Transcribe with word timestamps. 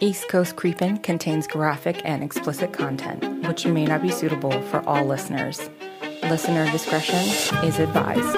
East 0.00 0.28
Coast 0.28 0.54
Creepin' 0.54 0.98
contains 0.98 1.48
graphic 1.48 2.00
and 2.04 2.22
explicit 2.22 2.72
content, 2.72 3.48
which 3.48 3.66
may 3.66 3.84
not 3.84 4.00
be 4.00 4.10
suitable 4.12 4.62
for 4.62 4.80
all 4.88 5.04
listeners. 5.04 5.68
Listener 6.22 6.70
discretion 6.70 7.18
is 7.64 7.80
advised. 7.80 8.36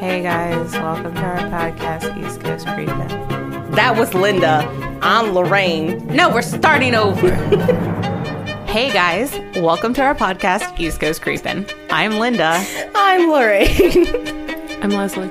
Hey 0.00 0.20
guys, 0.20 0.72
welcome 0.72 1.14
to 1.14 1.20
our 1.20 1.38
podcast, 1.50 2.26
East 2.26 2.40
Coast 2.40 2.66
Creepin'. 2.66 3.70
That 3.76 3.94
was 3.96 4.12
Linda. 4.12 4.66
I'm 5.02 5.34
Lorraine. 5.34 6.04
No, 6.08 6.28
we're 6.30 6.42
starting 6.42 6.96
over. 6.96 7.32
hey 8.66 8.92
guys, 8.92 9.32
welcome 9.54 9.94
to 9.94 10.02
our 10.02 10.16
podcast, 10.16 10.80
East 10.80 10.98
Coast 10.98 11.22
Creepin'. 11.22 11.64
I'm 11.90 12.18
Linda. 12.18 12.64
I'm 12.96 13.30
Lorraine. 13.30 14.08
I'm 14.82 14.90
Leslie. 14.90 15.30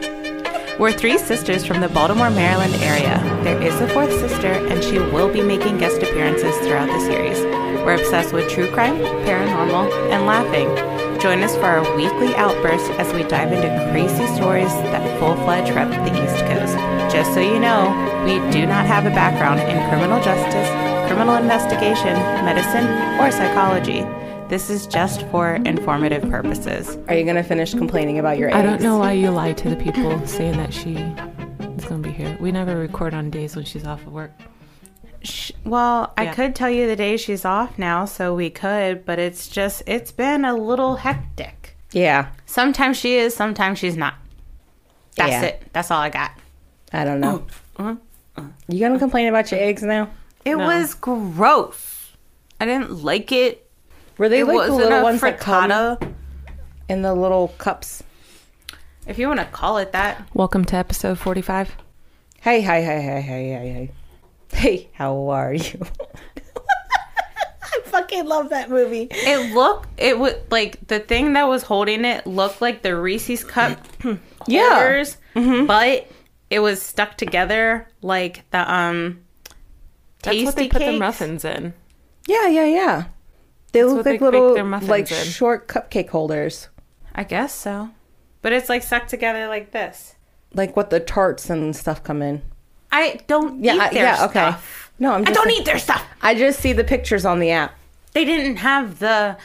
We're 0.79 0.93
three 0.93 1.17
sisters 1.17 1.65
from 1.65 1.81
the 1.81 1.89
Baltimore, 1.89 2.29
Maryland 2.29 2.75
area. 2.75 3.26
There 3.43 3.61
is 3.61 3.79
a 3.79 3.87
fourth 3.89 4.11
sister, 4.11 4.47
and 4.47 4.83
she 4.83 4.99
will 4.99 5.31
be 5.31 5.41
making 5.41 5.77
guest 5.77 6.01
appearances 6.01 6.57
throughout 6.59 6.87
the 6.87 6.99
series. 6.99 7.39
We're 7.85 7.95
obsessed 7.95 8.33
with 8.33 8.49
true 8.49 8.69
crime, 8.71 8.97
paranormal, 9.25 9.91
and 10.11 10.25
laughing. 10.25 10.67
Join 11.19 11.41
us 11.41 11.55
for 11.55 11.65
our 11.65 11.95
weekly 11.95 12.35
outburst 12.35 12.91
as 12.99 13.11
we 13.13 13.23
dive 13.23 13.51
into 13.51 13.89
crazy 13.91 14.27
stories 14.35 14.73
that 14.91 15.19
full 15.19 15.35
fledged 15.45 15.73
rep 15.73 15.89
the 15.89 16.23
East 16.23 16.45
Coast. 16.45 16.75
Just 17.11 17.33
so 17.33 17.39
you 17.39 17.59
know, 17.59 17.89
we 18.25 18.39
do 18.51 18.65
not 18.65 18.85
have 18.85 19.05
a 19.05 19.09
background 19.09 19.59
in 19.61 19.89
criminal 19.89 20.21
justice, 20.21 20.69
criminal 21.07 21.35
investigation, 21.35 22.13
medicine, 22.45 22.85
or 23.19 23.31
psychology. 23.31 24.05
This 24.49 24.69
is 24.69 24.85
just 24.85 25.25
for 25.27 25.55
informative 25.55 26.29
purposes. 26.29 26.97
Are 27.07 27.15
you 27.15 27.25
gonna 27.25 27.43
finish 27.43 27.73
complaining 27.73 28.19
about 28.19 28.37
your 28.37 28.49
eggs? 28.49 28.57
I 28.57 28.61
don't 28.61 28.81
know 28.81 28.97
why 28.97 29.13
you 29.13 29.31
lied 29.31 29.57
to 29.59 29.69
the 29.69 29.75
people 29.75 30.25
saying 30.27 30.57
that 30.57 30.73
she 30.73 30.93
is 31.87 31.89
going 31.89 32.03
to 32.03 32.09
be 32.09 32.13
here. 32.15 32.37
We 32.39 32.51
never 32.51 32.75
record 32.77 33.13
on 33.13 33.29
days 33.29 33.55
when 33.55 33.65
she's 33.65 33.85
off 33.85 34.05
of 34.05 34.11
work. 34.13 34.31
Sh- 35.23 35.51
Well, 35.63 36.13
I 36.17 36.27
could 36.27 36.53
tell 36.55 36.69
you 36.69 36.85
the 36.87 36.95
day 36.95 37.17
she's 37.17 37.45
off 37.45 37.77
now, 37.79 38.05
so 38.05 38.35
we 38.35 38.49
could, 38.49 39.05
but 39.05 39.19
it's 39.19 39.47
just, 39.47 39.83
it's 39.87 40.11
been 40.11 40.45
a 40.45 40.53
little 40.55 40.97
hectic. 40.97 41.75
Yeah, 41.93 42.27
Sometimes 42.45 42.97
she 42.97 43.15
is, 43.15 43.33
sometimes 43.33 43.79
she's 43.79 43.95
not. 43.95 44.15
That's 45.15 45.31
Yeah. 45.31 45.41
it. 45.43 45.63
That's 45.73 45.89
all 45.89 45.99
I 46.01 46.09
got. 46.09 46.31
I 46.91 47.05
don't 47.05 47.21
know. 47.21 47.45
Oh, 47.79 47.97
You 48.67 48.79
gonna 48.79 48.99
complain 48.99 49.27
about 49.27 49.49
your 49.51 49.61
eggs 49.61 49.81
now? 49.83 50.09
It 50.45 50.55
No. 50.57 50.65
was 50.67 50.93
gross. 50.93 52.11
I 52.59 52.65
didn't 52.65 53.03
like 53.03 53.31
it. 53.31 53.67
Were 54.17 54.27
they 54.29 54.41
It 54.41 54.45
like 54.47 54.67
the 54.67 54.75
little 54.75 54.99
a 54.99 55.03
ones 55.03 55.21
that 55.21 55.39
come 55.39 55.71
in 56.89 57.01
the 57.01 57.13
little 57.15 57.49
cups? 57.57 58.03
If 59.07 59.17
you 59.17 59.27
want 59.27 59.39
to 59.39 59.45
call 59.45 59.77
it 59.77 59.91
that. 59.93 60.27
Welcome 60.33 60.65
to 60.65 60.75
episode 60.75 61.17
45. 61.17 61.75
Hey, 62.41 62.61
hey, 62.61 62.83
hey, 62.83 63.01
hey, 63.01 63.21
hey, 63.21 63.49
hey, 63.49 63.69
hey. 63.71 63.91
Hey, 64.51 64.89
how 64.93 65.29
are 65.29 65.53
you? 65.53 65.79
I 67.63 67.79
fucking 67.85 68.25
love 68.25 68.49
that 68.49 68.69
movie. 68.69 69.07
It 69.11 69.53
looked, 69.53 69.87
it 69.97 70.19
would, 70.19 70.41
like, 70.51 70.85
the 70.87 70.99
thing 70.99 71.33
that 71.33 71.47
was 71.47 71.63
holding 71.63 72.03
it 72.05 72.27
looked 72.27 72.61
like 72.61 72.81
the 72.81 72.95
Reese's 72.95 73.43
cup 73.43 73.79
Yeah. 74.47 74.69
holders, 74.75 75.17
but 75.33 76.07
it 76.49 76.59
was 76.59 76.81
stuck 76.81 77.15
together 77.17 77.87
like 78.01 78.49
the, 78.51 78.71
um, 78.73 79.21
That's 80.23 80.43
what 80.43 80.55
they 80.55 80.67
put 80.69 80.79
the 80.79 80.97
muffins 80.99 81.43
in. 81.45 81.73
Yeah, 82.27 82.47
yeah, 82.47 82.65
yeah. 82.65 83.03
They 83.71 83.83
look 83.83 83.97
what 83.97 84.05
they 84.05 84.11
like 84.13 84.21
little, 84.21 84.63
muffins 84.65 84.89
like 84.89 85.11
in. 85.11 85.25
short 85.25 85.67
cupcake 85.67 86.09
holders, 86.09 86.67
I 87.15 87.23
guess 87.23 87.53
so. 87.53 87.89
But 88.41 88.53
it's 88.53 88.69
like 88.69 88.83
stuck 88.83 89.07
together 89.07 89.47
like 89.47 89.71
this. 89.71 90.15
like 90.53 90.75
what 90.75 90.89
the 90.89 90.99
tarts 90.99 91.49
and 91.49 91.75
stuff 91.75 92.03
come 92.03 92.21
in. 92.21 92.41
I 92.91 93.19
don't 93.27 93.63
Yeah, 93.63 93.75
eat 93.75 93.81
I- 93.81 93.89
their 93.93 94.03
yeah, 94.03 94.25
okay. 94.25 94.31
stuff. 94.31 94.91
No, 94.99 95.11
I'm 95.13 95.21
I 95.21 95.25
just. 95.25 95.33
don't 95.35 95.47
saying- 95.49 95.59
eat 95.61 95.65
their 95.65 95.79
stuff. 95.79 96.03
I 96.21 96.33
just 96.35 96.59
see 96.59 96.73
the 96.73 96.83
pictures 96.85 97.25
on 97.25 97.39
the 97.39 97.51
app. 97.51 97.75
They 98.13 98.23
didn't 98.25 98.57
have 98.57 98.99
the 98.99 99.37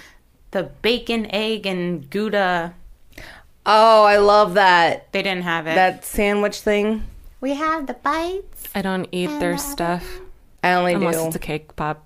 the 0.52 0.64
bacon, 0.82 1.26
egg, 1.30 1.66
and 1.66 2.08
Gouda. 2.10 2.74
Oh, 3.64 4.04
I 4.04 4.16
love 4.18 4.54
that 4.54 5.10
They 5.12 5.22
didn't 5.22 5.44
have 5.44 5.66
it. 5.66 5.74
that 5.76 6.04
sandwich 6.04 6.60
thing. 6.60 7.04
we 7.40 7.54
have 7.54 7.86
the 7.86 7.94
bites. 7.94 8.68
I 8.74 8.82
don't 8.82 9.08
eat 9.12 9.26
their 9.40 9.56
stuff 9.58 10.04
I 10.62 10.72
only 10.74 10.94
unless 10.94 11.16
do. 11.16 11.26
it's 11.26 11.36
a 11.36 11.40
cake 11.40 11.74
pop. 11.76 12.04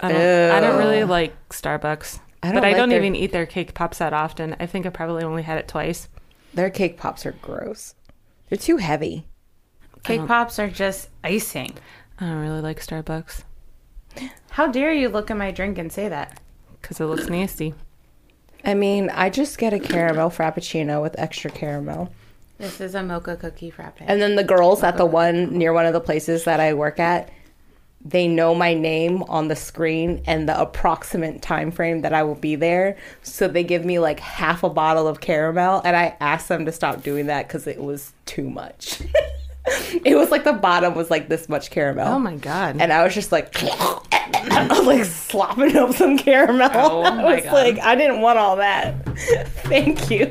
I 0.00 0.10
don't, 0.10 0.50
I 0.52 0.60
don't 0.60 0.78
really 0.78 1.04
like 1.04 1.34
Starbucks. 1.50 2.18
I 2.42 2.48
don't 2.48 2.54
but 2.56 2.64
I 2.64 2.72
don't 2.72 2.88
their- 2.88 2.98
even 2.98 3.14
eat 3.14 3.30
their 3.32 3.46
cake 3.46 3.74
pops 3.74 3.98
that 3.98 4.12
often. 4.12 4.56
I 4.58 4.66
think 4.66 4.84
I 4.86 4.90
probably 4.90 5.22
only 5.22 5.42
had 5.42 5.58
it 5.58 5.68
twice. 5.68 6.08
Their 6.54 6.70
cake 6.70 6.98
pops 6.98 7.24
are 7.24 7.32
gross. 7.32 7.94
They're 8.48 8.58
too 8.58 8.76
heavy. 8.76 9.26
Cake 10.02 10.20
um, 10.20 10.28
pops 10.28 10.58
are 10.58 10.68
just 10.68 11.08
icing. 11.24 11.74
I 12.20 12.26
don't 12.26 12.40
really 12.40 12.60
like 12.60 12.84
Starbucks 12.84 13.42
How 14.50 14.66
dare 14.66 14.92
you 14.92 15.08
look 15.08 15.30
at 15.30 15.36
my 15.36 15.50
drink 15.50 15.78
and 15.78 15.90
say 15.90 16.08
that? 16.08 16.40
because 16.82 17.00
it 17.00 17.06
looks 17.06 17.28
nasty. 17.28 17.74
I 18.64 18.74
mean, 18.74 19.08
I 19.10 19.30
just 19.30 19.58
get 19.58 19.72
a 19.72 19.78
caramel 19.78 20.30
frappuccino 20.30 21.00
with 21.00 21.18
extra 21.18 21.50
caramel. 21.50 22.12
This 22.58 22.80
is 22.80 22.94
a 22.94 23.02
mocha 23.02 23.36
cookie 23.36 23.70
frappe. 23.70 23.98
And 24.00 24.20
then 24.20 24.36
the 24.36 24.44
girls 24.44 24.82
at 24.82 24.96
the 24.96 25.06
one 25.06 25.56
near 25.56 25.72
one 25.72 25.86
of 25.86 25.92
the 25.92 26.00
places 26.00 26.44
that 26.44 26.60
I 26.60 26.74
work 26.74 27.00
at, 27.00 27.30
they 28.04 28.26
know 28.26 28.54
my 28.54 28.74
name 28.74 29.22
on 29.24 29.48
the 29.48 29.56
screen 29.56 30.22
and 30.26 30.48
the 30.48 30.60
approximate 30.60 31.40
time 31.40 31.70
frame 31.70 32.02
that 32.02 32.12
I 32.12 32.22
will 32.24 32.34
be 32.34 32.56
there. 32.56 32.96
So 33.22 33.46
they 33.48 33.62
give 33.64 33.84
me 33.84 33.98
like 33.98 34.18
half 34.20 34.62
a 34.62 34.68
bottle 34.70 35.06
of 35.06 35.20
caramel 35.20 35.82
and 35.84 35.96
I 35.96 36.16
asked 36.20 36.48
them 36.48 36.64
to 36.66 36.72
stop 36.72 37.02
doing 37.02 37.26
that 37.26 37.48
cuz 37.48 37.66
it 37.66 37.80
was 37.80 38.12
too 38.26 38.50
much. 38.50 39.02
it 40.04 40.16
was 40.16 40.30
like 40.30 40.42
the 40.44 40.52
bottom 40.52 40.94
was 40.94 41.10
like 41.10 41.28
this 41.28 41.48
much 41.48 41.70
caramel. 41.70 42.08
Oh 42.08 42.18
my 42.18 42.34
god. 42.36 42.76
and 42.80 42.92
I 42.92 43.04
was 43.04 43.14
just 43.14 43.30
like, 43.30 43.54
I 43.62 44.66
was 44.68 44.86
like 44.86 45.04
slopping 45.04 45.76
up 45.76 45.94
some 45.94 46.18
caramel. 46.18 46.70
Oh 46.74 47.02
I 47.04 47.34
was 47.36 47.44
God. 47.44 47.52
like, 47.52 47.78
I 47.78 47.94
didn't 47.94 48.20
want 48.20 48.38
all 48.38 48.56
that. 48.56 48.96
Thank 49.64 50.10
you. 50.10 50.26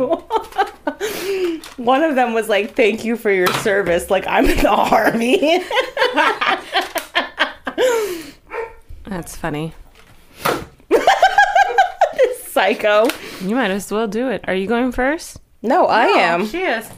One 1.78 2.04
of 2.04 2.16
them 2.16 2.34
was 2.34 2.50
like, 2.50 2.76
"Thank 2.76 3.06
you 3.06 3.16
for 3.16 3.32
your 3.32 3.48
service." 3.48 4.10
Like 4.10 4.26
I'm 4.28 4.46
in 4.46 4.58
the 4.58 4.70
army. 4.70 5.64
That's 9.06 9.36
funny. 9.36 9.74
Psycho. 12.48 13.08
You 13.42 13.56
might 13.56 13.72
as 13.72 13.92
well 13.92 14.08
do 14.08 14.30
it. 14.30 14.44
Are 14.48 14.54
you 14.56 14.68
going 14.68 14.92
first? 14.92 15.40
No, 15.62 15.86
I 15.88 16.06
am. 16.06 16.46
She 16.48 16.62
is. 16.64 16.90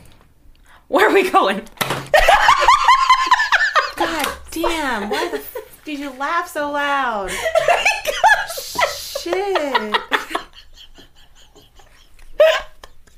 Where 0.88 1.09
are 1.09 1.13
we 1.13 1.29
going? 1.29 1.61
God 3.95 4.28
damn! 4.51 5.09
Why 5.09 5.29
the 5.29 5.38
f- 5.38 5.56
did 5.85 6.00
you 6.00 6.09
laugh 6.11 6.47
so 6.50 6.72
loud? 6.72 7.31
Oh 8.75 9.19
Shit! 9.19 9.35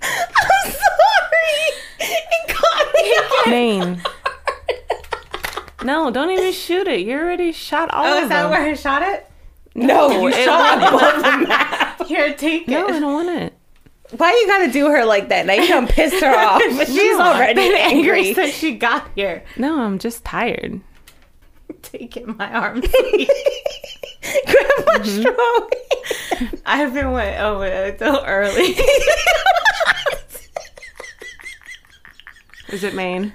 I'm 0.02 0.72
sorry. 0.72 1.62
It 2.00 2.50
caught 2.50 2.88
me. 2.94 3.52
Maine. 3.52 4.02
No, 5.86 6.10
don't 6.12 6.32
even 6.32 6.52
shoot 6.52 6.88
it. 6.88 7.02
You 7.02 7.18
already 7.18 7.52
shot 7.52 7.90
all 7.92 8.06
Oh, 8.06 8.18
of 8.18 8.24
is 8.24 8.30
that 8.30 8.50
where 8.50 8.62
I 8.62 8.74
shot 8.74 9.02
it? 9.04 9.30
No, 9.76 10.10
you 10.22 10.28
it 10.30 10.46
shot 10.46 10.80
went- 10.82 10.96
above 10.96 11.24
the 11.24 11.48
map. 11.48 12.02
Here, 12.08 12.34
take 12.34 12.68
no, 12.68 12.88
I 12.88 12.98
it. 12.98 13.00
don't 13.00 13.14
want 13.14 13.30
it. 13.30 13.54
Why 14.18 14.32
you 14.32 14.48
gotta 14.48 14.72
do 14.72 14.88
her 14.90 15.04
like 15.06 15.30
that? 15.30 15.46
Now 15.46 15.54
you 15.54 15.68
done 15.68 15.88
pissed 15.88 16.24
her 16.24 16.36
off. 16.36 16.62
She's 16.88 17.20
already 17.20 17.74
angry. 17.76 18.34
since 18.36 18.54
she 18.54 18.76
got 18.76 19.10
here. 19.16 19.44
No, 19.58 19.82
I'm 19.82 19.98
just 19.98 20.24
tired. 20.24 20.80
Take 21.82 22.16
it, 22.16 22.28
my 22.38 22.52
arm. 22.54 22.82
Grandma 22.82 23.26
strong. 25.04 25.70
I've 26.66 26.94
been 26.94 27.12
went 27.12 27.40
oh, 27.40 27.56
over 27.56 27.66
it 27.66 28.00
so 28.00 28.24
early. 28.24 28.76
Is 32.70 32.84
it 32.84 32.94
Maine? 32.94 33.34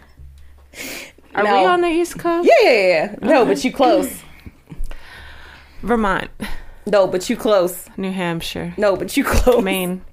Are 1.41 1.45
No. 1.45 1.61
we 1.61 1.67
on 1.67 1.81
the 1.81 1.89
East 1.89 2.19
Coast? 2.19 2.49
Yeah, 2.61 2.71
yeah, 2.71 2.87
yeah. 2.89 3.15
No, 3.23 3.45
but 3.45 3.65
you 3.65 3.73
close. 3.73 4.11
Vermont, 5.83 6.31
No, 6.87 7.07
but 7.07 7.31
you 7.31 7.37
close. 7.37 7.87
New 7.97 8.13
Hampshire, 8.13 8.75
No, 8.77 8.97
but 8.97 9.17
you 9.17 9.25
close. 9.25 9.63
Maine, 9.65 10.05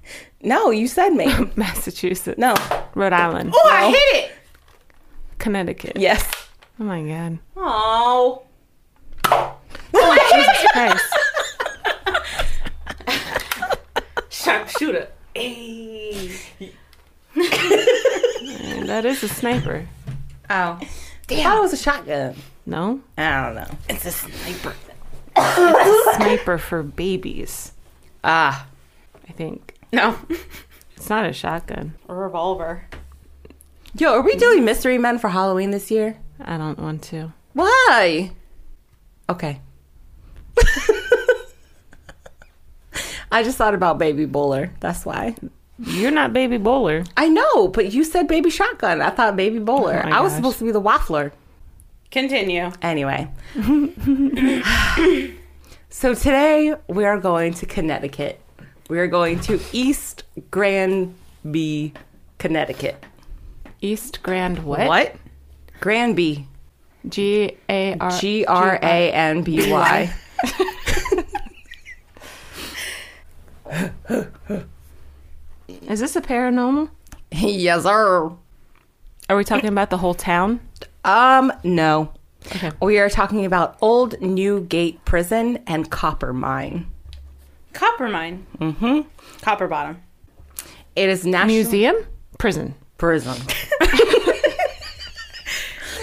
No, 0.42 0.70
you 0.70 0.88
said 0.88 1.10
Maine. 1.10 1.50
Massachusetts, 1.56 2.38
No. 2.38 2.54
Rhode 2.94 3.12
Island, 3.12 3.52
oh, 3.54 3.68
I 3.70 3.90
hit 3.90 4.24
it. 4.24 4.32
Connecticut. 5.38 5.92
Yes. 5.96 6.26
Oh 6.80 6.84
my 6.84 7.02
god. 7.02 7.38
Oh. 7.56 8.42
Jesus 9.92 10.66
Christ. 10.72 11.04
Sharpshooter. 14.30 15.08
Hey. 15.34 16.30
That 18.86 19.04
is 19.04 19.22
a 19.22 19.28
sniper. 19.28 19.86
Oh. 20.50 20.80
I 21.30 21.42
thought 21.42 21.58
it 21.58 21.60
was 21.60 21.72
a 21.72 21.76
shotgun. 21.76 22.34
No? 22.66 23.00
I 23.16 23.44
don't 23.46 23.54
know. 23.56 23.70
It's 23.88 24.04
a 24.06 24.10
sniper. 24.10 24.74
Sniper 26.16 26.58
for 26.58 26.82
babies, 26.82 27.72
Ah. 28.24 28.66
I 29.28 29.32
think. 29.32 29.74
No. 29.92 30.16
It's 30.96 31.08
not 31.08 31.24
a 31.26 31.32
shotgun. 31.32 31.94
A 32.08 32.14
revolver. 32.14 32.86
Yo, 33.96 34.12
are 34.14 34.20
we 34.22 34.34
doing 34.36 34.64
Mystery 34.64 34.98
Men 34.98 35.18
for 35.18 35.28
Halloween 35.28 35.70
this 35.70 35.90
year? 35.90 36.18
I 36.40 36.56
don't 36.56 36.78
want 36.78 37.02
to. 37.04 37.32
Why? 37.52 38.32
Okay. 39.30 39.60
I 43.30 43.42
just 43.42 43.58
thought 43.58 43.74
about 43.74 43.98
baby 43.98 44.24
bowler. 44.24 44.72
That's 44.80 45.04
why. 45.06 45.36
You're 45.78 46.10
not 46.10 46.32
baby 46.32 46.56
bowler. 46.56 47.04
I 47.16 47.28
know, 47.28 47.68
but 47.68 47.92
you 47.92 48.02
said 48.02 48.26
baby 48.26 48.50
shotgun. 48.50 49.00
I 49.00 49.10
thought 49.10 49.36
baby 49.36 49.60
bowler. 49.60 50.02
Oh 50.04 50.10
my 50.10 50.18
I 50.18 50.20
was 50.20 50.34
supposed 50.34 50.58
to 50.58 50.64
be 50.64 50.72
the 50.72 50.82
waffler. 50.82 51.30
Continue. 52.10 52.72
Anyway. 52.82 53.28
so 55.88 56.14
today 56.14 56.74
we 56.88 57.04
are 57.04 57.18
going 57.18 57.54
to 57.54 57.66
Connecticut. 57.66 58.40
We 58.88 58.98
are 58.98 59.06
going 59.06 59.38
to 59.40 59.60
East 59.72 60.24
Granby, 60.50 61.92
Connecticut. 62.38 63.04
East 63.80 64.22
Grand 64.22 64.64
what? 64.64 64.88
What? 64.88 65.14
Granby. 65.80 66.48
G 67.08 67.56
A 67.68 67.96
R 67.98 68.10
G 68.18 68.44
R 68.46 68.78
A 68.82 69.12
N 69.12 69.42
B 69.42 69.70
Y. 69.70 70.12
Is 75.68 76.00
this 76.00 76.16
a 76.16 76.20
paranormal? 76.20 76.90
Yes, 77.30 77.82
sir. 77.82 78.32
Are 79.28 79.36
we 79.36 79.44
talking 79.44 79.68
about 79.68 79.90
the 79.90 79.98
whole 79.98 80.14
town? 80.14 80.60
Um, 81.04 81.52
no. 81.62 82.10
Okay. 82.46 82.70
We 82.80 82.98
are 82.98 83.10
talking 83.10 83.44
about 83.44 83.76
Old 83.82 84.18
Newgate 84.22 85.04
Prison 85.04 85.62
and 85.66 85.90
Copper 85.90 86.32
Mine. 86.32 86.86
Copper 87.74 88.08
mine. 88.08 88.46
Mm-hmm. 88.58 89.00
Copper 89.42 89.68
bottom. 89.68 90.00
It 90.96 91.10
is 91.10 91.26
national 91.26 91.54
Museum? 91.54 91.96
Prison. 92.38 92.74
prison. 92.96 93.36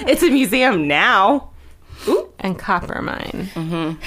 it's 0.07 0.21
a 0.21 0.29
museum 0.29 0.87
now. 0.87 1.49
Ooh. 2.07 2.31
And 2.39 2.57
copper 2.59 3.01
mine. 3.01 3.49
Mm-hmm. 3.55 3.99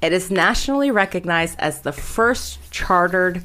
It 0.00 0.12
is 0.12 0.30
nationally 0.30 0.90
recognized 0.90 1.58
as 1.58 1.82
the 1.82 1.92
first 1.92 2.70
chartered 2.70 3.42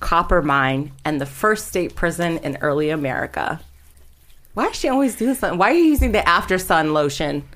copper 0.00 0.42
mine 0.42 0.92
and 1.04 1.20
the 1.20 1.26
first 1.26 1.68
state 1.68 1.94
prison 1.94 2.38
in 2.38 2.56
early 2.58 2.90
America. 2.90 3.60
Why 4.54 4.66
is 4.66 4.76
she 4.76 4.88
always 4.88 5.16
doing 5.16 5.34
something? 5.34 5.58
Why 5.58 5.70
are 5.70 5.74
you 5.74 5.84
using 5.84 6.12
the 6.12 6.26
after 6.28 6.58
sun 6.58 6.94
lotion? 6.94 7.46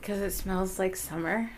Because 0.00 0.20
it 0.20 0.32
smells 0.32 0.78
like 0.78 0.96
summer. 0.96 1.50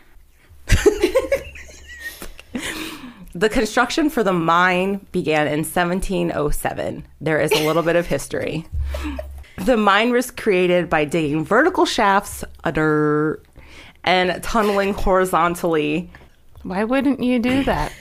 The 3.33 3.49
construction 3.49 4.11
for 4.11 4.25
the 4.25 4.33
mine 4.33 5.07
began 5.13 5.47
in 5.47 5.61
1707. 5.61 7.07
There 7.21 7.41
is 7.41 7.53
a 7.53 7.65
little 7.65 7.85
bit 7.85 7.95
of 7.95 8.07
history. 8.07 8.67
The 9.57 9.77
mine 9.77 10.11
was 10.11 10.33
created 10.33 10.91
by 10.91 11.05
digging 11.05 11.45
vertical 11.45 11.87
shafts 11.87 12.43
under 12.65 13.41
and 14.03 14.43
tunneling 14.43 14.95
horizontally. 14.95 16.11
Why 16.65 16.83
wouldn't 16.83 17.23
you 17.23 17.39
do 17.39 17.63
that? 17.65 17.93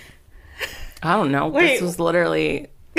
I 1.02 1.16
don't 1.16 1.32
know. 1.32 1.48
Wait. 1.48 1.68
This 1.68 1.82
was 1.82 2.00
literally 2.00 2.68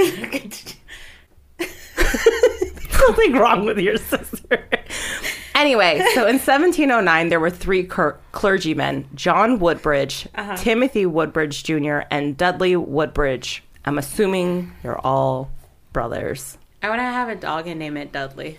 something 2.91 3.33
wrong 3.33 3.65
with 3.65 3.79
your 3.79 3.97
sister. 3.97 4.69
Anyway, 5.55 5.99
so 6.15 6.23
in 6.23 6.39
1709, 6.39 7.29
there 7.29 7.41
were 7.41 7.51
three 7.51 7.85
cur- 7.85 8.19
clergymen 8.33 9.07
John 9.15 9.59
Woodbridge, 9.59 10.27
uh-huh. 10.35 10.57
Timothy 10.57 11.05
Woodbridge 11.05 11.65
Jr., 11.65 12.01
and 12.11 12.37
Dudley 12.37 12.77
Woodbridge. 12.77 13.63
I'm 13.85 13.99
assuming 13.99 14.73
they're 14.83 14.99
all 14.99 15.51
brothers. 15.93 16.57
I 16.83 16.89
want 16.89 17.01
to 17.01 17.05
have 17.05 17.29
a 17.29 17.37
dog 17.37 17.67
and 17.67 17.79
name 17.79 17.99
it 17.99 18.11
Dudley. 18.11 18.59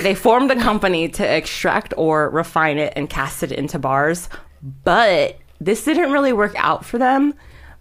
They 0.00 0.14
formed 0.14 0.50
a 0.50 0.56
company 0.56 1.08
to 1.08 1.26
extract 1.26 1.94
ore, 1.96 2.28
refine 2.28 2.78
it, 2.78 2.92
and 2.94 3.10
cast 3.10 3.42
it 3.42 3.50
into 3.50 3.78
bars. 3.78 4.28
But 4.84 5.38
this 5.60 5.84
didn't 5.84 6.12
really 6.12 6.32
work 6.32 6.54
out 6.56 6.84
for 6.84 6.98
them 6.98 7.34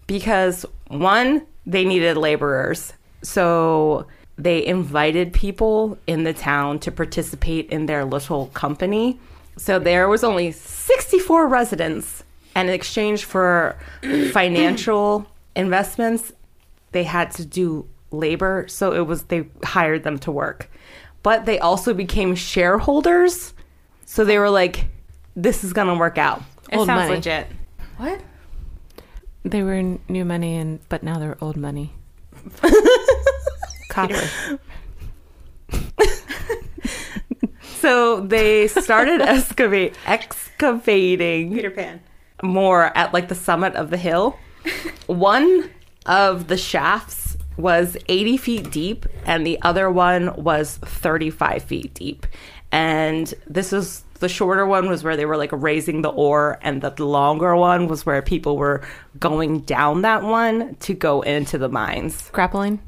because 0.07 0.65
one, 0.87 1.45
they 1.65 1.85
needed 1.85 2.17
laborers. 2.17 2.93
So 3.21 4.07
they 4.37 4.65
invited 4.65 5.33
people 5.33 5.97
in 6.07 6.23
the 6.23 6.33
town 6.33 6.79
to 6.79 6.91
participate 6.91 7.69
in 7.69 7.85
their 7.85 8.05
little 8.05 8.47
company. 8.47 9.19
So 9.57 9.79
there 9.79 10.07
was 10.09 10.23
only 10.23 10.51
64 10.51 11.47
residents, 11.47 12.23
and 12.53 12.69
in 12.69 12.75
exchange 12.75 13.23
for 13.23 13.77
financial 14.31 15.25
investments, 15.55 16.33
they 16.91 17.03
had 17.03 17.31
to 17.31 17.45
do 17.45 17.87
labor. 18.11 18.65
So 18.67 18.93
it 18.93 19.07
was 19.07 19.23
they 19.23 19.47
hired 19.63 20.03
them 20.03 20.19
to 20.19 20.31
work. 20.31 20.69
But 21.23 21.45
they 21.45 21.59
also 21.59 21.93
became 21.93 22.35
shareholders. 22.35 23.53
So 24.05 24.23
they 24.25 24.37
were 24.37 24.49
like, 24.49 24.85
this 25.35 25.63
is 25.63 25.73
going 25.73 25.87
to 25.87 25.95
work 25.95 26.17
out. 26.17 26.43
It 26.71 26.77
Old 26.77 26.85
sounds 26.85 27.03
money. 27.03 27.15
legit. 27.15 27.47
What? 27.97 28.21
They 29.45 29.63
were 29.63 29.81
new 30.09 30.25
money, 30.25 30.57
and 30.57 30.79
but 30.89 31.03
now 31.03 31.19
they're 31.19 31.37
old 31.39 31.55
money. 31.55 31.93
Copper. 33.89 34.29
So 37.85 38.19
they 38.21 38.67
started 38.67 39.21
excavate, 39.21 39.93
excavating 40.07 41.53
Peter 41.53 41.69
Pan. 41.69 42.01
more 42.41 42.85
at 42.97 43.13
like 43.13 43.27
the 43.27 43.35
summit 43.35 43.75
of 43.75 43.91
the 43.91 43.97
hill. 43.97 44.39
One 45.05 45.69
of 46.07 46.47
the 46.47 46.57
shafts 46.57 47.37
was 47.57 47.95
80 48.09 48.37
feet 48.37 48.71
deep, 48.71 49.05
and 49.27 49.45
the 49.45 49.61
other 49.61 49.91
one 49.91 50.33
was 50.35 50.77
35 50.77 51.61
feet 51.63 51.93
deep. 51.93 52.25
And 52.71 53.31
this 53.45 53.71
was 53.71 54.03
the 54.19 54.29
shorter 54.29 54.65
one 54.65 54.89
was 54.89 55.03
where 55.03 55.17
they 55.17 55.25
were 55.25 55.37
like 55.37 55.51
raising 55.51 56.01
the 56.01 56.09
ore, 56.09 56.59
and 56.61 56.81
the 56.81 57.03
longer 57.03 57.55
one 57.55 57.87
was 57.87 58.05
where 58.05 58.21
people 58.21 58.57
were 58.57 58.81
going 59.19 59.61
down 59.61 60.01
that 60.01 60.23
one 60.23 60.75
to 60.75 60.93
go 60.93 61.21
into 61.21 61.57
the 61.57 61.69
mines. 61.69 62.29
Grappling. 62.31 62.81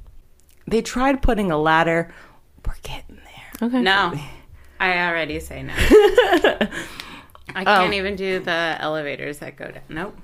They 0.67 0.81
tried 0.81 1.21
putting 1.21 1.51
a 1.51 1.57
ladder. 1.57 2.13
We're 2.65 2.73
getting 2.83 3.17
there. 3.17 3.67
Okay. 3.67 3.81
No. 3.81 4.13
I 4.79 5.07
already 5.07 5.39
say 5.39 5.63
no. 5.63 5.73
I 7.55 7.63
can't 7.63 7.93
oh. 7.93 7.97
even 7.97 8.15
do 8.15 8.39
the 8.39 8.77
elevators 8.79 9.39
that 9.39 9.55
go 9.55 9.71
down. 9.71 9.83
Nope. 9.89 10.17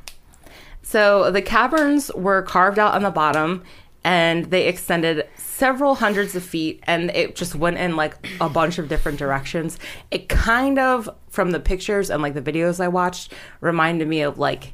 So 0.83 1.31
the 1.31 1.41
caverns 1.41 2.11
were 2.13 2.41
carved 2.43 2.77
out 2.77 2.93
on 2.93 3.03
the 3.03 3.09
bottom 3.09 3.63
and 4.03 4.45
they 4.45 4.67
extended 4.67 5.27
several 5.35 5.95
hundreds 5.95 6.35
of 6.35 6.43
feet 6.43 6.81
and 6.83 7.09
it 7.11 7.35
just 7.35 7.55
went 7.55 7.77
in 7.77 7.95
like 7.95 8.15
a 8.41 8.49
bunch 8.49 8.77
of 8.77 8.89
different 8.89 9.17
directions. 9.17 9.79
It 10.11 10.27
kind 10.29 10.77
of, 10.79 11.09
from 11.29 11.51
the 11.51 11.59
pictures 11.59 12.09
and 12.09 12.21
like 12.21 12.33
the 12.33 12.41
videos 12.41 12.79
I 12.79 12.87
watched, 12.89 13.33
reminded 13.61 14.07
me 14.07 14.21
of 14.21 14.37
like 14.37 14.73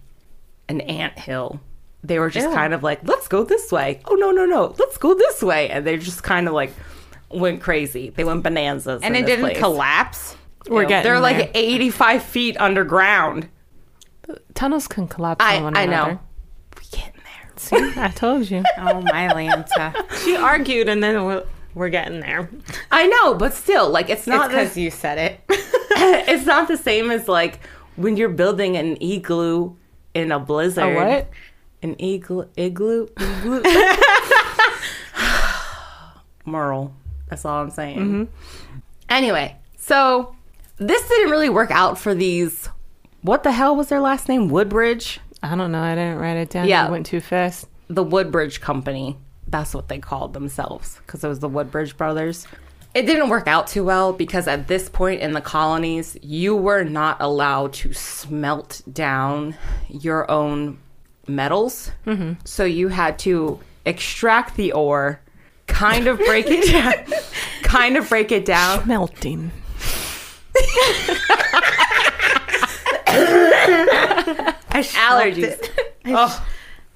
an 0.67 0.81
ant 0.81 1.17
hill. 1.19 1.59
They 2.03 2.17
were 2.17 2.29
just 2.29 2.48
Ew. 2.48 2.53
kind 2.55 2.74
of 2.74 2.81
like, 2.81 3.01
let's 3.07 3.27
go 3.27 3.43
this 3.43 3.71
way. 3.71 4.01
Oh, 4.05 4.15
no, 4.15 4.31
no, 4.31 4.45
no. 4.45 4.74
Let's 4.79 4.98
go 4.98 5.13
this 5.13 5.43
way. 5.43 5.69
And 5.69 5.86
they 5.86 5.98
just 5.98 6.24
kind 6.24 6.48
of 6.48 6.53
like 6.53 6.71
went 7.29 7.62
crazy. 7.62 8.09
They 8.12 8.24
went 8.24 8.41
bonanzas. 8.43 9.01
And 9.03 9.15
it 9.17 9.25
didn't 9.25 9.45
place. 9.45 9.57
collapse. 9.59 10.38
We're 10.67 10.77
You 10.77 10.83
know, 10.83 10.89
getting 10.89 11.03
They're 11.03 11.13
there. 11.13 11.21
like 11.21 11.51
85 11.53 12.24
feet 12.24 12.57
underground. 12.59 13.50
Tunnels 14.53 14.88
can 14.88 15.07
collapse 15.07 15.43
I, 15.43 15.57
on 15.57 15.63
one 15.63 15.77
I 15.77 15.81
another. 15.83 16.12
know. 16.13 16.19
We 17.72 17.80
getting 17.80 17.94
there. 17.94 17.96
See, 17.96 18.00
I 18.01 18.10
told 18.10 18.50
you. 18.50 18.63
Oh, 18.78 19.01
my 19.01 19.28
Lanta. 19.30 20.24
She 20.24 20.36
argued, 20.36 20.89
and 20.89 21.04
then 21.04 21.25
we're, 21.25 21.44
we're 21.75 21.89
getting 21.89 22.20
there. 22.20 22.50
I 22.92 23.08
know, 23.08 23.36
but 23.36 23.54
still, 23.54 23.89
like 23.89 24.10
it's 24.10 24.22
It's 24.22 24.28
not 24.28 24.50
because 24.50 24.78
you 24.78 24.92
said 24.92 25.18
it. 25.18 25.42
it's 25.50 26.46
not 26.46 26.68
the 26.68 26.78
same 26.78 27.12
as 27.12 27.28
like 27.28 27.60
when 27.96 28.18
you're 28.18 28.30
building 28.30 28.78
an 28.78 28.98
igloo 29.01 29.75
in 30.13 30.32
a 30.32 30.39
blizzard. 30.39 30.84
A 30.84 30.96
what? 30.96 31.30
An 31.82 31.96
igloo, 32.00 32.48
igloo, 32.58 33.08
igloo. 33.20 33.62
Merle. 36.46 36.94
That's 37.30 37.46
all 37.46 37.62
I'm 37.62 37.70
saying. 37.70 38.00
Mm-hmm. 38.00 38.24
Anyway, 39.10 39.56
so 39.78 40.36
this 40.78 41.08
didn't 41.08 41.30
really 41.30 41.50
work 41.50 41.72
out 41.72 41.98
for 41.98 42.16
these. 42.16 42.70
What 43.22 43.44
the 43.44 43.51
hell 43.51 43.75
was 43.75 43.89
their 43.89 44.00
last 44.00 44.28
name? 44.30 44.50
Woodbridge. 44.50 45.20
I 45.41 45.55
don't 45.55 45.72
know. 45.72 45.81
I 45.81 45.96
didn't 45.96 46.17
write 46.17 46.38
it 46.38 46.50
down. 46.50 46.67
Yeah. 46.67 46.88
It 46.88 46.91
went 46.91 47.05
too 47.05 47.19
fast. 47.22 47.67
the 47.88 48.03
Woodbridge 48.03 48.62
Company. 48.62 49.17
That's 49.48 49.74
what 49.74 49.88
they 49.88 49.98
called 50.00 50.34
themselves 50.34 51.00
because 51.05 51.24
it 51.24 51.27
was 51.27 51.39
the 51.39 51.50
Woodbridge 51.50 51.98
brothers. 51.98 52.46
It 52.93 53.03
didn't 53.05 53.29
work 53.29 53.48
out 53.48 53.67
too 53.67 53.84
well 53.84 54.13
because 54.13 54.48
at 54.48 54.67
this 54.67 54.89
point 54.89 55.22
in 55.22 55.31
the 55.34 55.41
colonies, 55.41 56.17
you 56.22 56.55
were 56.55 56.84
not 56.84 57.17
allowed 57.19 57.74
to 57.74 57.93
smelt 57.93 58.81
down 58.91 59.55
your 59.88 60.29
own 60.29 60.77
metals. 61.27 61.91
Mm-hmm. 62.05 62.34
So 62.46 62.63
you 62.65 62.88
had 62.89 63.17
to 63.19 63.60
extract 63.86 64.55
the 64.55 64.72
ore, 64.72 65.22
kind 65.67 66.08
of 66.08 66.17
break 66.17 66.48
it 66.50 66.72
down, 66.72 67.05
kind 67.63 67.96
of 67.98 68.10
break 68.10 68.31
it 68.31 68.46
down. 68.46 68.88
Melting. 68.88 69.51
I 74.79 75.31
Allergies. 75.31 75.69
Oh. 76.05 76.45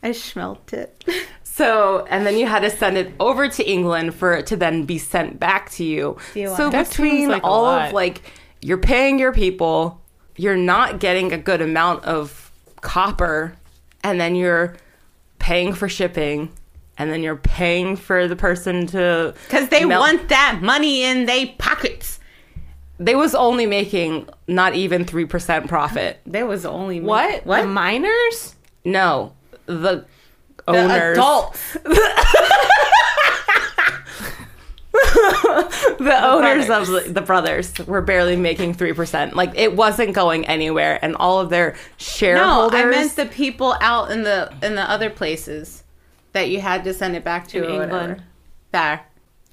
I 0.01 0.11
smelt 0.11 0.73
it. 0.73 1.05
So, 1.43 2.05
and 2.09 2.25
then 2.25 2.35
you 2.37 2.47
had 2.47 2.61
to 2.61 2.69
send 2.69 2.97
it 2.97 3.13
over 3.19 3.47
to 3.47 3.69
England 3.69 4.15
for 4.15 4.33
it 4.33 4.47
to 4.47 4.57
then 4.57 4.85
be 4.85 4.97
sent 4.97 5.39
back 5.39 5.69
to 5.71 5.83
you. 5.83 6.17
you 6.33 6.53
So 6.55 6.69
That 6.69 6.89
between 6.89 7.29
like 7.29 7.43
all 7.43 7.65
of 7.65 7.93
like 7.93 8.21
you're 8.61 8.79
paying 8.79 9.19
your 9.19 9.31
people, 9.31 10.01
you're 10.35 10.57
not 10.57 10.99
getting 10.99 11.31
a 11.31 11.37
good 11.37 11.61
amount 11.61 12.03
of 12.05 12.51
copper 12.81 13.55
and 14.03 14.19
then 14.19 14.35
you're 14.35 14.75
paying 15.39 15.73
for 15.73 15.87
shipping 15.87 16.51
and 16.97 17.11
then 17.11 17.21
you're 17.23 17.35
paying 17.35 17.95
for 17.95 18.27
the 18.27 18.35
person 18.35 18.87
to 18.87 19.33
Because 19.45 19.69
they 19.69 19.85
melt- 19.85 20.01
want 20.01 20.29
that 20.29 20.59
money 20.61 21.03
in 21.03 21.25
their 21.25 21.47
pockets. 21.57 22.19
They 22.99 23.15
was 23.15 23.33
only 23.35 23.65
making 23.65 24.29
not 24.47 24.75
even 24.75 25.03
3% 25.05 25.67
profit 25.67 26.19
They 26.25 26.43
was 26.43 26.65
only 26.65 26.99
What? 27.01 27.45
What? 27.45 27.61
The 27.61 27.67
minors? 27.67 28.55
no 28.85 29.33
the 29.65 30.05
The 30.65 30.67
owners 30.67 31.17
adults. 31.17 31.77
the, 34.93 36.19
owners 36.23 36.67
brothers. 36.67 36.89
of 36.89 37.03
the, 37.05 37.11
the 37.13 37.21
brothers 37.21 37.77
were 37.87 38.01
barely 38.01 38.35
making 38.35 38.75
3% 38.75 39.33
like 39.33 39.51
it 39.55 39.75
wasn't 39.75 40.13
going 40.13 40.45
anywhere 40.45 40.99
and 41.01 41.15
all 41.15 41.39
of 41.39 41.49
their 41.49 41.75
shareholders 41.97 42.79
No, 42.79 42.87
I 42.87 42.89
meant 42.89 43.15
the 43.15 43.25
people 43.25 43.75
out 43.81 44.11
in 44.11 44.23
the 44.23 44.53
in 44.61 44.75
the 44.75 44.87
other 44.89 45.09
places 45.09 45.83
that 46.33 46.49
you 46.49 46.61
had 46.61 46.83
to 46.83 46.93
send 46.93 47.15
it 47.15 47.23
back 47.23 47.47
to 47.49 47.57
In 47.59 47.63
or 47.63 47.73
whatever. 47.79 47.83
England. 47.99 48.23
There. 48.71 49.01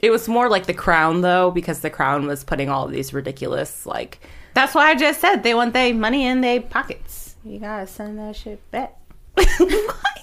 It 0.02 0.10
was 0.10 0.28
more 0.28 0.48
like 0.48 0.66
the 0.66 0.74
crown 0.74 1.20
though 1.20 1.50
because 1.50 1.80
the 1.80 1.90
crown 1.90 2.26
was 2.26 2.44
putting 2.44 2.68
all 2.68 2.86
of 2.86 2.92
these 2.92 3.12
ridiculous 3.12 3.86
like 3.86 4.20
That's 4.54 4.74
why 4.74 4.90
I 4.90 4.94
just 4.94 5.20
said 5.20 5.42
they 5.42 5.54
want 5.54 5.72
their 5.74 5.94
money 5.94 6.26
in 6.26 6.40
their 6.40 6.60
pockets. 6.60 7.36
You 7.44 7.58
gotta 7.58 7.86
send 7.86 8.18
that 8.18 8.36
shit 8.36 8.68
back. 8.70 8.96
why 9.34 9.44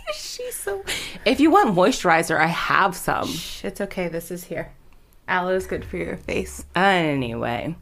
is 0.10 0.16
she 0.16 0.52
so 0.52 0.84
if 1.26 1.40
you 1.40 1.50
want 1.50 1.74
moisturizer 1.76 2.38
i 2.38 2.46
have 2.48 2.96
some 2.96 3.28
Shh, 3.28 3.66
It's 3.66 3.82
okay. 3.82 4.08
This 4.10 4.32
is 4.32 4.46
here. 4.46 4.72
Aloe 5.28 5.56
is 5.56 5.66
good 5.66 5.84
for 5.86 5.98
your 5.98 6.18
face. 6.18 6.66
anyway 6.76 7.76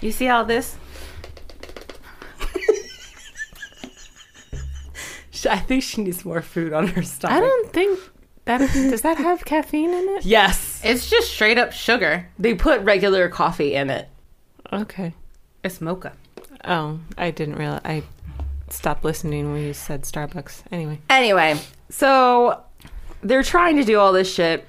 You 0.00 0.10
see 0.12 0.28
all 0.28 0.44
this? 0.44 0.76
i 5.48 5.58
think 5.58 5.82
she 5.84 6.02
needs 6.02 6.24
more 6.24 6.42
food 6.42 6.72
on 6.72 6.88
her 6.88 7.02
stomach 7.02 7.36
I 7.36 7.40
don't 7.40 7.72
think 7.72 7.98
that 8.48 8.58
does 8.72 9.02
that 9.02 9.16
have 9.18 9.44
caffeine 9.44 9.90
in 9.94 10.08
it? 10.16 10.24
yes 10.26 10.80
It's 10.84 11.08
just 11.08 11.30
straight 11.30 11.58
up 11.58 11.70
sugar. 11.72 12.28
they 12.38 12.54
put 12.54 12.80
regular 12.82 13.28
coffee 13.28 13.74
in 13.74 13.88
it 13.90 14.08
Okay. 14.72 15.14
It's 15.64 15.80
mocha. 15.80 16.12
Oh, 16.64 17.00
I 17.16 17.30
didn't 17.30 17.54
realize. 17.56 17.80
I 17.86 18.02
stopped 18.68 19.02
listening 19.02 19.50
when 19.52 19.62
you 19.62 19.72
said 19.72 20.02
Starbucks. 20.02 20.62
Anyway, 20.70 20.98
Anyway, 21.08 21.58
so 21.88 22.62
they're 23.22 23.42
trying 23.42 23.76
to 23.78 23.84
do 23.84 23.98
all 23.98 24.12
this 24.12 24.32
shit. 24.32 24.66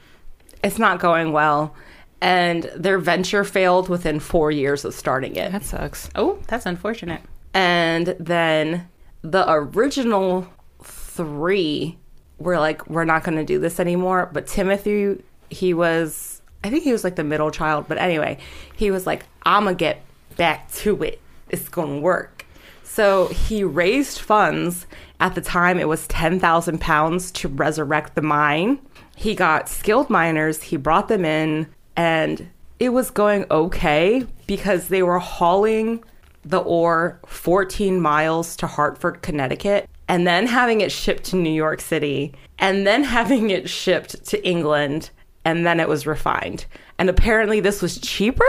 It's 0.64 0.80
not 0.80 1.00
going 1.02 1.34
well. 1.34 1.76
And 2.22 2.72
their 2.78 2.98
venture 2.98 3.44
failed 3.44 3.90
within 3.90 4.20
four 4.22 4.52
years 4.52 4.86
of 4.86 4.94
starting 4.94 5.36
it. 5.36 5.52
that 5.52 5.64
sucks. 5.64 6.10
Oh, 6.16 6.40
that's 6.48 6.66
unfortunate. 6.66 7.22
And 7.54 8.16
then 8.20 8.88
the 9.22 9.44
original 9.52 10.48
three 10.82 11.98
were 12.40 12.60
like, 12.60 12.90
we're 12.90 13.06
not 13.06 13.24
going 13.24 13.38
to 13.38 13.46
do 13.46 13.60
this 13.60 13.80
anymore. 13.80 14.30
But 14.32 14.48
Timothy, 14.48 15.22
he 15.50 15.74
was, 15.74 16.42
I 16.64 16.70
think 16.70 16.84
he 16.84 16.92
was 16.92 17.04
like 17.04 17.16
the 17.16 17.24
middle 17.24 17.52
child. 17.52 17.86
But 17.88 17.98
anyway, 17.98 18.40
he 18.76 18.92
was 18.92 19.06
like, 19.06 19.26
I'm 19.44 19.64
going 19.64 19.76
to 19.76 19.80
get 19.80 20.02
back 20.38 20.72
to 20.74 21.04
it. 21.04 21.22
It's 21.50 21.70
going 21.70 21.96
to 21.96 22.02
work. 22.02 22.46
So 22.84 23.28
he 23.28 23.64
raised 23.64 24.20
funds. 24.20 24.88
At 25.20 25.36
the 25.36 25.42
time, 25.42 25.80
it 25.80 25.88
was 25.88 26.08
10,000 26.08 26.80
pounds 26.80 27.32
to 27.32 27.48
resurrect 27.48 28.16
the 28.16 28.22
mine. 28.22 28.80
He 29.16 29.36
got 29.36 29.68
skilled 29.68 30.10
miners, 30.10 30.64
he 30.64 30.78
brought 30.78 31.10
them 31.10 31.26
in, 31.26 31.68
and 31.98 32.50
it 32.80 32.90
was 32.90 33.12
going 33.12 33.46
okay 33.52 34.26
because 34.48 34.88
they 34.88 35.04
were 35.04 35.20
hauling 35.20 36.02
the 36.46 36.60
ore 36.60 37.20
14 37.28 38.00
miles 38.00 38.56
to 38.56 38.68
Hartford, 38.68 39.22
Connecticut, 39.22 39.90
and 40.10 40.28
then 40.28 40.48
having 40.48 40.82
it 40.82 40.92
shipped 40.92 41.24
to 41.26 41.38
New 41.38 41.50
York 41.54 41.80
City, 41.80 42.34
and 42.58 42.86
then 42.86 43.04
having 43.06 43.50
it 43.52 43.70
shipped 43.70 44.26
to 44.26 44.46
England, 44.46 45.12
and 45.46 45.66
then 45.66 45.80
it 45.80 45.88
was 45.88 46.06
refined. 46.06 46.66
And 46.98 47.10
apparently, 47.10 47.62
this 47.62 47.82
was 47.82 47.98
cheaper. 48.00 48.46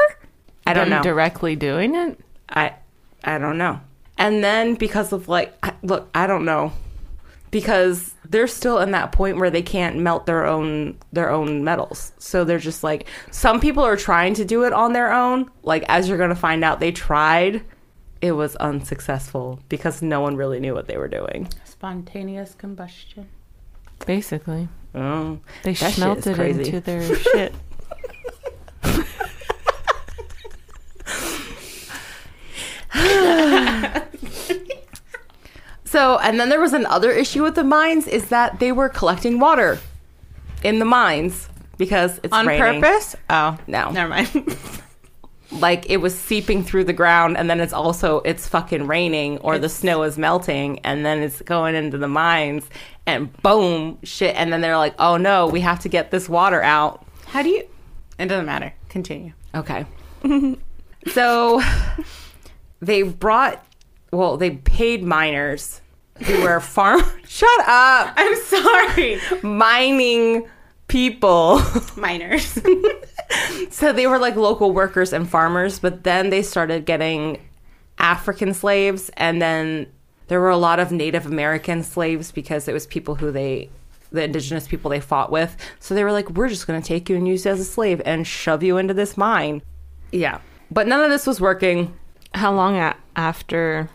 I 0.66 0.72
don't 0.74 0.90
know. 0.90 1.02
directly 1.02 1.54
doing 1.56 1.94
it. 1.94 2.18
I 2.48 2.74
I 3.22 3.38
don't 3.38 3.58
know. 3.58 3.80
And 4.18 4.42
then 4.42 4.74
because 4.74 5.12
of 5.12 5.28
like 5.28 5.54
I- 5.62 5.74
look, 5.82 6.08
I 6.14 6.26
don't 6.26 6.44
know. 6.44 6.72
Because 7.50 8.14
they're 8.28 8.46
still 8.46 8.78
in 8.78 8.92
that 8.92 9.10
point 9.10 9.38
where 9.38 9.50
they 9.50 9.62
can't 9.62 9.96
melt 9.96 10.26
their 10.26 10.46
own 10.46 10.96
their 11.12 11.30
own 11.30 11.64
metals. 11.64 12.12
So 12.18 12.44
they're 12.44 12.58
just 12.58 12.84
like 12.84 13.06
some 13.32 13.58
people 13.60 13.82
are 13.82 13.96
trying 13.96 14.34
to 14.34 14.44
do 14.44 14.64
it 14.64 14.72
on 14.72 14.92
their 14.92 15.12
own. 15.12 15.50
Like 15.62 15.84
as 15.88 16.08
you're 16.08 16.18
going 16.18 16.30
to 16.30 16.36
find 16.36 16.62
out 16.62 16.78
they 16.78 16.92
tried, 16.92 17.62
it 18.20 18.32
was 18.32 18.56
unsuccessful 18.56 19.60
because 19.68 20.02
no 20.02 20.20
one 20.20 20.36
really 20.36 20.60
knew 20.60 20.74
what 20.74 20.86
they 20.86 20.96
were 20.96 21.08
doing. 21.08 21.48
Spontaneous 21.64 22.54
combustion. 22.54 23.28
Basically, 24.06 24.68
Oh, 24.94 25.38
they 25.62 25.72
That 25.72 25.76
shit 25.78 25.88
is 25.90 25.94
smelted 25.94 26.34
crazy. 26.34 26.64
into 26.66 26.80
their 26.80 27.14
shit. 27.16 27.54
So, 35.84 36.18
and 36.18 36.38
then 36.38 36.48
there 36.50 36.60
was 36.60 36.72
another 36.72 37.10
issue 37.10 37.42
with 37.42 37.56
the 37.56 37.64
mines 37.64 38.06
is 38.06 38.28
that 38.28 38.60
they 38.60 38.70
were 38.70 38.88
collecting 38.88 39.40
water 39.40 39.78
in 40.62 40.78
the 40.78 40.84
mines 40.84 41.48
because 41.78 42.20
it's 42.22 42.32
On 42.32 42.46
raining. 42.46 42.80
purpose? 42.80 43.16
Oh. 43.28 43.58
No. 43.66 43.90
Never 43.90 44.08
mind. 44.10 44.28
like 45.60 45.88
it 45.90 45.98
was 45.98 46.18
seeping 46.18 46.62
through 46.64 46.84
the 46.84 46.92
ground 46.92 47.36
and 47.36 47.48
then 47.50 47.60
it's 47.60 47.72
also 47.72 48.20
it's 48.20 48.48
fucking 48.48 48.86
raining 48.86 49.38
or 49.38 49.58
the 49.58 49.68
snow 49.68 50.02
is 50.02 50.16
melting 50.18 50.78
and 50.80 51.04
then 51.04 51.20
it's 51.22 51.42
going 51.42 51.74
into 51.74 51.98
the 51.98 52.08
mines 52.08 52.68
and 53.06 53.32
boom 53.42 53.98
shit 54.02 54.34
and 54.36 54.52
then 54.52 54.60
they're 54.60 54.76
like 54.78 54.94
oh 54.98 55.16
no 55.16 55.46
we 55.46 55.60
have 55.60 55.78
to 55.80 55.88
get 55.88 56.10
this 56.10 56.28
water 56.28 56.62
out 56.62 57.04
How 57.26 57.42
do 57.42 57.48
you 57.50 57.66
it 58.18 58.26
doesn't 58.26 58.46
matter. 58.46 58.72
Continue. 58.88 59.32
okay 59.54 59.86
so 61.08 61.60
they 62.80 63.02
brought 63.02 63.64
well 64.12 64.36
they 64.36 64.50
paid 64.52 65.02
miners 65.02 65.80
who 66.24 66.42
were 66.42 66.60
farm 66.76 67.02
shut 67.26 67.60
up 67.66 68.12
I'm 68.16 68.36
sorry. 68.42 69.18
mining 69.42 70.48
people 70.88 71.60
Minors. 71.96 72.58
So 73.70 73.92
they 73.92 74.06
were 74.06 74.18
like 74.18 74.36
local 74.36 74.72
workers 74.72 75.12
and 75.12 75.28
farmers, 75.28 75.78
but 75.78 76.02
then 76.02 76.30
they 76.30 76.42
started 76.42 76.84
getting 76.84 77.40
African 77.98 78.52
slaves, 78.52 79.10
and 79.16 79.40
then 79.40 79.86
there 80.28 80.40
were 80.40 80.50
a 80.50 80.56
lot 80.56 80.80
of 80.80 80.90
Native 80.90 81.26
American 81.26 81.82
slaves 81.82 82.32
because 82.32 82.66
it 82.68 82.72
was 82.72 82.86
people 82.86 83.14
who 83.16 83.30
they, 83.30 83.70
the 84.10 84.24
indigenous 84.24 84.66
people 84.66 84.90
they 84.90 85.00
fought 85.00 85.30
with. 85.30 85.56
So 85.78 85.94
they 85.94 86.04
were 86.04 86.12
like, 86.12 86.30
we're 86.30 86.48
just 86.48 86.66
going 86.66 86.80
to 86.80 86.86
take 86.86 87.08
you 87.08 87.16
and 87.16 87.28
use 87.28 87.44
you 87.44 87.52
as 87.52 87.60
a 87.60 87.64
slave 87.64 88.02
and 88.04 88.26
shove 88.26 88.62
you 88.62 88.76
into 88.76 88.94
this 88.94 89.16
mine. 89.16 89.62
Yeah. 90.12 90.40
But 90.70 90.86
none 90.88 91.02
of 91.02 91.10
this 91.10 91.26
was 91.26 91.40
working. 91.40 91.96
How 92.34 92.52
long 92.52 92.76
a- 92.76 92.96
after? 93.16 93.88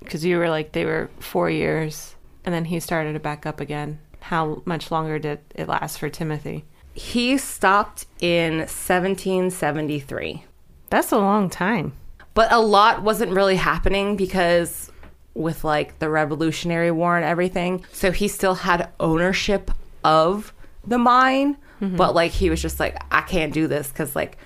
Because 0.00 0.24
you 0.24 0.38
were 0.38 0.48
like 0.48 0.72
they 0.72 0.84
were 0.84 1.10
four 1.18 1.50
years, 1.50 2.14
and 2.44 2.54
then 2.54 2.64
he 2.66 2.80
started 2.80 3.12
to 3.14 3.20
back 3.20 3.44
up 3.46 3.60
again. 3.60 3.98
How 4.20 4.62
much 4.64 4.90
longer 4.90 5.18
did 5.18 5.40
it 5.54 5.68
last 5.68 5.98
for 5.98 6.08
Timothy? 6.08 6.64
He 6.94 7.38
stopped 7.38 8.06
in 8.20 8.58
1773. 8.58 10.44
That's 10.90 11.12
a 11.12 11.18
long 11.18 11.48
time. 11.50 11.92
but 12.34 12.52
a 12.52 12.58
lot 12.60 13.02
wasn't 13.02 13.32
really 13.32 13.56
happening 13.56 14.16
because 14.16 14.90
with 15.34 15.64
like 15.64 15.98
the 15.98 16.08
revolutionary 16.08 16.90
war 16.90 17.16
and 17.16 17.24
everything 17.24 17.84
so 17.92 18.10
he 18.10 18.28
still 18.28 18.54
had 18.54 18.88
ownership 18.98 19.70
of 20.04 20.52
the 20.86 20.98
mine 20.98 21.56
mm-hmm. 21.80 21.96
but 21.96 22.14
like 22.14 22.32
he 22.32 22.50
was 22.50 22.60
just 22.60 22.80
like 22.80 22.96
i 23.12 23.20
can't 23.20 23.52
do 23.52 23.66
this 23.66 23.88
because 23.88 24.16
like 24.16 24.36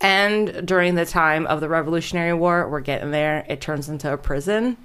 and 0.00 0.66
during 0.66 0.94
the 0.94 1.06
time 1.06 1.46
of 1.46 1.60
the 1.60 1.68
revolutionary 1.68 2.34
war 2.34 2.68
we're 2.68 2.80
getting 2.80 3.10
there 3.12 3.44
it 3.48 3.60
turns 3.60 3.88
into 3.88 4.12
a 4.12 4.16
prison 4.18 4.76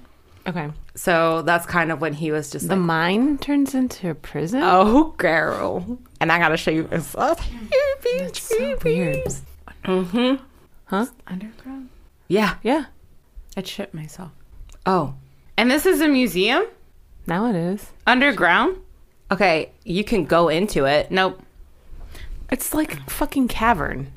Okay. 0.46 0.70
so 0.96 1.42
that's 1.42 1.66
kind 1.66 1.92
of 1.92 2.00
when 2.00 2.12
he 2.14 2.32
was 2.32 2.50
just 2.50 2.66
The 2.68 2.74
like 2.76 2.84
mine 2.84 3.38
turns 3.38 3.74
into 3.74 4.10
a 4.10 4.14
prison. 4.14 4.60
oh 4.64 5.14
girl 5.16 5.98
and 6.20 6.32
i 6.32 6.38
gotta 6.38 6.56
show 6.56 6.70
you 6.72 6.82
this 6.84 7.06
stuff 7.08 7.48
That's 8.18 8.42
so 8.42 8.76
weird. 8.84 9.18
mm-hmm 9.84 10.42
Huh? 10.86 11.06
Underground? 11.26 11.88
yeah 12.28 12.56
Yeah. 12.62 12.86
I 13.56 13.60
tripped 13.60 13.94
myself. 13.94 14.30
oh 14.84 15.14
And 15.56 15.70
this 15.70 15.86
is 15.86 16.00
a 16.00 16.08
museum? 16.08 16.64
Now 17.26 17.46
it 17.46 17.54
is. 17.56 17.90
Underground? 18.06 18.78
okay 19.30 19.70
you 19.84 20.02
can 20.04 20.24
go 20.24 20.48
into 20.48 20.84
it 20.86 21.10
Nope. 21.10 21.40
It's 22.50 22.74
like 22.74 22.98
a 22.98 23.10
fucking 23.10 23.48
cavern. 23.48 24.12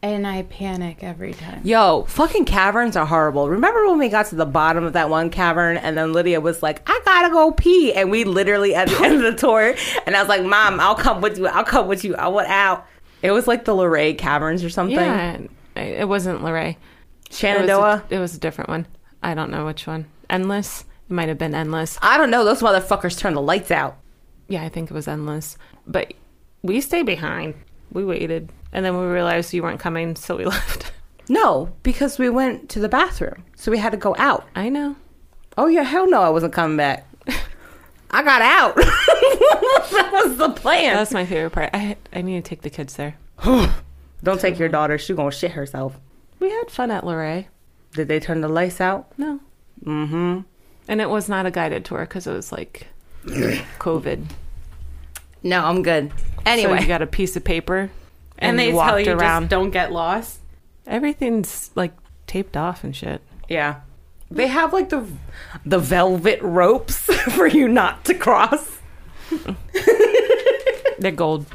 And 0.00 0.26
I 0.26 0.42
panic 0.42 1.02
every 1.02 1.32
time. 1.32 1.60
Yo, 1.64 2.04
fucking 2.04 2.44
caverns 2.44 2.96
are 2.96 3.04
horrible. 3.06 3.48
Remember 3.48 3.86
when 3.88 3.98
we 3.98 4.08
got 4.08 4.26
to 4.26 4.36
the 4.36 4.46
bottom 4.46 4.84
of 4.84 4.92
that 4.92 5.10
one 5.10 5.28
cavern 5.28 5.76
and 5.76 5.98
then 5.98 6.12
Lydia 6.12 6.40
was 6.40 6.62
like, 6.62 6.82
I 6.86 7.00
gotta 7.04 7.30
go 7.30 7.50
pee. 7.50 7.92
And 7.92 8.10
we 8.10 8.22
literally 8.22 8.74
at 8.76 8.88
the 8.88 9.04
end 9.04 9.14
of 9.16 9.22
the 9.22 9.34
tour, 9.36 9.74
and 10.06 10.14
I 10.16 10.20
was 10.20 10.28
like, 10.28 10.44
Mom, 10.44 10.78
I'll 10.78 10.94
come 10.94 11.20
with 11.20 11.38
you. 11.38 11.48
I'll 11.48 11.64
come 11.64 11.88
with 11.88 12.04
you. 12.04 12.14
I 12.14 12.28
went 12.28 12.48
out. 12.48 12.86
It 13.22 13.32
was 13.32 13.48
like 13.48 13.64
the 13.64 13.74
Luray 13.74 14.14
Caverns 14.14 14.62
or 14.62 14.70
something. 14.70 14.96
Yeah. 14.96 15.40
It 15.74 16.08
wasn't 16.08 16.44
Luray. 16.44 16.70
It 16.70 16.76
was, 17.30 17.38
Shenandoah. 17.38 18.04
a, 18.08 18.14
it 18.14 18.18
was 18.18 18.36
a 18.36 18.40
different 18.40 18.70
one. 18.70 18.86
I 19.22 19.34
don't 19.34 19.50
know 19.50 19.66
which 19.66 19.86
one. 19.86 20.06
Endless. 20.30 20.84
It 21.10 21.12
might 21.12 21.28
have 21.28 21.38
been 21.38 21.54
endless. 21.54 21.98
I 22.02 22.18
don't 22.18 22.30
know. 22.30 22.44
Those 22.44 22.60
motherfuckers 22.62 23.18
turned 23.18 23.36
the 23.36 23.42
lights 23.42 23.70
out. 23.70 23.98
Yeah, 24.48 24.62
I 24.62 24.68
think 24.68 24.90
it 24.90 24.94
was 24.94 25.08
endless. 25.08 25.58
But 25.86 26.14
we 26.62 26.80
stayed 26.80 27.06
behind. 27.06 27.54
We 27.92 28.04
waited, 28.04 28.52
and 28.72 28.84
then 28.84 28.98
we 28.98 29.06
realized 29.06 29.52
you 29.52 29.62
weren't 29.62 29.80
coming, 29.80 30.16
so 30.16 30.36
we 30.36 30.44
left. 30.46 30.92
No, 31.28 31.70
because 31.82 32.18
we 32.18 32.30
went 32.30 32.68
to 32.70 32.80
the 32.80 32.88
bathroom. 32.88 33.44
So 33.56 33.70
we 33.70 33.78
had 33.78 33.90
to 33.90 33.98
go 33.98 34.14
out. 34.18 34.46
I 34.54 34.68
know. 34.68 34.96
Oh, 35.56 35.66
yeah, 35.66 35.82
hell 35.82 36.08
no, 36.08 36.22
I 36.22 36.28
wasn't 36.30 36.52
coming 36.52 36.76
back. 36.76 37.06
I 38.10 38.22
got 38.22 38.40
out. 38.42 38.74
that 38.76 40.10
was 40.24 40.36
the 40.38 40.50
plan. 40.50 40.94
That's 40.94 41.12
my 41.12 41.26
favorite 41.26 41.50
part. 41.50 41.70
I 41.74 41.96
I 42.12 42.22
need 42.22 42.42
to 42.42 42.48
take 42.48 42.62
the 42.62 42.70
kids 42.70 42.96
there. 42.96 43.16
Don't 44.22 44.40
take 44.40 44.58
your 44.58 44.68
daughter. 44.68 44.96
She's 44.98 45.14
going 45.16 45.30
to 45.30 45.36
shit 45.36 45.50
herself. 45.52 45.98
We 46.40 46.50
had 46.50 46.70
fun 46.70 46.90
at 46.90 47.04
Luray. 47.04 47.48
Did 47.92 48.08
they 48.08 48.18
turn 48.20 48.40
the 48.40 48.48
lights 48.48 48.80
out? 48.80 49.12
No. 49.18 49.40
Mm-hmm. 49.84 50.40
And 50.88 51.00
it 51.00 51.10
was 51.10 51.28
not 51.28 51.44
a 51.46 51.50
guided 51.50 51.84
tour 51.84 52.00
because 52.00 52.26
it 52.26 52.32
was 52.32 52.50
like 52.50 52.86
COVID. 53.24 54.24
No, 55.42 55.64
I'm 55.64 55.82
good. 55.82 56.10
Anyway, 56.46 56.64
Anyway. 56.70 56.80
you 56.80 56.86
got 56.88 57.02
a 57.02 57.06
piece 57.06 57.36
of 57.36 57.44
paper, 57.44 57.90
And, 58.38 58.58
they 58.58 58.72
walked 58.72 58.88
tell 58.88 59.00
you 59.00 59.12
around. 59.12 59.42
just 59.44 59.50
don't 59.50 59.70
get 59.70 59.92
lost. 59.92 60.38
Everything's 60.86 61.70
like 61.74 61.92
taped 62.26 62.56
off 62.56 62.84
and 62.84 62.94
shit. 62.94 63.20
yeah. 63.48 63.80
They 64.30 64.46
have 64.46 64.74
like 64.74 64.90
the 64.90 65.06
the 65.64 65.78
velvet 65.78 66.40
ropes 66.42 66.96
for 67.34 67.46
you 67.46 67.66
not 67.66 68.04
to 68.04 68.14
cross. 68.14 68.78
They're 70.98 71.12
gold. 71.12 71.46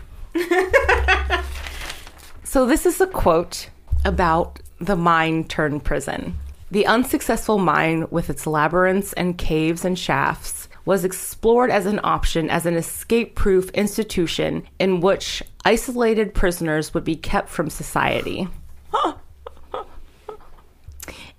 So 2.43 2.65
this 2.65 2.85
is 2.85 2.99
a 3.01 3.07
quote 3.07 3.69
about 4.05 4.59
the 4.79 4.95
mine 4.95 5.43
turned 5.45 5.83
prison. 5.83 6.37
The 6.71 6.85
unsuccessful 6.85 7.57
mine 7.59 8.07
with 8.09 8.29
its 8.29 8.45
labyrinths 8.47 9.13
and 9.13 9.37
caves 9.37 9.85
and 9.85 9.97
shafts 9.97 10.62
was 10.85 11.05
explored 11.05 11.69
as 11.69 11.85
an 11.85 11.99
option 12.03 12.49
as 12.49 12.65
an 12.65 12.75
escape-proof 12.75 13.69
institution 13.71 14.63
in 14.79 14.99
which 14.99 15.41
isolated 15.65 16.33
prisoners 16.33 16.93
would 16.93 17.03
be 17.03 17.15
kept 17.15 17.49
from 17.49 17.69
society. 17.69 18.47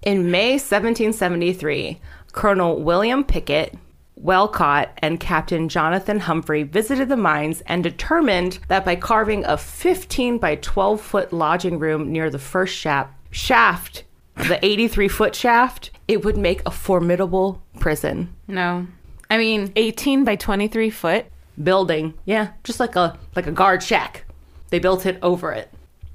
In 0.03 0.31
May 0.31 0.53
1773, 0.53 1.99
Colonel 2.33 2.83
William 2.83 3.25
Pickett, 3.25 3.75
Welcott, 4.17 4.91
and 4.99 5.19
Captain 5.19 5.69
Jonathan 5.69 6.21
Humphrey 6.21 6.63
visited 6.63 7.09
the 7.09 7.17
mines 7.17 7.63
and 7.67 7.83
determined 7.83 8.59
that 8.69 8.85
by 8.85 8.97
carving 8.97 9.45
a 9.45 9.57
15 9.57 10.39
by 10.39 10.57
12 10.57 11.01
foot 11.01 11.33
lodging 11.33 11.79
room 11.79 12.13
near 12.13 12.29
the 12.29 12.39
first 12.39 12.75
shaft, 12.75 13.15
shaft, 13.31 14.05
the 14.35 14.63
83 14.65 15.09
foot 15.09 15.35
shaft, 15.35 15.91
it 16.07 16.25
would 16.25 16.37
make 16.37 16.63
a 16.67 16.71
formidable 16.71 17.63
prison 17.81 18.35
No. 18.47 18.87
I 19.31 19.39
mean, 19.39 19.73
18 19.77 20.25
by 20.25 20.37
23 20.37 20.91
foot. 20.91 21.27
building. 21.63 22.15
Yeah, 22.25 22.49
just 22.65 22.81
like 22.81 22.97
a 22.97 23.19
like 23.37 23.47
a 23.47 23.53
guard 23.53 23.83
shack. 23.83 24.25
They 24.71 24.79
built 24.79 25.07
it 25.07 25.19
over 25.23 25.53
it. 25.53 25.71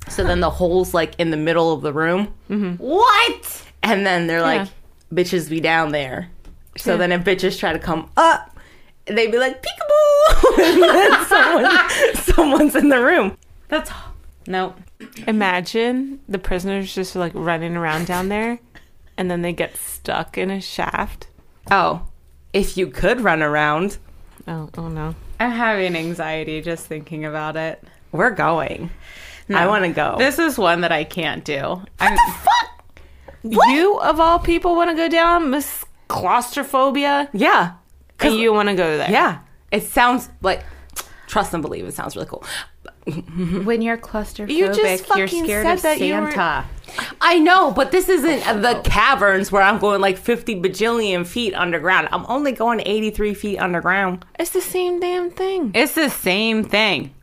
So 0.10 0.24
then 0.24 0.39
the 0.39 0.50
holes 0.50 0.94
like 0.94 1.13
in 1.20 1.30
the 1.32 1.38
middle 1.38 1.72
of 1.74 1.82
the 1.82 1.94
room. 1.94 2.34
Mm-hmm. 2.50 2.75
What? 2.84 3.63
And 3.84 4.06
then 4.06 4.28
they're 4.28 4.42
like, 4.42 4.68
bitches 5.13 5.50
be 5.50 5.60
down 5.60 5.92
there. 5.92 6.30
So 6.78 6.98
then 6.98 7.12
if 7.12 7.24
bitches 7.24 7.58
try 7.60 7.74
to 7.74 7.80
come 7.80 8.10
up, 8.18 8.58
they'd 9.06 9.32
be 9.32 9.38
like 9.38 9.62
peekaboo, 9.63 10.58
and 10.74 10.84
then 10.84 11.25
someone, 11.25 11.89
someone's 12.16 12.75
in 12.75 12.89
the 12.89 13.01
room. 13.04 13.38
that's 13.68 13.92
no. 14.48 14.75
Imagine 15.28 16.20
the 16.28 16.39
prisoners 16.39 16.94
just 16.94 17.16
like 17.16 17.32
running 17.36 17.75
around 17.78 18.08
down 18.08 18.30
there 18.30 18.60
and 19.18 19.30
then 19.32 19.42
they 19.42 19.54
get 19.54 19.78
stuck 19.78 20.38
in 20.38 20.50
a 20.50 20.60
shaft. 20.60 21.28
Oh, 21.72 22.02
if 22.54 22.78
you 22.78 22.88
could 22.88 23.22
run 23.22 23.42
around, 23.42 23.98
Oh, 24.48 24.70
oh 24.78 24.88
no. 24.88 25.16
I'm 25.40 25.52
having 25.52 25.96
anxiety 25.96 26.62
just 26.62 26.86
thinking 26.88 27.24
about 27.26 27.56
it. 27.56 27.84
we're 28.12 28.32
going. 28.32 28.90
I 29.52 29.66
want 29.68 29.84
to 29.86 29.90
go. 29.92 30.16
This 30.18 30.38
is 30.38 30.58
one 30.58 30.82
that 30.82 30.92
I 30.92 31.04
can't 31.04 31.44
do. 31.44 31.62
What 31.62 31.88
I'm, 32.00 32.18
You, 33.44 33.98
of 34.00 34.20
all 34.20 34.38
people, 34.40 34.76
want 34.76 34.90
to 34.92 34.96
go 34.96 35.08
down 35.10 35.50
Miss 35.50 35.86
Claustrophobia? 36.08 37.30
yeah, 37.34 37.74
And 38.20 38.36
you 38.36 38.54
want 38.54 38.70
to 38.70 38.76
go 38.76 38.98
there? 38.98 39.10
yeah. 39.10 39.40
It 39.72 39.84
sounds 39.84 40.30
like 40.42 40.64
trust 41.28 41.54
and 41.54 41.62
believe. 41.62 41.86
It 41.86 41.94
sounds 41.94 42.16
really 42.16 42.28
cool. 42.28 42.44
when 43.65 43.82
you're 43.82 43.98
claustrophobic, 43.98 44.52
You 44.52 44.67
just 44.74 45.08
you're 45.15 45.28
scared 45.28 45.65
said 45.65 45.74
of 45.74 45.82
that 45.84 45.98
Santa. 45.98 46.65
I 47.22 47.38
know, 47.39 47.72
but 47.72 47.91
this 47.91 48.10
isn't 48.10 48.48
oh, 48.48 48.60
the 48.60 48.82
caverns 48.84 49.52
where 49.52 49.62
I'm 49.62 49.80
going 49.80 50.02
like 50.02 50.17
50 50.17 50.62
bajillion 50.62 51.26
feet 51.26 51.54
underground. 51.54 52.10
I'm 52.12 52.26
only 52.28 52.52
going 52.52 52.82
83 52.86 53.34
feet 53.34 53.58
underground. 53.58 54.26
It's 54.39 54.52
the 54.52 54.62
same 54.62 55.00
damn 55.00 55.30
thing. 55.30 55.72
It's 55.76 55.93
the 55.93 56.10
same 56.10 56.63
thing. 56.63 57.13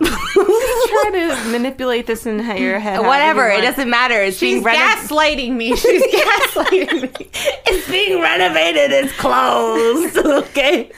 Try 0.00 1.10
to 1.12 1.50
manipulate 1.50 2.06
this 2.06 2.24
in 2.26 2.38
your 2.56 2.78
head. 2.78 3.00
Whatever, 3.00 3.48
it 3.48 3.62
doesn't 3.62 3.90
matter. 3.90 4.22
It's 4.22 4.36
She's 4.38 4.54
being 4.54 4.64
reno- 4.64 4.78
gaslighting 4.78 5.56
me. 5.56 5.74
She's 5.76 6.02
gaslighting 6.02 7.02
me. 7.02 7.30
It's 7.66 7.90
being 7.90 8.20
renovated. 8.20 8.92
It's 8.92 9.12
closed. 9.14 10.16
okay. 10.48 10.92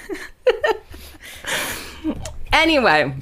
Anyway, 2.52 3.14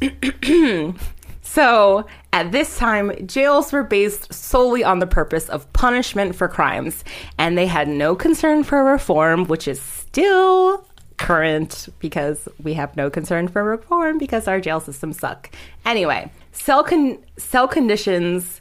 so 1.42 2.06
at 2.32 2.52
this 2.52 2.76
time, 2.78 3.26
jails 3.26 3.72
were 3.72 3.84
based 3.84 4.32
solely 4.32 4.82
on 4.82 4.98
the 4.98 5.06
purpose 5.06 5.48
of 5.48 5.72
punishment 5.72 6.34
for 6.34 6.48
crimes, 6.48 7.04
and 7.38 7.56
they 7.56 7.66
had 7.66 7.88
no 7.88 8.14
concern 8.16 8.64
for 8.64 8.82
reform, 8.82 9.44
which 9.44 9.68
is 9.68 9.80
still 9.80 10.86
current 11.16 11.88
because 12.00 12.48
we 12.62 12.74
have 12.74 12.96
no 12.96 13.08
concern 13.08 13.46
for 13.48 13.62
reform 13.62 14.18
because 14.18 14.48
our 14.48 14.60
jail 14.60 14.80
systems 14.80 15.18
suck. 15.18 15.50
Anyway, 15.84 16.30
cell 16.52 16.82
con- 16.82 17.18
cell 17.36 17.68
conditions 17.68 18.60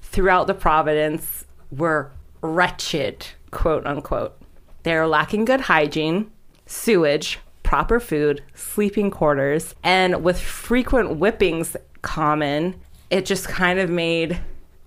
throughout 0.00 0.46
the 0.46 0.54
province 0.54 1.44
were 1.70 2.10
wretched, 2.40 3.26
quote 3.50 3.86
unquote. 3.86 4.36
They're 4.82 5.06
lacking 5.06 5.44
good 5.44 5.62
hygiene, 5.62 6.30
sewage, 6.66 7.38
proper 7.72 7.98
food, 7.98 8.42
sleeping 8.52 9.10
quarters, 9.10 9.74
and 9.82 10.22
with 10.22 10.38
frequent 10.38 11.18
whippings 11.18 11.74
common, 12.02 12.78
it 13.08 13.24
just 13.24 13.48
kind 13.48 13.78
of 13.78 13.88
made 13.88 14.38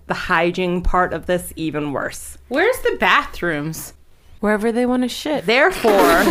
the 0.06 0.14
hygiene 0.14 0.80
part 0.80 1.12
of 1.12 1.26
this 1.26 1.52
even 1.56 1.90
worse. 1.90 2.38
Where's 2.46 2.78
the 2.82 2.96
bathrooms? 3.00 3.92
Wherever 4.38 4.70
they 4.70 4.86
want 4.86 5.02
to 5.02 5.08
shit. 5.08 5.46
Therefore, 5.46 5.90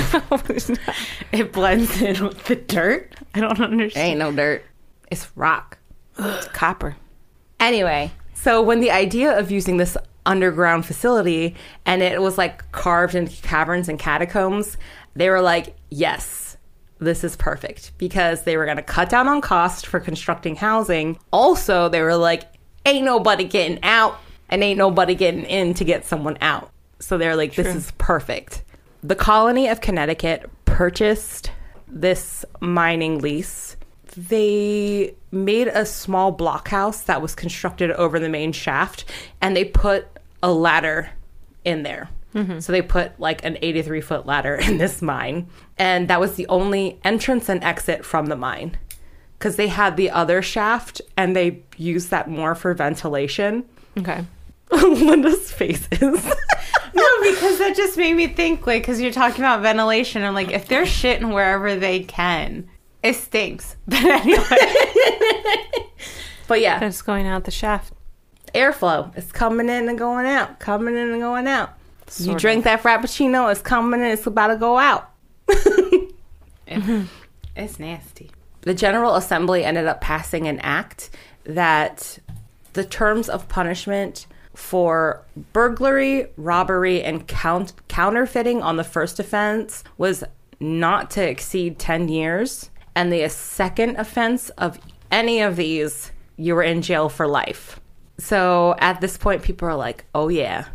It 1.33 1.51
blends 1.51 2.01
in 2.01 2.23
with 2.23 2.45
the 2.45 2.55
dirt. 2.55 3.15
I 3.33 3.41
don't 3.41 3.59
understand. 3.59 4.07
ain't 4.11 4.19
no 4.19 4.31
dirt, 4.31 4.63
it's 5.11 5.29
rock. 5.35 5.77
It's 6.17 6.47
copper. 6.47 6.95
Anyway, 7.59 8.13
so 8.33 8.61
when 8.61 8.79
the 8.79 8.91
idea 8.91 9.37
of 9.37 9.51
using 9.51 9.75
this 9.75 9.97
underground 10.25 10.85
facility 10.85 11.53
and 11.85 12.01
it 12.01 12.21
was 12.21 12.37
like 12.37 12.71
carved 12.71 13.13
in 13.13 13.27
caverns 13.27 13.89
and 13.89 13.99
catacombs, 13.99 14.77
they 15.17 15.29
were 15.29 15.41
like, 15.41 15.75
yes, 15.89 16.44
this 17.05 17.23
is 17.23 17.35
perfect 17.35 17.91
because 17.97 18.43
they 18.43 18.57
were 18.57 18.65
going 18.65 18.77
to 18.77 18.83
cut 18.83 19.09
down 19.09 19.27
on 19.27 19.39
cost 19.39 19.87
for 19.87 19.99
constructing 19.99 20.55
housing. 20.55 21.17
Also, 21.31 21.87
they 21.87 22.01
were 22.01 22.17
like, 22.17 22.43
ain't 22.85 23.05
nobody 23.05 23.45
getting 23.45 23.79
out 23.83 24.19
and 24.49 24.63
ain't 24.63 24.77
nobody 24.77 25.15
getting 25.15 25.43
in 25.43 25.73
to 25.75 25.85
get 25.85 26.05
someone 26.05 26.37
out. 26.41 26.71
So 26.99 27.17
they're 27.17 27.35
like, 27.35 27.55
this 27.55 27.73
is 27.73 27.91
perfect. 27.97 28.63
The 29.03 29.15
colony 29.15 29.67
of 29.67 29.81
Connecticut 29.81 30.49
purchased 30.65 31.51
this 31.87 32.43
mining 32.59 33.19
lease 33.19 33.77
they 34.15 35.13
made 35.31 35.67
a 35.67 35.85
small 35.85 36.35
blockhouse 36.35 37.05
that 37.05 37.21
was 37.21 37.35
constructed 37.35 37.91
over 37.91 38.19
the 38.19 38.29
main 38.29 38.51
shaft 38.51 39.05
and 39.41 39.55
they 39.55 39.65
put 39.65 40.07
a 40.41 40.51
ladder 40.51 41.09
in 41.63 41.83
there. 41.83 42.09
Mm-hmm. 42.35 42.59
So 42.59 42.71
they 42.71 42.81
put 42.81 43.19
like 43.19 43.43
an 43.45 43.57
83 43.61 44.01
foot 44.01 44.25
ladder 44.25 44.55
in 44.61 44.77
this 44.77 45.01
mine. 45.01 45.47
And 45.77 46.07
that 46.09 46.19
was 46.19 46.35
the 46.35 46.47
only 46.47 46.99
entrance 47.03 47.49
and 47.49 47.63
exit 47.63 48.05
from 48.05 48.27
the 48.27 48.35
mine. 48.35 48.77
Because 49.39 49.55
they 49.55 49.67
had 49.67 49.97
the 49.97 50.09
other 50.11 50.41
shaft 50.41 51.01
and 51.17 51.35
they 51.35 51.63
used 51.77 52.09
that 52.11 52.29
more 52.29 52.55
for 52.55 52.73
ventilation. 52.73 53.65
Okay. 53.97 54.23
Linda's 54.71 55.51
face 55.51 55.87
is. 55.91 56.33
No, 56.93 57.03
because 57.23 57.57
that 57.57 57.75
just 57.75 57.97
made 57.97 58.13
me 58.13 58.27
think, 58.27 58.65
like, 58.65 58.83
because 58.83 59.01
you're 59.01 59.11
talking 59.11 59.41
about 59.43 59.61
ventilation. 59.61 60.23
I'm 60.23 60.33
like, 60.33 60.51
if 60.51 60.69
they're 60.69 60.85
shitting 60.85 61.33
wherever 61.33 61.75
they 61.75 61.99
can, 61.99 62.69
it 63.03 63.15
stinks. 63.15 63.75
But 63.85 64.01
anyway, 64.05 64.41
but 66.47 66.61
yeah, 66.61 66.79
That's 66.79 67.01
going 67.01 67.27
out 67.27 67.43
the 67.43 67.51
shaft. 67.51 67.91
airflow. 68.53 69.15
It's 69.17 69.33
coming 69.33 69.67
in 69.67 69.89
and 69.89 69.97
going 69.99 70.25
out, 70.25 70.59
coming 70.59 70.95
in 70.95 71.09
and 71.11 71.19
going 71.19 71.47
out. 71.47 71.73
You 72.17 72.25
Sort 72.25 72.39
drink 72.39 72.63
that 72.65 72.81
frappuccino, 72.81 73.51
it's 73.51 73.61
coming 73.61 74.01
and 74.01 74.11
it's 74.11 74.27
about 74.27 74.47
to 74.47 74.57
go 74.57 74.77
out. 74.77 75.11
it's 76.67 77.79
nasty. 77.79 78.31
the 78.61 78.73
General 78.73 79.15
Assembly 79.15 79.63
ended 79.63 79.87
up 79.87 80.01
passing 80.01 80.47
an 80.47 80.59
act 80.59 81.09
that 81.43 82.19
the 82.73 82.83
terms 82.83 83.29
of 83.29 83.47
punishment 83.47 84.27
for 84.53 85.21
burglary, 85.53 86.27
robbery, 86.37 87.03
and 87.03 87.27
count- 87.27 87.73
counterfeiting 87.87 88.61
on 88.61 88.77
the 88.77 88.83
first 88.83 89.19
offense 89.19 89.83
was 89.97 90.23
not 90.59 91.11
to 91.11 91.27
exceed 91.27 91.77
10 91.77 92.07
years. 92.09 92.69
And 92.95 93.11
the 93.11 93.27
second 93.29 93.97
offense 93.97 94.49
of 94.51 94.79
any 95.11 95.41
of 95.41 95.57
these, 95.57 96.11
you 96.37 96.55
were 96.55 96.63
in 96.63 96.81
jail 96.81 97.09
for 97.09 97.27
life. 97.27 97.79
So 98.17 98.75
at 98.79 99.01
this 99.01 99.17
point, 99.17 99.43
people 99.43 99.67
are 99.67 99.75
like, 99.75 100.05
oh, 100.15 100.29
yeah, 100.29 100.65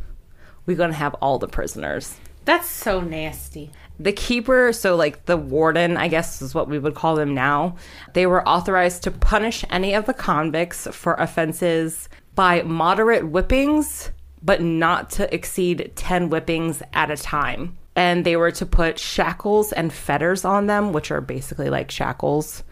we're 0.70 0.76
going 0.76 0.90
to 0.92 0.96
have 0.96 1.14
all 1.14 1.36
the 1.40 1.48
prisoners. 1.48 2.16
That's 2.44 2.68
so 2.68 3.00
nasty. 3.00 3.72
The 3.98 4.12
keeper, 4.12 4.72
so 4.72 4.94
like 4.94 5.26
the 5.26 5.36
warden, 5.36 5.96
I 5.96 6.06
guess 6.06 6.40
is 6.40 6.54
what 6.54 6.68
we 6.68 6.78
would 6.78 6.94
call 6.94 7.16
them 7.16 7.34
now, 7.34 7.74
they 8.14 8.24
were 8.24 8.48
authorized 8.48 9.02
to 9.02 9.10
punish 9.10 9.64
any 9.68 9.94
of 9.94 10.06
the 10.06 10.14
convicts 10.14 10.86
for 10.92 11.14
offenses 11.14 12.08
by 12.36 12.62
moderate 12.62 13.24
whippings, 13.24 14.12
but 14.42 14.62
not 14.62 15.10
to 15.10 15.34
exceed 15.34 15.90
10 15.96 16.30
whippings 16.30 16.82
at 16.94 17.10
a 17.10 17.16
time. 17.16 17.76
And 17.96 18.24
they 18.24 18.36
were 18.36 18.52
to 18.52 18.64
put 18.64 18.96
shackles 18.96 19.72
and 19.72 19.92
fetters 19.92 20.44
on 20.44 20.66
them, 20.66 20.92
which 20.92 21.10
are 21.10 21.20
basically 21.20 21.68
like 21.68 21.90
shackles, 21.90 22.62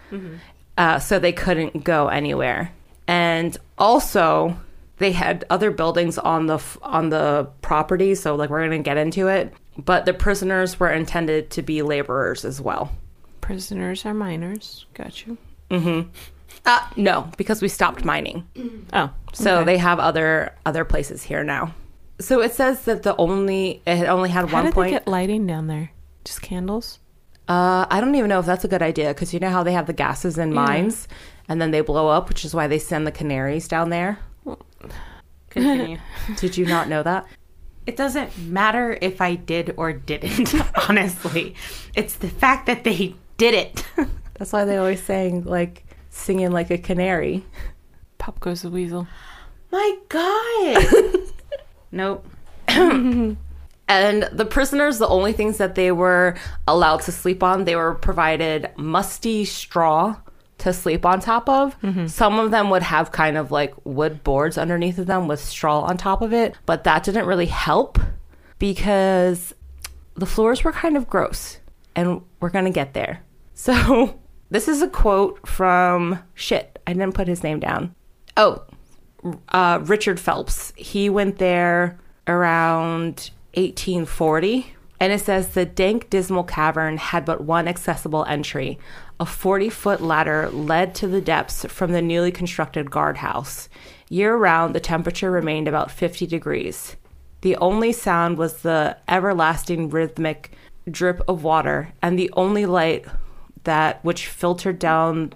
uh, 0.78 1.00
so 1.00 1.18
they 1.18 1.32
couldn't 1.32 1.82
go 1.82 2.06
anywhere. 2.06 2.72
And 3.08 3.58
also, 3.76 4.56
they 4.98 5.12
had 5.12 5.44
other 5.50 5.70
buildings 5.70 6.18
on 6.18 6.46
the 6.46 6.62
on 6.82 7.10
the 7.10 7.48
property, 7.62 8.14
so 8.14 8.34
like 8.36 8.50
we're 8.50 8.62
gonna 8.64 8.78
get 8.80 8.96
into 8.96 9.28
it. 9.28 9.52
But 9.76 10.06
the 10.06 10.12
prisoners 10.14 10.78
were 10.80 10.90
intended 10.90 11.50
to 11.50 11.62
be 11.62 11.82
laborers 11.82 12.44
as 12.44 12.60
well. 12.60 12.90
Prisoners 13.40 14.04
are 14.04 14.12
miners. 14.14 14.86
Got 14.94 15.26
you. 15.26 15.38
Uh, 16.66 16.80
no, 16.96 17.30
because 17.36 17.62
we 17.62 17.68
stopped 17.68 18.04
mining. 18.04 18.46
Oh, 18.92 19.10
So 19.34 19.56
okay. 19.58 19.64
they 19.66 19.76
have 19.78 19.98
other 19.98 20.54
other 20.64 20.84
places 20.84 21.22
here 21.22 21.44
now. 21.44 21.74
So 22.20 22.40
it 22.40 22.52
says 22.54 22.84
that 22.84 23.02
the 23.04 23.14
only 23.16 23.82
it 23.86 23.96
had 23.96 24.08
only 24.08 24.30
had 24.30 24.48
How 24.48 24.54
one 24.56 24.64
did 24.64 24.74
point. 24.74 24.86
they 24.88 24.92
get 24.98 25.06
lighting 25.06 25.46
down 25.46 25.66
there? 25.66 25.92
Just 26.24 26.42
candles? 26.42 26.98
uh, 27.48 27.86
I 27.90 28.00
don't 28.00 28.14
even 28.14 28.28
know 28.28 28.40
if 28.40 28.46
that's 28.46 28.64
a 28.64 28.68
good 28.68 28.82
idea 28.82 29.08
because 29.14 29.32
you 29.32 29.40
know 29.40 29.50
how 29.50 29.62
they 29.62 29.72
have 29.72 29.86
the 29.86 29.92
gases 29.92 30.36
in 30.36 30.52
mines 30.52 31.06
and 31.48 31.60
then 31.62 31.70
they 31.70 31.80
blow 31.82 32.08
up, 32.08 32.28
which 32.28 32.44
is 32.44 32.54
why 32.54 32.66
they 32.66 32.78
send 32.78 33.06
the 33.06 33.12
canaries 33.12 33.68
down 33.68 33.88
there. 33.90 34.18
Continue. 35.50 35.98
Did 36.36 36.56
you 36.56 36.66
not 36.66 36.88
know 36.88 37.02
that? 37.02 37.26
it 37.88 37.96
doesn't 37.96 38.36
matter 38.40 38.98
if 39.00 39.22
I 39.22 39.34
did 39.36 39.72
or 39.78 39.94
didn't, 39.94 40.54
honestly. 40.90 41.54
It's 41.94 42.16
the 42.16 42.28
fact 42.28 42.66
that 42.66 42.84
they 42.84 43.14
did 43.38 43.54
it. 43.54 43.82
That's 44.34 44.52
why 44.52 44.66
they 44.66 44.76
always 44.76 45.02
sang 45.02 45.44
like 45.44 45.84
singing 46.10 46.52
like 46.52 46.70
a 46.70 46.76
canary. 46.76 47.46
Pop 48.18 48.40
goes 48.40 48.60
the 48.60 48.68
weasel. 48.68 49.08
My 49.72 49.96
God. 50.08 51.16
nope. 51.90 52.26
And 53.90 54.24
the 54.32 54.44
prisoners, 54.44 54.98
the 54.98 55.08
only 55.08 55.32
things 55.32 55.56
that 55.56 55.74
they 55.74 55.92
were 55.92 56.36
allowed 56.66 57.00
to 57.04 57.12
sleep 57.12 57.42
on, 57.42 57.64
they 57.64 57.74
were 57.74 57.94
provided 57.94 58.68
musty 58.76 59.46
straw 59.46 60.14
to 60.68 60.72
sleep 60.72 61.04
on 61.04 61.20
top 61.20 61.48
of. 61.48 61.76
Some 62.06 62.38
of 62.38 62.50
them 62.50 62.70
would 62.70 62.82
have 62.82 63.10
kind 63.12 63.36
of 63.36 63.50
like 63.50 63.74
wood 63.84 64.22
boards 64.22 64.56
underneath 64.58 64.98
of 64.98 65.06
them 65.06 65.26
with 65.28 65.40
straw 65.40 65.80
on 65.80 65.96
top 65.96 66.22
of 66.22 66.32
it, 66.32 66.54
but 66.66 66.84
that 66.84 67.02
didn't 67.04 67.26
really 67.26 67.46
help 67.46 67.98
because 68.58 69.54
the 70.14 70.26
floors 70.26 70.64
were 70.64 70.72
kind 70.72 70.96
of 70.96 71.08
gross. 71.08 71.58
And 71.96 72.22
we're 72.40 72.50
going 72.50 72.66
to 72.66 72.70
get 72.70 72.94
there. 72.94 73.22
So, 73.58 74.20
this 74.50 74.68
is 74.68 74.82
a 74.82 74.88
quote 74.88 75.44
from 75.48 76.22
shit. 76.34 76.78
I 76.86 76.92
didn't 76.92 77.14
put 77.14 77.26
his 77.26 77.42
name 77.42 77.58
down. 77.58 77.92
Oh, 78.36 78.62
uh, 79.48 79.80
Richard 79.82 80.20
Phelps. 80.20 80.72
He 80.76 81.10
went 81.10 81.38
there 81.38 81.98
around 82.28 83.30
1840. 83.54 84.74
And 85.00 85.12
it 85.12 85.20
says 85.20 85.48
the 85.48 85.64
dank, 85.64 86.10
dismal 86.10 86.44
cavern 86.44 86.96
had 86.96 87.24
but 87.24 87.42
one 87.42 87.66
accessible 87.68 88.24
entry. 88.26 88.78
A 89.20 89.26
40 89.26 89.68
foot 89.70 90.00
ladder 90.00 90.48
led 90.50 90.94
to 90.96 91.08
the 91.08 91.20
depths 91.20 91.64
from 91.64 91.90
the 91.90 92.00
newly 92.00 92.30
constructed 92.30 92.88
guardhouse. 92.88 93.68
Year 94.08 94.36
round, 94.36 94.74
the 94.74 94.80
temperature 94.80 95.30
remained 95.30 95.66
about 95.66 95.90
50 95.90 96.24
degrees. 96.26 96.94
The 97.40 97.56
only 97.56 97.92
sound 97.92 98.38
was 98.38 98.62
the 98.62 98.96
everlasting 99.08 99.90
rhythmic 99.90 100.52
drip 100.88 101.20
of 101.28 101.42
water, 101.42 101.92
and 102.00 102.16
the 102.16 102.30
only 102.34 102.64
light 102.64 103.06
that 103.64 104.04
which 104.04 104.28
filtered 104.28 104.78
down 104.78 105.32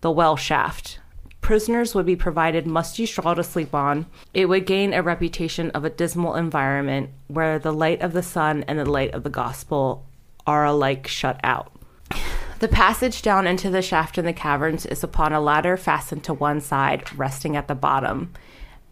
the 0.00 0.10
well 0.10 0.36
shaft. 0.36 1.00
Prisoners 1.40 1.94
would 1.94 2.06
be 2.06 2.16
provided 2.16 2.66
musty 2.66 3.04
straw 3.04 3.34
to 3.34 3.42
sleep 3.42 3.74
on. 3.74 4.06
It 4.32 4.46
would 4.46 4.64
gain 4.64 4.94
a 4.94 5.02
reputation 5.02 5.70
of 5.72 5.84
a 5.84 5.90
dismal 5.90 6.36
environment 6.36 7.10
where 7.26 7.58
the 7.58 7.72
light 7.72 8.00
of 8.00 8.12
the 8.12 8.22
sun 8.22 8.64
and 8.68 8.78
the 8.78 8.90
light 8.90 9.12
of 9.12 9.24
the 9.24 9.30
gospel 9.30 10.06
are 10.46 10.64
alike 10.64 11.06
shut 11.06 11.38
out. 11.42 11.72
The 12.60 12.68
passage 12.68 13.22
down 13.22 13.46
into 13.46 13.68
the 13.68 13.82
shaft 13.82 14.16
in 14.16 14.24
the 14.24 14.32
caverns 14.32 14.86
is 14.86 15.02
upon 15.04 15.32
a 15.32 15.40
ladder 15.40 15.76
fastened 15.76 16.24
to 16.24 16.34
one 16.34 16.60
side, 16.60 17.12
resting 17.16 17.56
at 17.56 17.68
the 17.68 17.74
bottom. 17.74 18.32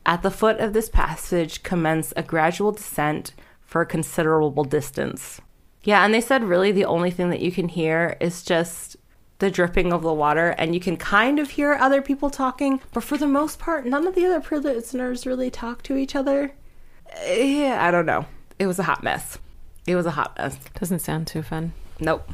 At 0.04 0.22
the 0.22 0.30
foot 0.30 0.58
of 0.58 0.72
this 0.72 0.88
passage 0.88 1.62
commence 1.62 2.12
a 2.16 2.22
gradual 2.22 2.72
descent 2.72 3.32
for 3.62 3.80
a 3.80 3.86
considerable 3.86 4.64
distance. 4.64 5.40
Yeah, 5.84 6.04
and 6.04 6.12
they 6.12 6.20
said 6.20 6.44
really 6.44 6.72
the 6.72 6.84
only 6.84 7.10
thing 7.10 7.30
that 7.30 7.40
you 7.40 7.50
can 7.50 7.68
hear 7.68 8.16
is 8.20 8.42
just 8.42 8.96
the 9.38 9.50
dripping 9.50 9.92
of 9.92 10.02
the 10.02 10.12
water, 10.12 10.50
and 10.50 10.74
you 10.74 10.80
can 10.80 10.96
kind 10.96 11.38
of 11.38 11.50
hear 11.50 11.74
other 11.74 12.02
people 12.02 12.30
talking, 12.30 12.80
but 12.92 13.02
for 13.02 13.16
the 13.16 13.26
most 13.26 13.58
part, 13.58 13.86
none 13.86 14.06
of 14.06 14.14
the 14.14 14.24
other 14.26 14.40
prisoners 14.40 15.26
really 15.26 15.50
talk 15.50 15.82
to 15.82 15.96
each 15.96 16.14
other. 16.14 16.52
Yeah, 17.26 17.78
I 17.80 17.90
don't 17.90 18.06
know. 18.06 18.26
It 18.58 18.66
was 18.66 18.78
a 18.78 18.84
hot 18.84 19.02
mess. 19.02 19.38
It 19.86 19.96
was 19.96 20.06
a 20.06 20.12
hot 20.12 20.36
mess. 20.38 20.58
Doesn't 20.78 21.00
sound 21.00 21.26
too 21.26 21.42
fun. 21.42 21.72
Nope. 21.98 22.30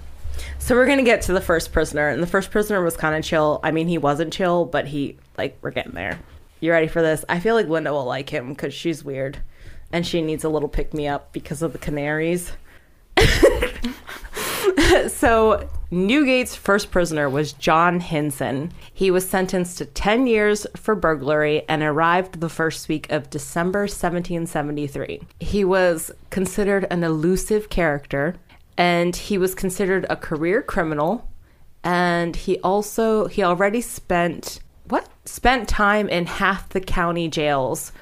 So 0.59 0.75
we're 0.75 0.87
gonna 0.87 1.03
get 1.03 1.23
to 1.23 1.33
the 1.33 1.41
first 1.41 1.73
prisoner, 1.73 2.09
and 2.09 2.23
the 2.23 2.27
first 2.27 2.51
prisoner 2.51 2.83
was 2.83 2.97
kind 2.97 3.15
of 3.15 3.25
chill. 3.25 3.61
I 3.63 3.71
mean, 3.71 3.89
he 3.89 3.99
wasn't 3.99 4.33
chill, 4.33 4.65
but 4.65 4.87
he 4.87 5.17
like 5.37 5.59
we're 5.63 5.71
getting 5.71 5.93
there. 5.93 6.19
You 6.61 6.73
ready 6.73 6.89
for 6.89 7.03
this? 7.03 7.25
I 7.29 7.41
feel 7.41 7.55
like 7.55 7.69
Linda 7.69 7.93
will 7.93 8.05
like 8.05 8.31
him 8.31 8.49
because 8.49 8.75
she's 8.75 9.05
weird, 9.05 9.39
and 9.93 10.07
she 10.07 10.23
needs 10.23 10.45
a 10.45 10.49
little 10.49 10.69
pick 10.69 10.93
me 10.93 11.07
up 11.07 11.33
because 11.33 11.63
of 11.63 11.73
the 11.73 11.79
canaries. 11.79 12.53
so 15.09 15.69
Newgate's 15.91 16.55
first 16.55 16.91
prisoner 16.91 17.29
was 17.31 17.53
John 17.53 18.01
Hinson. 18.01 18.73
He 18.93 19.11
was 19.11 19.29
sentenced 19.29 19.79
to 19.79 19.87
10 19.87 20.27
years 20.27 20.67
for 20.77 20.95
burglary 20.95 21.65
and 21.69 21.83
arrived 21.83 22.41
the 22.41 22.49
first 22.49 22.89
week 22.89 23.11
of 23.11 23.31
December 23.31 23.81
1773. 23.81 25.23
He 25.41 25.65
was 25.65 26.11
considered 26.31 26.87
an 26.91 27.05
elusive 27.05 27.71
character 27.71 28.37
and 28.79 29.15
he 29.15 29.37
was 29.37 29.55
considered 29.55 30.07
a 30.09 30.17
career 30.17 30.63
criminal 30.63 31.29
and 31.85 32.35
he 32.37 32.59
also 32.61 33.27
he 33.27 33.43
already 33.43 33.81
spent 33.83 34.61
what 34.89 35.07
spent 35.27 35.69
time 35.69 36.09
in 36.09 36.25
half 36.27 36.69
the 36.71 36.81
county 36.81 37.29
jails 37.29 37.93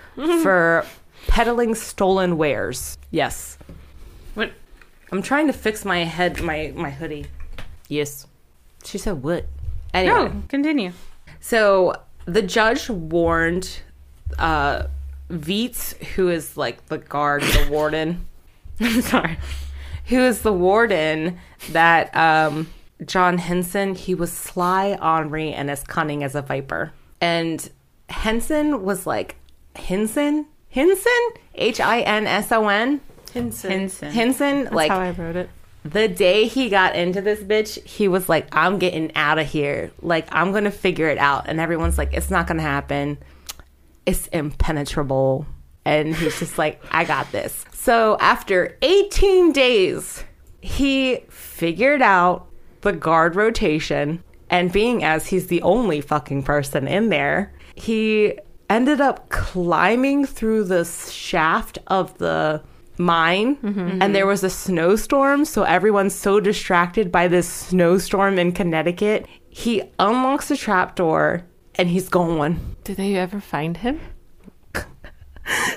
for 0.43 0.87
peddling 1.27 1.75
stolen 1.75 2.37
wares. 2.39 2.97
Yes. 3.11 3.59
What? 4.35 4.53
I'm 5.11 5.23
trying 5.23 5.47
to 5.49 5.53
fix 5.53 5.85
my 5.85 6.05
head, 6.05 6.41
my 6.43 6.73
my 6.77 6.91
hoodie. 6.91 7.27
Yes. 7.89 8.27
She 8.85 8.99
said 8.99 9.23
what? 9.23 9.47
Anyway, 9.93 10.15
No, 10.15 10.43
continue. 10.49 10.93
so 11.41 11.95
the 12.27 12.43
judge 12.43 12.89
warned 12.89 13.81
uh 14.39 14.85
Viets, 15.29 15.95
who 16.15 16.29
is 16.29 16.57
like 16.57 16.87
the 16.87 16.99
guard, 16.99 17.43
the 17.43 17.67
warden. 17.71 18.27
I'm 18.81 19.01
sorry. 19.15 19.39
Who 20.07 20.21
is 20.21 20.43
the 20.43 20.53
warden 20.53 21.39
that 21.71 22.17
um 22.17 22.69
John 23.05 23.39
Henson, 23.39 23.95
he 23.95 24.15
was 24.15 24.33
sly, 24.33 24.97
ornery, 25.03 25.53
and 25.53 25.71
as 25.71 25.83
cunning 25.85 26.25
as 26.25 26.35
a 26.35 26.43
viper. 26.43 26.93
And 27.21 27.69
Henson 28.09 28.83
was 28.85 29.07
like 29.07 29.37
Henson? 29.75 30.47
Henson? 30.71 31.13
H 31.55 31.81
I 31.81 32.01
N 32.01 32.27
S 32.27 32.51
O 32.53 32.69
N? 32.69 33.01
Henson. 33.35 33.71
Hinson. 33.71 34.13
Henson? 34.13 34.65
That's 34.65 34.75
like 34.75 34.91
how 34.91 34.99
I 34.99 35.11
wrote 35.11 35.37
it. 35.37 35.51
the 35.85 36.09
day 36.09 36.47
he 36.47 36.71
got 36.71 36.97
into 36.97 37.21
this 37.21 37.41
bitch, 37.41 37.85
he 37.85 38.09
was 38.09 38.29
like, 38.29 38.49
I'm 38.53 38.79
getting 38.79 39.15
out 39.15 39.39
of 39.39 39.47
here. 39.47 39.91
Like, 40.01 40.27
I'm 40.33 40.53
going 40.53 40.65
to 40.65 40.71
figure 40.71 41.09
it 41.09 41.19
out. 41.19 41.45
And 41.49 41.61
everyone's 41.61 41.99
like, 41.99 42.15
it's 42.15 42.31
not 42.31 42.47
going 42.47 42.57
to 42.57 42.63
happen. 42.63 43.19
It's 44.07 44.27
impenetrable. 44.29 45.47
And 45.87 46.17
he's 46.17 46.39
just 46.41 46.59
like, 46.59 46.83
I 46.91 47.05
got 47.05 47.31
this. 47.31 47.65
So 47.73 48.19
after 48.21 48.77
18 48.83 49.53
days, 49.53 50.25
he 50.61 51.21
figured 51.29 52.03
out 52.03 52.49
the 52.81 52.93
guard 52.93 53.37
rotation. 53.37 54.23
And 54.51 54.73
being 54.73 55.05
as 55.05 55.29
he's 55.29 55.47
the 55.47 55.63
only 55.63 56.01
fucking 56.01 56.43
person 56.43 56.89
in 56.89 57.09
there, 57.09 57.53
he 57.77 58.37
ended 58.69 59.01
up 59.01 59.29
climbing 59.29 60.27
through 60.27 60.65
the 60.65 60.85
shaft 60.85 61.79
of 61.87 62.19
the 62.19 62.63
mine 62.99 63.57
mm-hmm. 63.57 64.01
and 64.01 64.15
there 64.15 64.27
was 64.27 64.43
a 64.43 64.49
snowstorm 64.49 65.45
so 65.45 65.65
everyone's 65.65 66.15
so 66.15 66.41
distracted 66.41 67.13
by 67.13 67.29
this 67.29 67.47
snowstorm 67.47 68.39
in 68.39 68.51
Connecticut 68.51 69.27
he 69.51 69.83
unlocks 69.99 70.49
the 70.49 70.57
trapdoor 70.57 71.45
and 71.75 71.91
he's 71.91 72.09
going 72.09 72.77
Did 72.85 72.97
they 72.97 73.17
ever 73.17 73.39
find 73.39 73.77
him? 73.77 74.01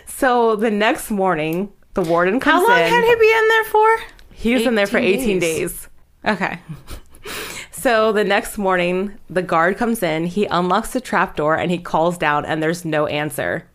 So 0.05 0.55
the 0.55 0.71
next 0.71 1.09
morning, 1.11 1.71
the 1.93 2.01
warden 2.01 2.39
comes 2.39 2.63
in. 2.63 2.69
How 2.69 2.75
long 2.75 2.85
in. 2.85 2.89
had 2.89 3.03
he 3.03 3.15
been 3.15 3.37
in 3.37 3.47
there 3.47 3.63
for? 3.65 3.99
he 4.31 4.53
was 4.53 4.65
in 4.65 4.75
there 4.75 4.87
for 4.87 4.97
18 4.97 5.19
18 5.19 5.39
days. 5.39 5.59
days. 5.59 5.89
Okay. 6.25 6.59
So 7.71 8.11
the 8.11 8.25
next 8.25 8.57
morning, 8.57 9.17
the 9.29 9.41
guard 9.41 9.77
comes 9.77 10.03
in, 10.03 10.25
he 10.25 10.43
unlocks 10.47 10.91
the 10.91 10.99
trap 10.99 11.37
door, 11.37 11.55
and 11.55 11.71
he 11.71 11.77
calls 11.77 12.17
down, 12.17 12.43
and 12.43 12.61
there's 12.61 12.83
no 12.83 13.07
answer. 13.07 13.69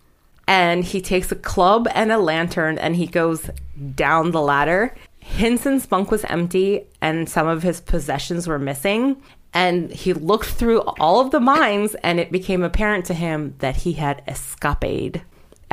And 0.46 0.84
he 0.84 1.00
takes 1.00 1.32
a 1.32 1.36
club 1.36 1.88
and 1.94 2.12
a 2.12 2.18
lantern 2.18 2.76
and 2.76 2.96
he 2.96 3.06
goes 3.06 3.48
down 3.94 4.32
the 4.32 4.42
ladder. 4.42 4.94
Hinson's 5.20 5.86
bunk 5.86 6.10
was 6.10 6.22
empty, 6.24 6.84
and 7.00 7.30
some 7.30 7.48
of 7.48 7.62
his 7.62 7.80
possessions 7.80 8.46
were 8.46 8.58
missing. 8.58 9.22
And 9.54 9.90
he 9.90 10.12
looked 10.12 10.50
through 10.50 10.80
all 11.00 11.20
of 11.20 11.30
the 11.30 11.40
mines, 11.40 11.94
and 12.02 12.20
it 12.20 12.30
became 12.30 12.62
apparent 12.62 13.06
to 13.06 13.14
him 13.14 13.54
that 13.60 13.76
he 13.76 13.94
had 13.94 14.22
escaped. 14.28 15.22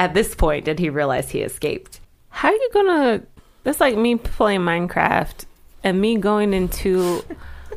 At 0.02 0.16
this 0.16 0.34
point, 0.34 0.66
did 0.66 0.80
he 0.80 0.90
realize 0.90 1.30
he 1.30 1.42
escaped? 1.42 2.00
How 2.30 2.50
are 2.50 2.54
you 2.56 2.70
gonna? 2.74 3.22
That's 3.64 3.80
like 3.80 3.96
me 3.96 4.16
playing 4.16 4.62
Minecraft 4.62 5.46
and 5.84 6.02
me 6.02 6.18
going 6.18 6.54
into 6.56 7.24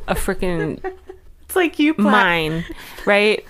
a 0.07 0.15
freaking 0.15 0.83
It's 1.43 1.55
like 1.55 1.77
you 1.77 1.93
play. 1.93 2.03
mine, 2.03 2.65
right? 3.05 3.45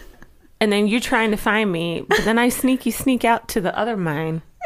And 0.60 0.72
then 0.74 0.88
you 0.88 1.00
trying 1.00 1.32
to 1.32 1.38
find 1.38 1.72
me, 1.72 2.06
but 2.10 2.26
then 2.26 2.38
I 2.38 2.50
sneaky 2.50 2.92
sneak 2.92 3.24
out 3.24 3.48
to 3.50 3.62
the 3.62 3.78
other 3.80 3.96
mine. 3.96 4.42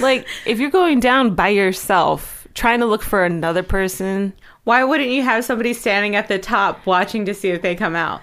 like 0.00 0.26
if 0.46 0.58
you're 0.60 0.70
going 0.70 1.00
down 1.00 1.34
by 1.34 1.48
yourself, 1.48 2.46
trying 2.54 2.80
to 2.80 2.86
look 2.86 3.02
for 3.02 3.24
another 3.24 3.62
person. 3.64 4.32
Why 4.64 4.84
wouldn't 4.84 5.10
you 5.10 5.22
have 5.22 5.44
somebody 5.44 5.72
standing 5.72 6.14
at 6.14 6.28
the 6.28 6.38
top 6.38 6.84
watching 6.86 7.24
to 7.24 7.34
see 7.34 7.48
if 7.48 7.62
they 7.62 7.74
come 7.74 7.96
out? 7.96 8.20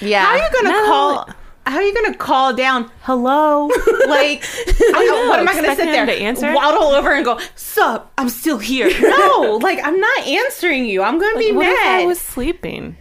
Yeah. 0.00 0.24
How 0.24 0.30
are 0.32 0.38
you 0.38 0.48
gonna 0.52 0.68
No. 0.70 0.86
call? 0.86 1.28
How 1.64 1.76
are 1.76 1.82
you 1.82 1.94
gonna 1.94 2.16
call 2.16 2.54
down? 2.54 2.90
Hello, 3.02 3.66
like 4.08 4.44
I, 4.44 5.26
what 5.28 5.38
am 5.38 5.48
I 5.48 5.54
gonna 5.54 5.74
sit 5.76 5.84
there 5.86 6.06
to 6.06 6.12
answer? 6.12 6.52
waddle 6.52 6.88
over 6.88 7.12
and 7.14 7.24
go, 7.24 7.38
"Sup? 7.54 8.12
I'm 8.18 8.28
still 8.28 8.58
here." 8.58 8.90
No, 9.00 9.58
like 9.62 9.78
I'm 9.84 9.98
not 9.98 10.26
answering 10.26 10.86
you. 10.86 11.02
I'm 11.02 11.18
gonna 11.20 11.38
be 11.38 11.52
What 11.52 11.66
if 11.66 11.72
mad. 11.78 12.00
I 12.02 12.06
was 12.06 12.20
sleeping? 12.20 12.96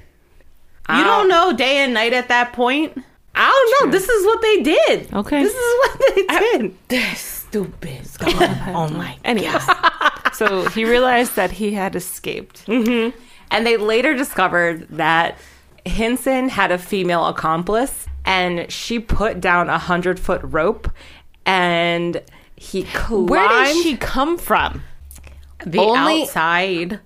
you 0.90 1.04
don't 1.04 1.30
know 1.30 1.54
day 1.54 1.78
and 1.78 1.94
night 1.94 2.12
at 2.14 2.28
that 2.28 2.52
point. 2.54 3.02
I 3.34 3.48
don't 3.80 3.88
know. 3.88 3.92
This 3.98 4.10
is 4.10 4.26
what 4.26 4.42
they 4.42 4.62
did. 4.62 5.14
Okay. 5.14 5.42
This 5.44 5.54
is 5.54 5.78
what 5.80 6.16
they 6.16 6.24
did. 6.60 6.76
They're 6.90 7.16
stupid. 7.16 8.02
oh 8.22 8.90
my. 8.92 9.14
Oh 9.16 9.20
Anyways, 9.24 9.64
so 10.34 10.68
he 10.70 10.84
realized 10.86 11.36
that 11.38 11.52
he 11.52 11.72
had 11.74 11.96
escaped. 11.96 12.66
Mm-hmm. 12.68 13.18
And 13.52 13.66
they 13.66 13.78
later 13.78 14.14
discovered 14.16 14.88
that 14.90 15.38
Hinson 15.86 16.50
had 16.50 16.72
a 16.72 16.78
female 16.78 17.26
accomplice 17.28 18.06
and 18.32 18.72
she 18.72 18.98
put 19.00 19.42
down 19.42 19.70
a 19.70 19.78
hundred 19.78 20.18
foot 20.20 20.42
rope 20.44 20.90
and 21.46 22.22
he 22.56 22.84
climbed. 22.84 23.30
Where 23.30 23.50
did 23.66 23.84
she 23.84 23.98
come 23.98 24.38
from? 24.38 24.84
The 25.66 25.80
Only- 25.80 26.22
outside. 26.24 27.00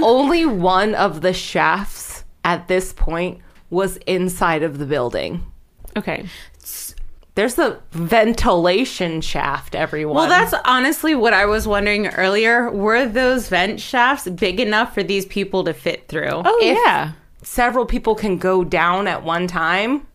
Only 0.00 0.46
one 0.46 0.94
of 0.94 1.20
the 1.20 1.34
shafts 1.34 2.24
at 2.42 2.68
this 2.68 2.94
point 2.94 3.40
was 3.68 3.98
inside 4.06 4.62
of 4.62 4.78
the 4.78 4.86
building. 4.86 5.42
Okay. 5.96 6.24
There's 7.34 7.58
a 7.58 7.80
ventilation 7.90 9.20
shaft, 9.20 9.74
everyone. 9.74 10.16
Well, 10.16 10.28
that's 10.28 10.54
honestly 10.64 11.14
what 11.14 11.34
I 11.34 11.44
was 11.46 11.66
wondering 11.68 12.06
earlier. 12.06 12.70
Were 12.70 13.04
those 13.06 13.48
vent 13.48 13.80
shafts 13.80 14.26
big 14.28 14.60
enough 14.60 14.94
for 14.94 15.02
these 15.02 15.26
people 15.26 15.64
to 15.64 15.74
fit 15.74 16.08
through? 16.08 16.30
Oh 16.44 16.58
If- 16.62 16.78
yeah. 16.78 17.12
several 17.42 17.84
people 17.84 18.14
can 18.14 18.38
go 18.38 18.64
down 18.64 19.06
at 19.06 19.22
one 19.24 19.46
time. 19.48 20.06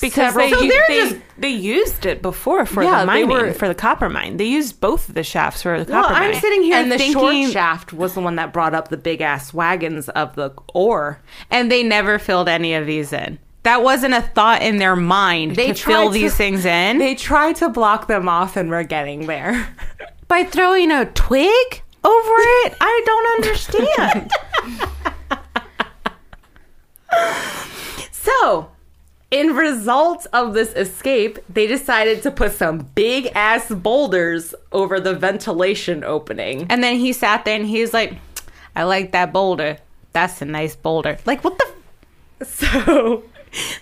Because 0.00 0.34
Several- 0.34 0.48
they, 0.50 0.54
So 0.56 0.62
u- 0.62 0.82
they, 0.88 0.96
just- 1.00 1.16
they 1.38 1.48
used 1.48 2.06
it 2.06 2.20
before 2.22 2.66
for 2.66 2.82
Yeah, 2.82 3.00
the 3.00 3.06
mining, 3.06 3.28
were- 3.28 3.52
for 3.52 3.66
the 3.68 3.74
copper 3.74 4.08
mine. 4.08 4.36
They 4.36 4.44
used 4.44 4.80
both 4.80 5.08
of 5.08 5.14
the 5.14 5.22
shafts 5.22 5.62
for 5.62 5.78
the 5.78 5.84
copper 5.84 5.92
mine. 5.92 6.00
well, 6.02 6.08
copper 6.10 6.24
I'm 6.24 6.30
mine. 6.32 6.40
sitting 6.40 6.62
here 6.62 6.76
and 6.78 6.92
the 6.92 6.98
thinking, 6.98 7.44
short 7.44 7.52
shaft 7.52 7.92
was 7.92 8.14
the 8.14 8.20
one 8.20 8.36
that 8.36 8.52
brought 8.52 8.74
up 8.74 8.88
the 8.88 8.96
big 8.96 9.20
ass 9.20 9.54
wagons 9.54 10.08
of 10.10 10.34
the 10.34 10.50
ore. 10.74 11.20
and 11.50 11.70
they 11.72 11.82
never 11.82 12.18
filled 12.18 12.48
any 12.48 12.74
of 12.74 12.86
these 12.86 13.12
in. 13.12 13.38
That 13.62 13.82
wasn't 13.82 14.14
a 14.14 14.22
thought 14.22 14.62
in 14.62 14.76
their 14.76 14.94
mind 14.96 15.56
They 15.56 15.68
to 15.68 15.74
fill 15.74 16.06
to- 16.08 16.12
these 16.12 16.34
things 16.36 16.64
in 16.64 16.98
They 16.98 17.14
tried 17.16 17.56
to 17.56 17.68
block 17.68 18.06
them 18.06 18.28
off, 18.28 18.56
and 18.56 18.70
we're 18.70 18.84
getting 18.84 19.26
there. 19.26 19.68
by 20.28 20.44
throwing 20.44 20.90
a 20.92 21.04
twig 21.06 21.82
over 22.04 22.34
it. 22.64 22.74
I 22.80 23.02
don't 23.04 23.26
understand. 23.46 24.30
So, 28.10 28.70
in 29.30 29.54
result 29.56 30.26
of 30.32 30.54
this 30.54 30.72
escape, 30.74 31.38
they 31.48 31.66
decided 31.66 32.22
to 32.22 32.30
put 32.30 32.52
some 32.52 32.78
big 32.94 33.26
ass 33.34 33.68
boulders 33.70 34.54
over 34.72 35.00
the 35.00 35.14
ventilation 35.14 36.04
opening. 36.04 36.66
and 36.70 36.82
then 36.82 36.96
he 36.96 37.12
sat 37.12 37.44
there 37.44 37.56
and 37.56 37.66
he 37.66 37.80
was 37.80 37.92
like, 37.92 38.14
"I 38.74 38.84
like 38.84 39.12
that 39.12 39.32
boulder. 39.32 39.78
That's 40.12 40.40
a 40.42 40.44
nice 40.44 40.76
boulder." 40.76 41.18
Like 41.26 41.42
what 41.44 41.58
the? 41.58 41.66
F- 42.40 42.46
So, 42.48 43.22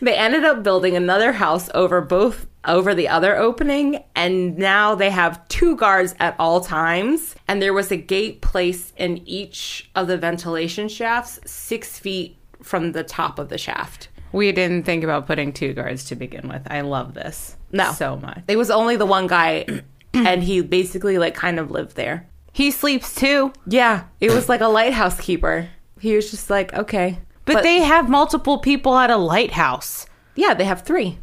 they 0.01 0.15
ended 0.15 0.45
up 0.45 0.63
building 0.63 0.95
another 0.97 1.33
house 1.33 1.69
over 1.75 2.01
both 2.01 2.47
over 2.67 2.95
the 2.95 3.09
other 3.09 3.37
opening 3.37 4.03
and 4.15 4.57
now 4.57 4.95
they 4.95 5.11
have 5.11 5.47
two 5.49 5.77
guards 5.77 6.15
at 6.19 6.35
all 6.39 6.61
times 6.63 7.35
and 7.47 7.61
there 7.61 7.75
was 7.75 7.91
a 7.91 7.97
gate 7.97 8.41
placed 8.41 8.95
in 8.97 9.19
each 9.29 9.91
of 9.95 10.07
the 10.07 10.17
ventilation 10.17 10.89
shafts 10.89 11.39
6 11.45 11.99
feet 11.99 12.39
from 12.63 12.93
the 12.93 13.05
top 13.05 13.39
of 13.39 13.51
the 13.51 13.59
shaft. 13.59 14.09
We 14.35 14.51
didn't 14.51 14.83
think 14.83 15.05
about 15.05 15.27
putting 15.27 15.53
two 15.53 15.73
guards 15.73 16.05
to 16.07 16.17
begin 16.17 16.49
with. 16.49 16.63
I 16.67 16.81
love 16.81 17.15
this. 17.15 17.57
No. 17.71 17.93
so 17.93 18.17
much. 18.17 18.43
It 18.49 18.57
was 18.57 18.71
only 18.71 18.97
the 18.97 19.07
one 19.07 19.29
guy 19.29 19.65
and 20.13 20.43
he 20.43 20.61
basically 20.61 21.19
like 21.19 21.35
kind 21.35 21.61
of 21.61 21.71
lived 21.71 21.95
there. 21.95 22.27
He 22.53 22.71
sleeps 22.73 23.15
too. 23.15 23.53
Yeah, 23.67 24.05
it 24.21 24.33
was 24.33 24.49
like 24.49 24.61
a 24.61 24.69
lighthouse 24.69 25.21
keeper. 25.21 25.69
He 26.01 26.17
was 26.17 26.31
just 26.31 26.51
like, 26.51 26.75
okay. 26.75 27.19
But, 27.45 27.63
they 27.63 27.79
have 27.81 28.09
multiple 28.09 28.59
people 28.59 28.97
at 28.97 29.11
a 29.11 29.17
lighthouse. 29.17 30.07
yeah, 30.35 30.55
they 30.55 30.65
have 30.65 30.83
three. 30.83 31.19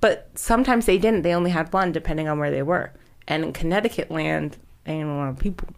But 0.00 0.30
sometimes 0.34 0.86
they 0.86 0.98
didn't. 0.98 1.22
They 1.22 1.34
only 1.34 1.50
had 1.50 1.72
one 1.72 1.92
depending 1.92 2.28
on 2.28 2.38
where 2.38 2.50
they 2.50 2.62
were. 2.62 2.92
And 3.28 3.44
in 3.44 3.52
Connecticut 3.52 4.10
land, 4.10 4.56
ain't 4.86 5.08
a 5.08 5.12
lot 5.12 5.28
of 5.28 5.38
people. 5.38 5.68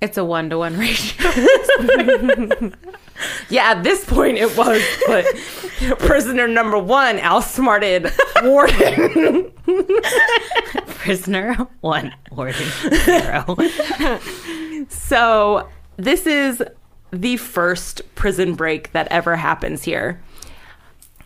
It's 0.00 0.16
a 0.16 0.24
one 0.24 0.50
to 0.50 0.58
one 0.58 0.78
ratio. 0.78 2.72
Yeah, 3.48 3.70
at 3.72 3.82
this 3.82 4.04
point 4.04 4.38
it 4.38 4.56
was, 4.56 4.80
but 5.06 5.24
prisoner 5.98 6.46
number 6.46 6.78
one 6.78 7.18
outsmarted 7.18 8.10
Warden. 8.42 9.50
Prisoner 10.86 11.54
one, 11.80 12.14
warden 12.30 12.66
zero. 13.04 13.56
so 14.88 15.68
this 15.96 16.26
is 16.26 16.62
the 17.10 17.38
first 17.38 18.02
prison 18.14 18.54
break 18.54 18.92
that 18.92 19.08
ever 19.10 19.36
happens 19.36 19.82
here. 19.82 20.22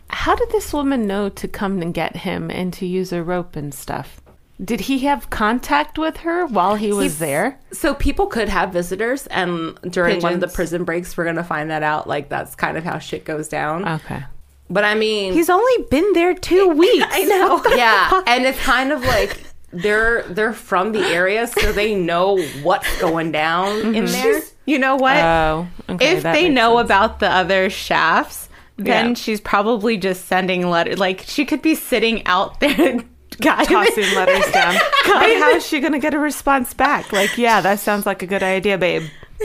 How 0.08 0.34
did 0.34 0.50
this 0.50 0.72
woman 0.72 1.06
know 1.06 1.28
to 1.28 1.48
come 1.48 1.82
and 1.82 1.92
get 1.92 2.16
him 2.16 2.50
and 2.50 2.72
to 2.74 2.86
use 2.86 3.12
a 3.12 3.22
rope 3.22 3.56
and 3.56 3.74
stuff? 3.74 4.21
Did 4.62 4.80
he 4.82 5.00
have 5.00 5.28
contact 5.30 5.98
with 5.98 6.18
her 6.18 6.46
while 6.46 6.76
he 6.76 6.92
was 6.92 7.14
He's- 7.14 7.18
there? 7.18 7.58
So 7.72 7.94
people 7.94 8.26
could 8.26 8.48
have 8.48 8.72
visitors, 8.72 9.26
and 9.28 9.76
during 9.90 10.20
one 10.20 10.34
of 10.34 10.40
the 10.40 10.48
prison 10.48 10.84
breaks, 10.84 11.16
we're 11.16 11.24
gonna 11.24 11.42
find 11.44 11.70
that 11.70 11.82
out. 11.82 12.06
Like 12.06 12.28
that's 12.28 12.54
kind 12.54 12.76
of 12.76 12.84
how 12.84 12.98
shit 12.98 13.24
goes 13.24 13.48
down. 13.48 13.88
Okay. 13.88 14.22
but 14.70 14.84
I 14.84 14.94
mean, 14.94 15.32
He's 15.32 15.50
only 15.50 15.84
been 15.90 16.12
there 16.12 16.34
two 16.34 16.68
weeks. 16.82 17.06
I 17.10 17.24
know. 17.24 17.62
Yeah, 17.76 18.22
and 18.26 18.44
it's 18.44 18.58
kind 18.60 18.92
of 18.92 19.02
like 19.04 19.42
they're 19.72 20.22
they're 20.24 20.52
from 20.52 20.92
the 20.92 21.00
area, 21.00 21.46
so 21.46 21.72
they 21.72 21.94
know 21.94 22.38
what's 22.62 23.00
going 23.00 23.32
down 23.32 23.94
in 23.94 24.04
mm-hmm. 24.04 24.06
there. 24.06 24.42
You 24.64 24.78
know 24.78 24.94
what? 24.96 25.16
Oh, 25.16 25.66
okay. 25.88 26.12
if 26.16 26.22
they 26.22 26.48
know 26.48 26.76
sense. 26.76 26.86
about 26.86 27.18
the 27.20 27.28
other 27.28 27.68
shafts, 27.68 28.48
then 28.76 29.08
Yeah. 29.08 29.14
she's 29.14 29.40
probably 29.40 29.96
just 29.96 30.26
sending 30.26 30.68
letters. 30.70 30.98
Like 30.98 31.22
she 31.26 31.44
could 31.44 31.62
be 31.62 31.74
sitting 31.74 32.24
out 32.26 32.60
there, 32.60 33.00
guiding 33.40 33.66
tossing 33.76 34.14
letters 34.14 34.50
down. 34.52 34.74
but 35.06 35.36
how 35.38 35.50
is 35.50 35.66
she 35.66 35.80
gonna 35.80 35.98
get 35.98 36.14
a 36.14 36.18
response 36.18 36.74
back? 36.74 37.12
Like, 37.12 37.36
yeah, 37.38 37.60
that 37.60 37.80
sounds 37.80 38.06
like 38.06 38.22
a 38.22 38.26
good 38.26 38.42
idea, 38.42 38.78
babe. 38.78 39.04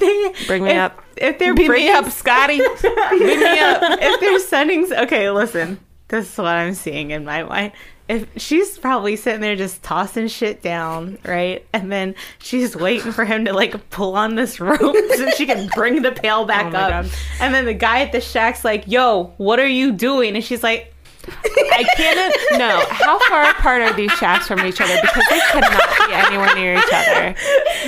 They- 0.00 0.32
Bring 0.46 0.64
me 0.64 0.70
if, 0.70 0.76
up. 0.78 1.02
If 1.16 1.38
they're 1.38 1.54
Beat 1.54 1.70
me 1.70 1.88
up, 1.90 2.10
Scotty. 2.10 2.58
Beat 2.82 3.20
me 3.20 3.58
up. 3.58 3.82
if 4.00 4.20
they're 4.20 4.38
sending, 4.40 4.92
okay, 4.92 5.30
listen. 5.30 5.78
This 6.08 6.30
is 6.32 6.38
what 6.38 6.46
I'm 6.46 6.74
seeing 6.74 7.10
in 7.10 7.24
my 7.24 7.42
mind. 7.42 7.72
If 8.08 8.26
she's 8.36 8.78
probably 8.78 9.16
sitting 9.16 9.42
there 9.42 9.54
just 9.56 9.82
tossing 9.82 10.28
shit 10.28 10.62
down, 10.62 11.18
right? 11.24 11.66
And 11.74 11.92
then 11.92 12.14
she's 12.38 12.74
waiting 12.74 13.12
for 13.12 13.24
him 13.26 13.44
to 13.44 13.52
like 13.52 13.90
pull 13.90 14.14
on 14.16 14.34
this 14.34 14.58
rope 14.60 14.96
so 15.16 15.30
she 15.30 15.44
can 15.44 15.68
bring 15.74 16.00
the 16.00 16.12
pail 16.12 16.46
back 16.46 16.72
Oh 16.72 16.78
up. 16.78 16.90
God. 17.04 17.10
And 17.40 17.52
then 17.54 17.66
the 17.66 17.74
guy 17.74 18.00
at 18.00 18.12
the 18.12 18.20
shack's 18.22 18.64
like, 18.64 18.84
"Yo, 18.86 19.34
what 19.36 19.58
are 19.60 19.66
you 19.68 19.92
doing?" 19.92 20.34
And 20.36 20.42
she's 20.44 20.62
like, 20.62 20.94
I 21.34 21.84
can't. 21.96 22.36
No. 22.58 22.84
How 22.90 23.18
far 23.28 23.50
apart 23.50 23.82
are 23.82 23.92
these 23.92 24.12
shafts 24.12 24.48
from 24.48 24.60
each 24.60 24.80
other? 24.80 24.96
Because 25.00 25.24
they 25.30 25.40
cannot 25.50 26.08
be 26.08 26.14
anywhere 26.14 26.54
near 26.54 26.74
each 26.74 26.92
other. 26.92 27.34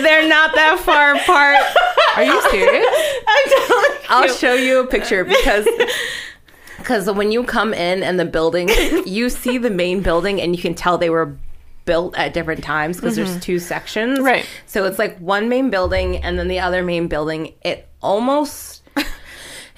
"They're 0.03 0.29
not 0.29 0.55
that 0.55 0.79
far 0.81 1.15
apart." 1.15 1.59
Are 2.17 2.25
you 2.25 2.41
serious? 2.51 2.87
I'm 3.29 3.67
telling 3.67 3.99
I'll 4.09 4.27
you. 4.27 4.35
show 4.35 4.55
you 4.55 4.81
a 4.81 4.87
picture 4.87 5.25
because 5.25 5.67
because 6.79 7.11
when 7.11 7.33
you 7.33 7.45
come 7.45 7.73
in 7.73 8.03
and 8.03 8.19
the 8.19 8.25
building, 8.25 8.69
you 9.07 9.31
see 9.31 9.59
the 9.59 9.71
main 9.71 10.03
building 10.03 10.41
and 10.41 10.55
you 10.55 10.63
can 10.63 10.75
tell 10.75 10.99
they 10.99 11.11
were 11.11 11.37
built 11.85 12.17
at 12.17 12.35
different 12.35 12.63
times 12.63 12.97
because 12.97 13.17
there's 13.17 13.31
mm-hmm. 13.31 13.41
two 13.41 13.59
sections. 13.59 14.21
Right. 14.21 14.47
So 14.67 14.85
it's 14.85 14.99
like 14.99 15.19
one 15.19 15.49
main 15.49 15.71
building 15.71 16.19
and 16.19 16.39
then 16.39 16.49
the 16.49 16.61
other 16.61 16.83
main 16.83 17.09
building. 17.09 17.55
It 17.63 17.89
almost 18.03 18.83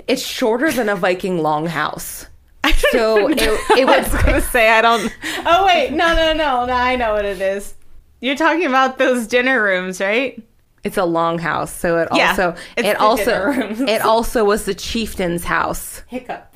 it's 0.09 0.23
shorter 0.23 0.71
than 0.71 0.89
a 0.89 0.97
Viking 0.97 1.39
longhouse. 1.39 2.27
So 2.93 3.29
it, 3.29 3.41
it 3.43 3.89
I 3.89 3.99
was 4.03 4.13
was 4.13 4.23
gonna 4.23 4.41
say 4.41 4.69
I 4.71 4.83
don't. 4.83 5.11
Oh 5.47 5.65
wait, 5.67 5.93
no, 5.93 6.15
no, 6.15 6.33
no, 6.33 6.67
no. 6.67 6.73
I 6.73 6.97
know 6.97 7.15
what 7.15 7.25
it 7.25 7.41
is. 7.41 7.75
You're 8.21 8.37
talking 8.37 8.67
about 8.67 8.99
those 8.99 9.27
dinner 9.27 9.63
rooms, 9.63 10.01
right? 10.01 10.41
it's 10.85 10.97
a 10.97 11.03
longhouse. 11.03 11.69
So 11.69 11.99
it 11.99 12.09
Yeah, 12.13 12.31
also 12.31 12.51
it's 12.77 12.89
it 12.89 12.93
the 12.95 13.01
also 13.01 13.45
rooms. 13.47 13.81
it 13.81 14.03
also 14.03 14.45
was 14.45 14.65
the 14.65 14.75
chieftain's 14.75 15.45
house. 15.45 16.03
Hiccup. 16.09 16.55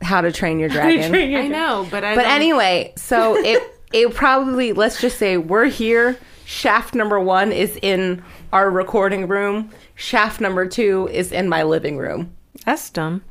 How 0.00 0.20
to 0.22 0.32
train 0.32 0.58
your 0.58 0.68
dragon. 0.76 1.14
I 1.14 1.48
know, 1.48 1.86
but 1.90 2.02
I. 2.02 2.14
But 2.14 2.22
don't- 2.22 2.32
anyway, 2.32 2.92
so 2.96 3.36
it 3.36 3.62
it 3.92 4.12
probably 4.14 4.72
let's 4.72 5.00
just 5.00 5.18
say 5.18 5.36
we're 5.36 5.66
here. 5.66 6.18
Shaft 6.44 6.94
number 6.94 7.20
one 7.20 7.52
is 7.52 7.78
in 7.82 8.22
our 8.52 8.68
recording 8.70 9.28
room. 9.28 9.70
Shaft 9.94 10.40
number 10.40 10.66
two 10.66 11.08
is 11.12 11.30
in 11.30 11.48
my 11.48 11.62
living 11.62 11.96
room. 11.98 12.34
that's 12.66 12.90
dumb. 12.90 13.22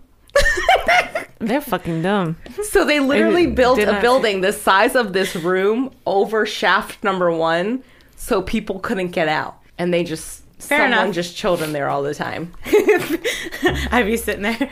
They're 1.42 1.62
fucking 1.62 2.02
dumb. 2.04 2.38
So 2.64 2.86
they 2.86 3.00
literally 3.00 3.44
It 3.46 3.56
built 3.56 3.80
a 3.80 4.00
building 4.02 4.42
the 4.48 4.54
size 4.54 4.96
of 4.96 5.14
this 5.14 5.36
room 5.36 5.92
over 6.06 6.46
shaft 6.46 7.04
number 7.04 7.32
one, 7.32 7.84
so 8.16 8.42
people 8.42 8.80
couldn't 8.80 9.10
get 9.10 9.28
out, 9.28 9.58
and 9.78 9.94
they 9.94 10.04
just 10.04 10.44
Fair 10.60 10.80
someone 10.80 11.00
enough. 11.06 11.16
just 11.16 11.36
chilled 11.36 11.62
in 11.62 11.74
there 11.74 11.90
all 11.90 12.04
the 12.04 12.14
time. 12.14 12.54
I'd 13.92 14.06
be 14.06 14.16
sitting 14.16 14.44
there. 14.44 14.70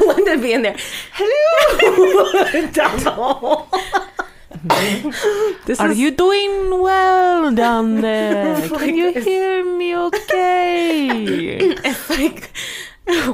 Linda 0.00 0.38
be 0.38 0.52
in 0.52 0.62
there. 0.62 0.76
Hello, 1.12 2.70
down 2.72 2.98
the 3.04 3.10
hall. 3.10 3.68
this 3.72 4.29
Are 4.70 5.90
is 5.90 5.98
you 5.98 6.10
doing 6.10 6.82
well 6.82 7.50
down 7.54 8.00
there? 8.02 8.68
Can 8.68 8.94
you 8.94 9.12
hear 9.18 9.64
me 9.64 9.96
okay? 9.96 11.76
It's 11.82 12.10
like 12.10 12.50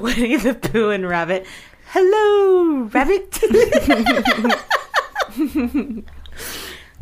Winnie 0.01 0.37
the 0.37 0.55
Pooh 0.55 0.91
and 0.91 1.09
Rabbit. 1.09 1.45
Hello, 1.89 2.83
Rabbit. 2.95 3.41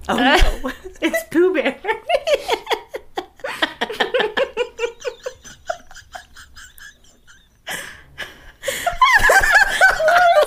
oh 0.08 0.16
no, 0.16 0.72
it's 1.02 1.24
Pooh 1.30 1.52
Bear. 1.52 1.78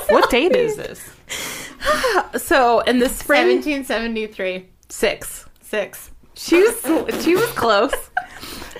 what 0.10 0.32
date 0.32 0.56
is 0.56 0.78
this? 0.78 1.07
so 2.38 2.80
in 2.82 3.00
the 3.00 3.10
spring 3.10 3.47
1773. 3.47 4.67
six. 4.89 5.45
Six. 5.62 6.12
She 6.34 6.62
was 6.62 7.23
she 7.23 7.36
was 7.36 7.50
close. 7.52 7.93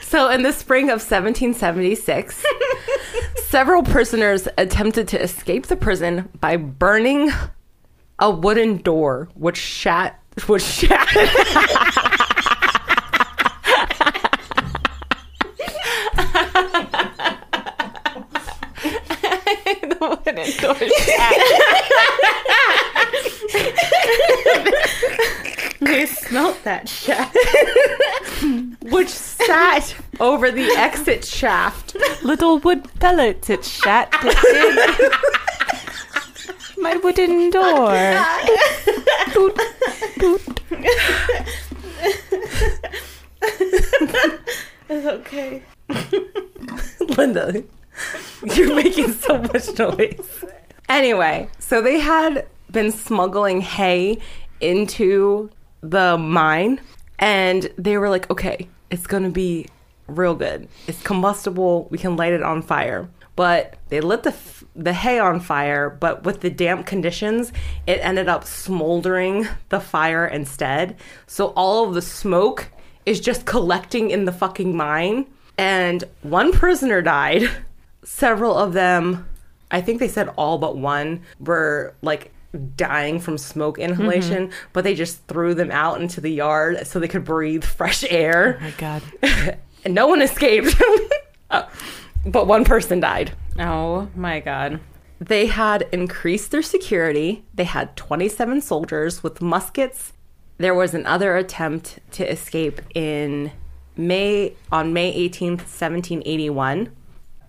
So 0.02 0.30
in 0.30 0.43
the 0.43 0.54
spring 0.54 0.86
of 0.86 1.02
1776, 1.02 2.46
several 3.48 3.84
prisoners 3.84 4.48
attempted 4.58 5.08
to 5.10 5.22
escape 5.22 5.65
the 5.67 5.76
prison 5.76 6.30
by 6.39 6.56
burning 6.56 7.30
a 8.20 8.32
wooden 8.32 8.78
door, 8.78 9.28
which 9.34 9.58
shat 9.58 10.20
which 10.48 10.63
shat. 10.63 11.08
They 20.38 20.43
smelt 26.38 26.63
that 26.63 26.88
shit. 26.88 27.17
which 28.91 29.10
sat 29.10 29.95
over 30.19 30.52
the 30.52 30.67
exit 30.78 31.26
shaft. 31.26 31.95
Little 32.23 32.60
wood 32.60 32.88
pellets. 33.00 33.50
It 33.50 33.65
shat. 33.65 34.10
It. 34.21 35.12
My 36.78 36.95
wooden 36.97 37.50
door. 37.50 37.91
Boot, 39.34 39.60
boot. 40.19 40.62
It's 44.89 45.06
okay. 45.06 45.63
Linda, 47.17 47.63
you're 48.54 48.76
making 48.76 49.12
so 49.13 49.39
much 49.39 49.78
noise. 49.78 50.45
Anyway, 50.88 51.50
so 51.60 51.82
they 51.82 52.00
had 52.00 52.45
been 52.71 52.91
smuggling 52.91 53.60
hay 53.62 54.19
into 54.62 55.50
the 55.82 56.18
mine, 56.18 56.82
and 57.20 57.72
they 57.78 57.98
were 57.98 58.10
like, 58.10 58.30
okay, 58.30 58.68
it's 58.90 59.08
gonna 59.08 59.30
be 59.30 59.68
real 60.08 60.36
good. 60.36 60.68
It's 60.88 61.02
combustible. 61.04 61.88
We 61.90 61.98
can 61.98 62.16
light 62.16 62.34
it 62.34 62.44
on 62.44 62.62
fire. 62.62 63.10
But 63.36 63.76
they 63.90 64.02
lit 64.02 64.24
the 64.24 64.32
f- 64.32 64.63
the 64.76 64.94
hay 64.94 65.20
on 65.20 65.40
fire, 65.40 65.90
but 65.92 66.24
with 66.24 66.42
the 66.42 66.50
damp 66.50 66.88
conditions, 66.88 67.54
it 67.86 68.00
ended 68.02 68.28
up 68.28 68.46
smoldering 68.46 69.48
the 69.70 69.80
fire 69.80 70.26
instead. 70.26 70.96
So 71.28 71.48
all 71.50 71.88
of 71.88 71.94
the 71.94 72.02
smoke 72.02 72.70
is 73.06 73.20
just 73.20 73.46
collecting 73.46 74.10
in 74.10 74.26
the 74.26 74.32
fucking 74.32 74.76
mine. 74.76 75.28
And 75.58 76.04
one 76.24 76.52
prisoner 76.52 77.02
died. 77.02 77.50
Several 78.04 78.56
of 78.56 78.74
them, 78.74 79.28
I 79.70 79.82
think 79.82 80.00
they 80.00 80.08
said 80.08 80.30
all 80.36 80.58
but 80.58 80.78
one, 80.78 81.22
were 81.40 81.94
like 82.02 82.32
dying 82.76 83.20
from 83.20 83.38
smoke 83.38 83.78
inhalation, 83.80 84.52
but 84.74 84.84
they 84.84 84.96
just 84.96 85.26
threw 85.28 85.54
them 85.54 85.72
out 85.72 86.02
into 86.02 86.22
the 86.22 86.32
yard 86.32 86.86
so 86.88 87.00
they 87.00 87.08
could 87.08 87.26
breathe 87.26 87.64
fresh 87.64 88.04
air. 88.10 88.58
My 88.62 88.72
God. 88.72 89.04
and 89.86 89.94
no 89.94 90.08
one 90.08 90.22
escaped. 90.22 90.80
Uh, 91.50 91.64
but 92.26 92.48
one 92.48 92.66
person 92.66 93.00
died. 93.00 93.32
Oh 93.60 94.10
my 94.16 94.40
god. 94.40 94.80
They 95.20 95.48
had 95.48 95.88
increased 95.92 96.52
their 96.52 96.62
security. 96.62 97.44
They 97.54 97.64
had 97.64 97.96
27 97.96 98.62
soldiers 98.62 99.24
with 99.24 99.42
muskets. 99.42 100.14
There 100.58 100.76
was 100.76 100.94
another 100.94 101.36
attempt 101.38 102.00
to 102.12 102.30
escape 102.30 102.82
in 102.94 103.52
May 103.96 104.54
on 104.72 104.94
May 104.94 105.12
18th, 105.30 105.62
1781. 105.62 106.92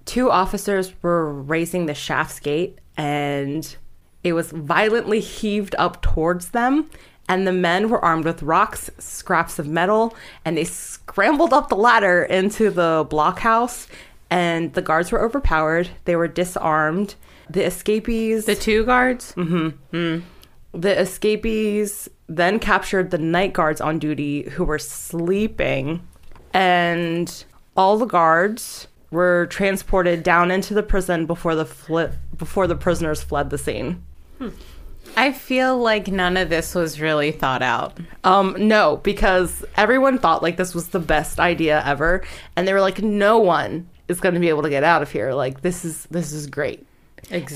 Two 0.06 0.30
officers 0.30 0.94
were 1.02 1.30
raising 1.30 1.84
the 1.86 1.94
shaft's 1.94 2.40
gate 2.40 2.78
and 2.96 3.76
it 4.24 4.32
was 4.32 4.50
violently 4.50 5.20
heaved 5.20 5.74
up 5.78 6.02
towards 6.02 6.50
them 6.50 6.90
and 7.28 7.46
the 7.46 7.52
men 7.52 7.90
were 7.90 8.02
armed 8.02 8.24
with 8.24 8.42
rocks, 8.42 8.90
scraps 8.98 9.58
of 9.58 9.66
metal, 9.68 10.16
and 10.46 10.56
they 10.56 10.64
scrambled 10.64 11.52
up 11.52 11.68
the 11.68 11.76
ladder 11.76 12.22
into 12.22 12.70
the 12.70 13.06
blockhouse 13.10 13.86
and 14.30 14.72
the 14.74 14.82
guards 14.82 15.12
were 15.12 15.22
overpowered. 15.22 15.90
They 16.04 16.16
were 16.16 16.28
disarmed. 16.28 17.14
The 17.50 17.64
escapees 17.64 18.44
The 18.46 18.54
two 18.54 18.84
guards? 18.84 19.32
Mm-hmm. 19.36 19.96
Mm-hmm. 19.96 20.80
the 20.80 21.00
escapees 21.00 22.08
then 22.28 22.58
captured 22.58 23.10
the 23.10 23.18
night 23.18 23.54
guards 23.54 23.80
on 23.80 23.98
duty 23.98 24.42
who 24.50 24.64
were 24.64 24.78
sleeping, 24.78 26.06
and 26.52 27.44
all 27.74 27.96
the 27.96 28.04
guards 28.04 28.88
were 29.10 29.46
transported 29.46 30.22
down 30.22 30.50
into 30.50 30.74
the 30.74 30.82
prison 30.82 31.24
before 31.24 31.54
the 31.54 31.64
fli- 31.64 32.14
before 32.36 32.66
the 32.66 32.76
prisoners 32.76 33.22
fled 33.22 33.48
the 33.48 33.56
scene. 33.56 34.04
I 35.16 35.32
feel 35.32 35.78
like 35.78 36.08
none 36.08 36.36
of 36.36 36.48
this 36.48 36.74
was 36.74 37.00
really 37.00 37.32
thought 37.32 37.62
out. 37.62 37.98
Um, 38.24 38.54
no, 38.58 38.98
because 38.98 39.64
everyone 39.76 40.18
thought 40.18 40.42
like 40.42 40.56
this 40.56 40.74
was 40.74 40.88
the 40.88 41.00
best 41.00 41.40
idea 41.40 41.82
ever, 41.84 42.22
and 42.56 42.68
they 42.68 42.72
were 42.72 42.80
like, 42.80 43.02
no 43.02 43.38
one 43.38 43.88
is 44.08 44.20
going 44.20 44.34
to 44.34 44.40
be 44.40 44.48
able 44.48 44.62
to 44.62 44.70
get 44.70 44.84
out 44.84 45.02
of 45.02 45.10
here. 45.10 45.32
Like 45.34 45.62
this 45.62 45.84
is 45.84 46.06
this 46.10 46.32
is 46.32 46.46
great. 46.46 46.86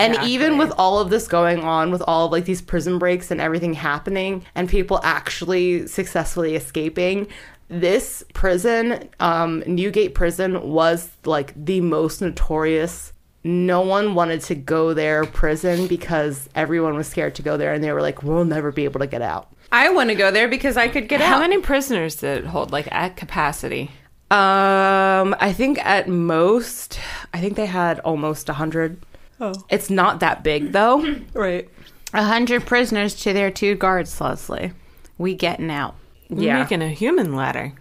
And 0.00 0.16
even 0.24 0.58
with 0.58 0.72
all 0.76 0.98
of 0.98 1.08
this 1.08 1.28
going 1.28 1.60
on, 1.60 1.90
with 1.90 2.02
all 2.06 2.26
of 2.26 2.32
like 2.32 2.44
these 2.44 2.60
prison 2.60 2.98
breaks 2.98 3.30
and 3.30 3.40
everything 3.40 3.74
happening, 3.74 4.44
and 4.54 4.68
people 4.68 5.00
actually 5.02 5.86
successfully 5.86 6.56
escaping, 6.56 7.28
this 7.68 8.22
prison, 8.34 9.08
um, 9.20 9.62
Newgate 9.66 10.14
Prison, 10.14 10.70
was 10.70 11.10
like 11.24 11.52
the 11.56 11.80
most 11.80 12.20
notorious. 12.20 13.11
No 13.44 13.80
one 13.80 14.14
wanted 14.14 14.40
to 14.42 14.54
go 14.54 14.94
there 14.94 15.24
prison 15.24 15.86
because 15.88 16.48
everyone 16.54 16.94
was 16.94 17.08
scared 17.08 17.34
to 17.36 17.42
go 17.42 17.56
there, 17.56 17.72
and 17.72 17.82
they 17.82 17.92
were 17.92 18.02
like, 18.02 18.22
"We'll 18.22 18.44
never 18.44 18.70
be 18.70 18.84
able 18.84 19.00
to 19.00 19.06
get 19.06 19.22
out." 19.22 19.48
I 19.72 19.88
want 19.90 20.10
to 20.10 20.14
go 20.14 20.30
there 20.30 20.48
because 20.48 20.76
I 20.76 20.86
could 20.88 21.08
get 21.08 21.20
How 21.20 21.26
out. 21.26 21.32
How 21.34 21.40
many 21.40 21.58
prisoners 21.60 22.16
did 22.16 22.38
it 22.38 22.46
hold, 22.46 22.70
like 22.72 22.86
at 22.92 23.16
capacity? 23.16 23.90
Um, 24.30 25.34
I 25.40 25.52
think 25.54 25.78
at 25.84 26.08
most, 26.08 26.98
I 27.34 27.40
think 27.40 27.56
they 27.56 27.66
had 27.66 27.98
almost 28.00 28.48
a 28.48 28.52
hundred. 28.54 29.04
Oh, 29.40 29.52
it's 29.68 29.90
not 29.90 30.20
that 30.20 30.42
big 30.44 30.72
though. 30.72 31.16
Right. 31.34 31.68
A 32.14 32.22
hundred 32.24 32.64
prisoners 32.66 33.14
to 33.22 33.32
their 33.32 33.50
two 33.50 33.74
guards, 33.74 34.20
Leslie. 34.20 34.72
We 35.18 35.34
getting 35.34 35.70
out. 35.70 35.96
Yeah. 36.28 36.60
Making 36.62 36.82
a 36.82 36.88
human 36.90 37.34
ladder 37.34 37.72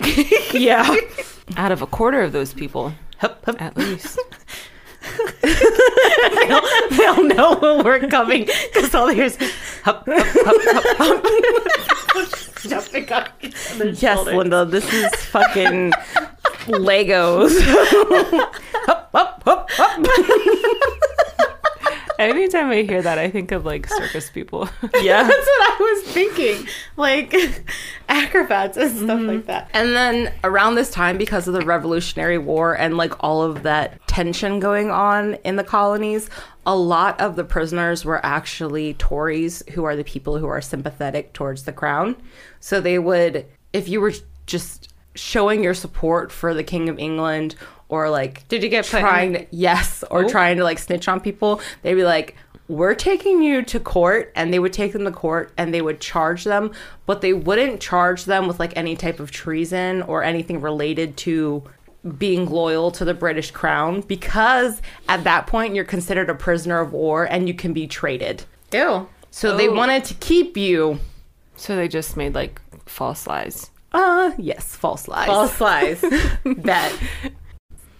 yeah. 0.52 0.94
out 1.56 1.70
of 1.72 1.82
a 1.82 1.86
quarter 1.86 2.20
of 2.22 2.32
those 2.32 2.52
people, 2.52 2.92
Hup, 3.18 3.44
hup. 3.44 3.60
at 3.62 3.76
least. 3.76 4.18
They'll, 5.42 6.62
they'll 6.90 7.24
know 7.24 7.58
when 7.60 7.84
we're 7.84 8.06
coming 8.08 8.46
because 8.72 8.94
all 8.94 9.06
there's 9.06 9.36
hup, 9.82 10.06
hup, 10.06 10.26
hup, 10.32 10.56
hup, 10.98 11.24
hup. 11.24 12.54
jumping 12.68 13.12
on 13.12 13.28
each 13.42 13.70
other's 13.72 14.02
Yes, 14.02 14.16
shoulders. 14.16 14.34
Linda, 14.34 14.64
this 14.64 14.92
is 14.92 15.14
fucking 15.26 15.92
Legos. 16.66 17.60
Hup, 18.86 19.10
hup, 19.12 19.42
hup, 19.44 19.70
hup. 19.72 20.06
Anytime 22.18 22.70
I 22.70 22.82
hear 22.82 23.02
that, 23.02 23.18
I 23.18 23.28
think 23.28 23.50
of 23.50 23.64
like 23.64 23.88
circus 23.88 24.30
people. 24.30 24.68
Yeah. 25.00 25.22
That's 25.28 25.46
what 25.46 25.72
I 25.72 25.76
was 25.80 26.12
thinking. 26.12 26.66
Like 26.96 27.34
acrobats 28.08 28.76
and 28.76 28.90
stuff 28.90 29.18
mm-hmm. 29.18 29.26
like 29.26 29.46
that. 29.46 29.68
And 29.74 29.90
then 29.90 30.32
around 30.44 30.76
this 30.76 30.90
time, 30.90 31.18
because 31.18 31.48
of 31.48 31.54
the 31.54 31.62
Revolutionary 31.62 32.38
War 32.38 32.74
and 32.74 32.96
like 32.96 33.12
all 33.20 33.42
of 33.42 33.64
that 33.64 34.03
tension 34.14 34.60
going 34.60 34.92
on 34.92 35.34
in 35.42 35.56
the 35.56 35.64
colonies, 35.64 36.30
a 36.64 36.76
lot 36.76 37.20
of 37.20 37.34
the 37.34 37.42
prisoners 37.42 38.04
were 38.04 38.24
actually 38.24 38.94
Tories, 38.94 39.64
who 39.72 39.82
are 39.82 39.96
the 39.96 40.04
people 40.04 40.38
who 40.38 40.46
are 40.46 40.60
sympathetic 40.60 41.32
towards 41.32 41.64
the 41.64 41.72
crown. 41.72 42.14
So 42.60 42.80
they 42.80 43.00
would, 43.00 43.44
if 43.72 43.88
you 43.88 44.00
were 44.00 44.12
just 44.46 44.94
showing 45.16 45.64
your 45.64 45.74
support 45.74 46.30
for 46.30 46.54
the 46.54 46.62
King 46.62 46.88
of 46.88 46.96
England 46.96 47.56
or 47.88 48.08
like 48.08 48.46
Did 48.46 48.62
you 48.62 48.68
get 48.68 48.84
trying 48.84 49.32
to 49.32 49.46
yes 49.50 50.04
or 50.12 50.28
trying 50.28 50.58
to 50.58 50.64
like 50.64 50.78
snitch 50.78 51.06
on 51.06 51.20
people 51.20 51.60
they'd 51.82 51.94
be 51.94 52.02
like 52.02 52.34
we're 52.66 52.94
taking 52.94 53.42
you 53.42 53.62
to 53.62 53.78
court 53.78 54.32
and 54.34 54.52
they 54.52 54.58
would 54.58 54.72
take 54.72 54.92
them 54.92 55.04
to 55.04 55.12
court 55.12 55.52
and 55.56 55.72
they 55.72 55.82
would 55.82 56.00
charge 56.00 56.42
them 56.42 56.72
but 57.06 57.20
they 57.20 57.32
wouldn't 57.32 57.80
charge 57.80 58.24
them 58.24 58.48
with 58.48 58.58
like 58.58 58.76
any 58.76 58.96
type 58.96 59.20
of 59.20 59.30
treason 59.30 60.02
or 60.02 60.24
anything 60.24 60.60
related 60.60 61.16
to 61.16 61.62
being 62.18 62.46
loyal 62.46 62.90
to 62.90 63.04
the 63.04 63.14
british 63.14 63.50
crown 63.50 64.00
because 64.02 64.82
at 65.08 65.24
that 65.24 65.46
point 65.46 65.74
you're 65.74 65.84
considered 65.84 66.28
a 66.28 66.34
prisoner 66.34 66.80
of 66.80 66.92
war 66.92 67.24
and 67.24 67.48
you 67.48 67.54
can 67.54 67.72
be 67.72 67.86
traded 67.86 68.44
Ew. 68.72 69.08
so 69.30 69.56
they 69.56 69.68
wanted 69.68 70.04
to 70.04 70.14
keep 70.14 70.56
you 70.56 70.98
so 71.56 71.76
they 71.76 71.88
just 71.88 72.16
made 72.16 72.34
like 72.34 72.60
false 72.86 73.26
lies. 73.26 73.70
uh 73.92 74.32
yes 74.38 74.76
false 74.76 75.08
lies 75.08 75.26
False 75.26 75.60
lies. 75.60 76.04
Bet. 76.44 76.92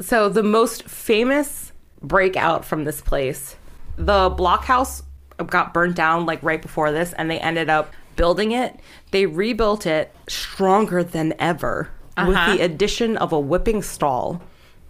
So 0.00 0.28
the 0.28 0.42
most 0.42 0.82
famous 0.84 1.72
breakout 2.02 2.64
from 2.64 2.84
this 2.84 3.00
place, 3.00 3.56
the 3.96 4.28
blockhouse 4.30 5.02
got 5.46 5.72
burnt 5.72 5.96
down 5.96 6.26
like 6.26 6.42
right 6.42 6.60
before 6.60 6.92
this, 6.92 7.12
and 7.14 7.30
they 7.30 7.38
ended 7.38 7.70
up 7.70 7.92
building 8.16 8.52
it. 8.52 8.78
They 9.12 9.26
rebuilt 9.26 9.86
it 9.86 10.14
stronger 10.28 11.02
than 11.04 11.32
ever 11.38 11.90
with 12.16 12.36
Uh-huh. 12.36 12.56
the 12.56 12.62
addition 12.62 13.16
of 13.16 13.32
a 13.32 13.40
whipping 13.40 13.82
stall. 13.82 14.40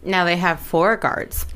now 0.02 0.24
they 0.24 0.36
have 0.36 0.60
four 0.60 0.96
guards. 0.96 1.46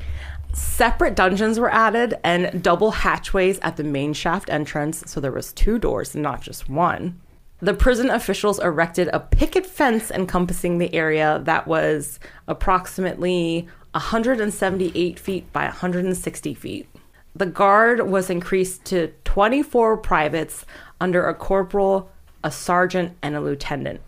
Separate 0.53 1.15
dungeons 1.15 1.59
were 1.59 1.71
added 1.71 2.15
and 2.23 2.63
double 2.63 2.89
hatchways 2.91 3.59
at 3.59 3.77
the 3.77 3.83
main 3.83 4.13
shaft 4.13 4.49
entrance, 4.49 5.03
so 5.05 5.19
there 5.19 5.31
was 5.31 5.53
two 5.53 5.77
doors, 5.77 6.15
not 6.15 6.41
just 6.41 6.67
one. 6.67 7.19
The 7.61 7.75
prison 7.75 8.09
officials 8.09 8.57
erected 8.59 9.09
a 9.13 9.19
picket 9.19 9.65
fence 9.67 10.09
encompassing 10.09 10.79
the 10.79 10.91
area 10.95 11.41
that 11.43 11.67
was 11.67 12.19
approximately 12.47 13.67
178 13.91 15.19
feet 15.19 15.51
by 15.53 15.65
160 15.65 16.53
feet. 16.55 16.87
The 17.35 17.45
guard 17.45 18.07
was 18.09 18.29
increased 18.29 18.85
to 18.85 19.11
24 19.25 19.97
privates 19.97 20.65
under 20.99 21.27
a 21.27 21.33
corporal, 21.35 22.09
a 22.43 22.49
sergeant, 22.51 23.15
and 23.21 23.35
a 23.35 23.41
lieutenant. 23.41 24.01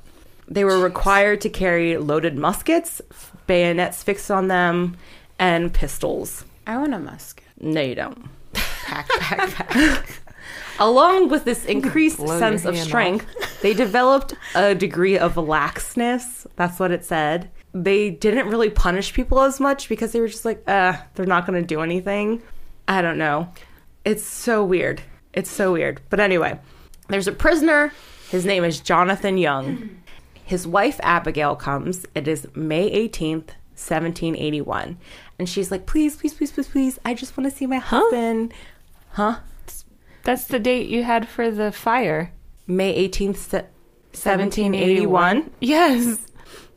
They 0.52 0.66
were 0.66 0.80
required 0.80 1.40
to 1.42 1.50
carry 1.50 1.96
loaded 1.96 2.38
muskets, 2.38 3.02
bayonets 3.48 4.04
fixed 4.04 4.30
on 4.30 4.50
them, 4.50 4.98
and 5.40 5.74
pistols. 5.74 6.44
I 6.68 6.78
want 6.78 6.94
a 6.94 7.00
musket. 7.00 7.46
No, 7.62 7.80
you 7.80 7.96
don't. 7.96 8.28
Pack, 8.52 9.08
pack, 9.08 9.50
pack. 9.54 10.10
Along 10.80 11.30
with 11.30 11.46
this 11.46 11.64
increased 11.64 12.18
Blow 12.18 12.38
sense 12.38 12.66
of 12.66 12.78
strength, 12.78 13.26
they 13.62 13.74
developed 13.74 14.34
a 14.54 14.76
degree 14.76 15.18
of 15.18 15.36
laxness. 15.36 16.46
That's 16.58 16.82
what 16.82 16.92
it 16.92 17.06
said. 17.06 17.50
They 17.74 18.10
didn't 18.10 18.50
really 18.50 18.70
punish 18.70 19.14
people 19.14 19.40
as 19.40 19.62
much 19.62 19.88
because 19.88 20.12
they 20.12 20.20
were 20.20 20.28
just 20.28 20.44
like, 20.44 20.62
uh, 20.68 20.98
they're 21.16 21.26
not 21.26 21.48
going 21.48 21.62
to 21.62 21.66
do 21.66 21.80
anything. 21.80 22.42
I 22.90 23.02
don't 23.02 23.18
know. 23.18 23.48
It's 24.04 24.26
so 24.26 24.66
weird. 24.66 25.02
It's 25.32 25.50
so 25.50 25.72
weird. 25.72 26.02
But 26.10 26.20
anyway, 26.20 26.60
there's 27.08 27.30
a 27.30 27.32
prisoner. 27.32 27.94
His 28.30 28.46
name 28.46 28.66
is 28.66 28.82
Jonathan 28.82 29.38
Young. 29.38 30.01
His 30.52 30.68
wife 30.68 31.00
Abigail 31.02 31.56
comes. 31.56 32.06
It 32.14 32.28
is 32.28 32.46
May 32.54 32.92
18th, 33.08 33.56
1781. 33.80 34.98
And 35.40 35.48
she's 35.48 35.72
like, 35.72 35.86
please, 35.86 36.18
please, 36.18 36.34
please, 36.34 36.52
please, 36.52 36.68
please. 36.68 37.00
I 37.06 37.14
just 37.14 37.38
want 37.38 37.50
to 37.50 37.56
see 37.56 37.66
my 37.66 37.78
husband. 37.78 38.54
Huh? 39.12 39.38
That's 40.26 40.44
the 40.44 40.60
date 40.60 40.90
you 40.90 41.04
had 41.04 41.30
for 41.30 41.52
the 41.52 41.72
fire. 41.72 42.34
May 42.68 43.08
18th, 43.08 43.38
se- 43.38 43.68
1781. 44.12 45.52
Yes. 45.62 46.28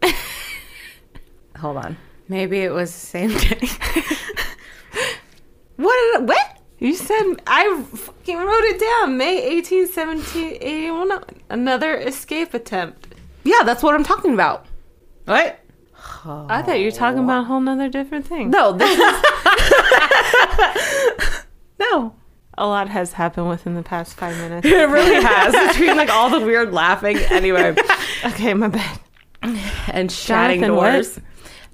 Hold 1.56 1.78
on. 1.78 1.96
Maybe 2.28 2.60
it 2.60 2.70
was 2.72 2.92
the 2.92 3.06
same 3.06 3.36
day. 3.36 3.68
What? 5.76 6.18
Did, 6.20 6.28
what? 6.28 6.60
You 6.78 6.94
said 6.94 7.42
I 7.48 7.82
fucking 7.82 8.36
wrote 8.36 8.64
it 8.66 8.80
down. 8.80 9.18
May 9.18 9.42
18, 9.42 9.88
17, 9.88 10.58
81. 10.60 11.24
Another 11.50 11.96
escape 11.96 12.54
attempt. 12.54 13.13
Yeah, 13.44 13.62
that's 13.64 13.82
what 13.82 13.94
I'm 13.94 14.04
talking 14.04 14.34
about. 14.34 14.66
what? 15.26 15.60
I 16.26 16.62
thought 16.62 16.78
you 16.78 16.86
were 16.86 16.90
talking 16.90 17.22
about 17.22 17.42
a 17.42 17.44
whole 17.44 17.60
nother 17.60 17.88
different 17.88 18.26
thing. 18.26 18.50
No, 18.50 18.72
this 18.72 18.90
is. 18.90 18.98
no. 21.78 22.14
A 22.56 22.66
lot 22.66 22.88
has 22.88 23.12
happened 23.12 23.48
within 23.48 23.74
the 23.74 23.82
past 23.82 24.14
five 24.14 24.36
minutes. 24.38 24.66
It 24.66 24.88
really 24.88 25.22
has. 25.22 25.72
Between 25.72 25.96
like 25.96 26.08
all 26.08 26.30
the 26.30 26.40
weird 26.40 26.72
laughing. 26.72 27.18
Anyway. 27.18 27.74
okay, 28.24 28.54
my 28.54 28.68
bad. 28.68 29.00
and 29.88 30.10
shutting 30.10 30.60
Jonathan 30.60 30.76
what? 30.76 30.92
doors. 30.92 31.20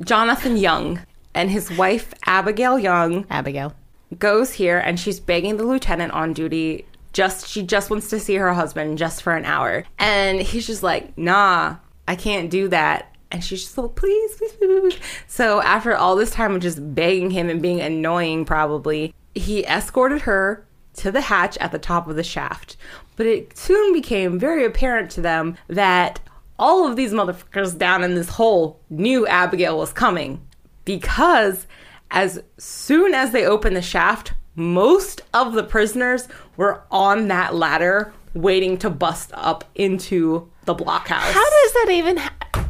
Jonathan 0.03 0.57
Young 0.57 1.01
and 1.35 1.51
his 1.51 1.71
wife 1.71 2.13
Abigail 2.27 2.79
Young 2.79 3.27
Abigail. 3.31 3.75
goes 4.19 4.55
here 4.55 4.79
and 4.79 4.99
she's 4.99 5.21
begging 5.21 5.59
the 5.59 5.65
lieutenant 5.65 6.13
on 6.13 6.33
duty 6.33 6.87
just 7.13 7.49
she 7.49 7.63
just 7.63 7.91
wants 7.91 8.09
to 8.11 8.21
see 8.21 8.37
her 8.37 8.53
husband 8.53 8.99
just 8.99 9.23
for 9.23 9.35
an 9.35 9.45
hour. 9.45 9.85
And 9.99 10.41
he's 10.41 10.67
just 10.67 10.83
like 10.83 11.17
nah 11.17 11.77
i 12.09 12.17
can't 12.17 12.51
do 12.51 12.69
that. 12.69 13.15
And 13.33 13.45
she's 13.45 13.63
just 13.63 13.79
like 13.79 13.95
please 13.95 14.37
please 14.37 14.53
please, 14.53 14.99
so 15.27 15.63
after 15.63 15.95
all 15.95 16.17
this 16.17 16.31
time 16.31 16.55
of 16.55 16.63
just 16.63 16.95
begging 16.95 17.31
him 17.31 17.49
and 17.49 17.63
being 17.63 17.81
annoying 17.81 18.45
probably 18.45 19.15
he 19.35 19.65
escorted 19.65 20.23
her 20.23 20.67
to 20.95 21.11
the 21.13 21.21
hatch 21.21 21.57
at 21.59 21.73
the 21.73 21.79
top 21.79 22.09
of 22.09 22.17
the 22.17 22.25
shaft. 22.25 22.77
But 23.17 23.27
it 23.27 23.57
soon 23.57 23.93
became 23.93 24.39
very 24.39 24.65
apparent 24.65 25.11
to 25.13 25.21
them 25.21 25.57
that 25.69 26.21
all 26.59 26.87
of 26.87 26.97
these 26.97 27.13
motherfuckers 27.13 27.77
down 27.79 28.05
in 28.05 28.15
this 28.15 28.29
hole 28.31 28.81
knew 28.91 29.27
abigail 29.27 29.79
was 29.79 29.93
coming. 29.93 30.47
Because 30.85 31.67
as 32.11 32.43
soon 32.59 33.15
as 33.15 33.31
they 33.31 33.47
opened 33.47 33.77
the 33.77 33.83
shaft, 33.83 34.33
most 34.55 35.23
of 35.33 35.55
the 35.55 35.63
prisoners 35.63 36.29
were 36.61 36.83
on 36.91 37.29
that 37.29 37.55
ladder 37.55 38.13
waiting 38.35 38.77
to 38.77 38.91
bust 38.91 39.31
up 39.33 39.65
into 39.75 40.47
the 40.67 40.75
blockhouse. 40.75 41.33
How 41.33 41.51
does 41.51 41.73
that 41.73 41.87
even 41.91 42.19
ha- 42.19 42.67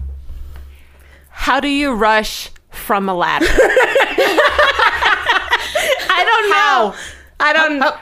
How 1.30 1.58
do 1.58 1.66
you 1.66 1.92
rush 1.92 2.50
from 2.70 3.08
a 3.08 3.14
ladder? 3.14 3.46
I 6.08 6.24
don't 6.24 6.50
know. 6.50 6.94
I 7.40 7.52
don't 7.52 7.78
know. 7.80 7.92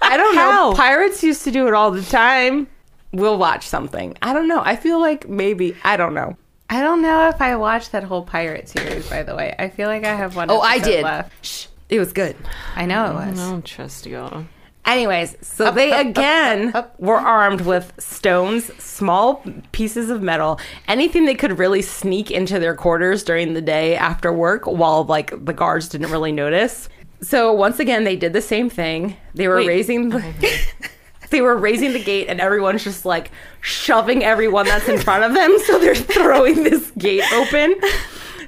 I 0.00 0.16
don't 0.16 0.34
How? 0.34 0.70
know. 0.70 0.72
Pirates 0.74 1.22
used 1.22 1.44
to 1.44 1.50
do 1.50 1.68
it 1.68 1.74
all 1.74 1.90
the 1.90 2.00
time. 2.02 2.68
We'll 3.12 3.36
watch 3.36 3.66
something. 3.68 4.16
I 4.22 4.32
don't 4.32 4.48
know. 4.48 4.62
I 4.64 4.76
feel 4.76 4.98
like 4.98 5.28
maybe 5.28 5.76
I 5.84 5.98
don't 5.98 6.14
know. 6.14 6.38
I 6.70 6.80
don't 6.80 7.02
know 7.02 7.28
if 7.28 7.42
I 7.42 7.54
watched 7.56 7.92
that 7.92 8.02
whole 8.04 8.22
pirate 8.22 8.70
series. 8.70 9.10
By 9.10 9.24
the 9.24 9.36
way, 9.36 9.54
I 9.58 9.68
feel 9.68 9.88
like 9.88 10.04
I 10.04 10.14
have 10.14 10.36
one. 10.36 10.50
Oh, 10.50 10.60
I 10.60 10.78
did. 10.78 11.02
Left. 11.04 11.44
Shh. 11.44 11.66
It 11.88 11.98
was 11.98 12.12
good. 12.12 12.36
I 12.74 12.86
know 12.86 13.06
it 13.06 13.14
was. 13.14 13.38
I 13.40 13.50
don't 13.50 13.64
trust 13.64 14.06
you. 14.06 14.46
Anyways, 14.84 15.36
so 15.40 15.72
they 15.72 15.90
again 15.90 16.72
were 16.98 17.16
armed 17.16 17.62
with 17.62 17.92
stones, 17.98 18.72
small 18.82 19.42
pieces 19.72 20.10
of 20.10 20.22
metal, 20.22 20.60
anything 20.86 21.24
they 21.24 21.34
could 21.34 21.58
really 21.58 21.82
sneak 21.82 22.30
into 22.30 22.60
their 22.60 22.74
quarters 22.74 23.24
during 23.24 23.54
the 23.54 23.60
day 23.60 23.96
after 23.96 24.32
work 24.32 24.64
while 24.64 25.02
like 25.04 25.44
the 25.44 25.52
guards 25.52 25.88
didn't 25.88 26.12
really 26.12 26.30
notice. 26.30 26.88
So 27.20 27.52
once 27.52 27.80
again 27.80 28.04
they 28.04 28.14
did 28.14 28.32
the 28.32 28.40
same 28.40 28.70
thing. 28.70 29.16
They 29.34 29.48
were 29.48 29.56
Wait. 29.56 29.66
raising 29.66 30.10
the 30.10 30.22
They 31.30 31.40
were 31.40 31.56
raising 31.56 31.92
the 31.92 32.02
gate 32.02 32.28
and 32.28 32.40
everyone's 32.40 32.84
just 32.84 33.04
like 33.04 33.32
shoving 33.60 34.22
everyone 34.22 34.66
that's 34.66 34.88
in 34.88 34.98
front 34.98 35.24
of 35.24 35.34
them 35.34 35.58
so 35.66 35.80
they're 35.80 35.94
throwing 35.94 36.62
this 36.62 36.92
gate 36.92 37.24
open. 37.32 37.74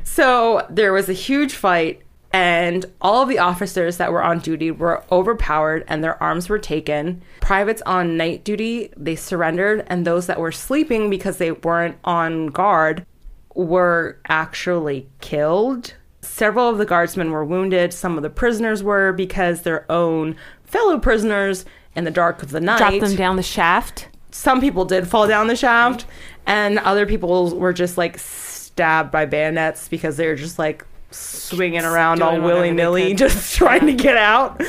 So 0.04 0.64
there 0.70 0.92
was 0.92 1.08
a 1.08 1.12
huge 1.12 1.54
fight, 1.54 2.02
and 2.32 2.84
all 3.00 3.22
of 3.22 3.28
the 3.28 3.38
officers 3.38 3.96
that 3.96 4.12
were 4.12 4.22
on 4.22 4.38
duty 4.40 4.70
were 4.70 5.02
overpowered 5.10 5.84
and 5.88 6.04
their 6.04 6.22
arms 6.22 6.48
were 6.48 6.58
taken. 6.58 7.22
Privates 7.40 7.82
on 7.86 8.16
night 8.16 8.44
duty, 8.44 8.92
they 8.96 9.16
surrendered, 9.16 9.84
and 9.88 10.06
those 10.06 10.26
that 10.26 10.38
were 10.38 10.52
sleeping 10.52 11.08
because 11.08 11.38
they 11.38 11.52
weren't 11.52 11.96
on 12.04 12.48
guard 12.48 13.06
were 13.54 14.18
actually 14.28 15.08
killed. 15.20 15.94
several 16.20 16.68
of 16.68 16.78
the 16.78 16.84
guardsmen 16.84 17.30
were 17.30 17.44
wounded. 17.44 17.92
Some 17.92 18.16
of 18.16 18.22
the 18.22 18.30
prisoners 18.30 18.82
were 18.82 19.12
because 19.12 19.62
their 19.62 19.90
own 19.90 20.36
fellow 20.64 20.98
prisoners 20.98 21.64
in 21.96 22.04
the 22.04 22.10
dark 22.10 22.42
of 22.42 22.50
the 22.50 22.60
night 22.60 22.78
dropped 22.78 23.00
them 23.00 23.16
down 23.16 23.36
the 23.36 23.42
shaft. 23.42 24.08
some 24.30 24.60
people 24.60 24.84
did 24.84 25.08
fall 25.08 25.26
down 25.26 25.46
the 25.46 25.56
shaft 25.56 26.04
and 26.46 26.78
other 26.80 27.06
people 27.06 27.56
were 27.56 27.72
just 27.72 27.96
like 27.98 28.18
stabbed 28.18 29.10
by 29.10 29.24
bayonets 29.26 29.88
because 29.88 30.16
they 30.16 30.26
were 30.26 30.36
just 30.36 30.58
like 30.58 30.84
swinging 31.10 31.84
around 31.84 32.22
all 32.22 32.32
they 32.32 32.40
willy-nilly 32.40 33.14
just 33.14 33.54
trying 33.56 33.86
to 33.86 33.94
get 33.94 34.16
out 34.16 34.60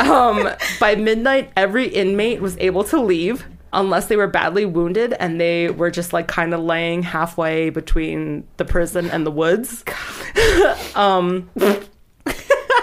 um, 0.00 0.48
by 0.80 0.94
midnight 0.96 1.52
every 1.56 1.86
inmate 1.86 2.40
was 2.40 2.56
able 2.58 2.82
to 2.82 3.00
leave 3.00 3.46
unless 3.72 4.06
they 4.06 4.16
were 4.16 4.26
badly 4.26 4.66
wounded 4.66 5.14
and 5.14 5.40
they 5.40 5.70
were 5.70 5.90
just 5.90 6.12
like 6.12 6.26
kind 6.26 6.52
of 6.52 6.60
laying 6.60 7.02
halfway 7.02 7.70
between 7.70 8.46
the 8.56 8.64
prison 8.64 9.08
and 9.10 9.24
the 9.24 9.30
woods 9.30 9.84
um, 10.96 11.48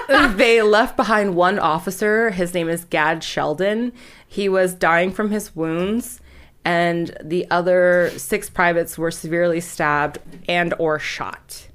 they 0.10 0.62
left 0.62 0.98
behind 0.98 1.36
one 1.36 1.60
officer. 1.60 2.32
His 2.32 2.54
name 2.54 2.68
is 2.68 2.86
Gad 2.86 3.24
Sheldon. 3.24 3.94
He 4.28 4.50
was 4.50 4.74
dying 4.74 5.12
from 5.12 5.30
his 5.30 5.56
wounds, 5.56 6.20
and 6.66 7.16
the 7.24 7.50
other 7.52 8.12
six 8.18 8.50
privates 8.50 8.98
were 8.98 9.12
severely 9.12 9.60
stabbed 9.60 10.18
and 10.48 10.74
or 10.80 10.98
shot. 10.98 11.68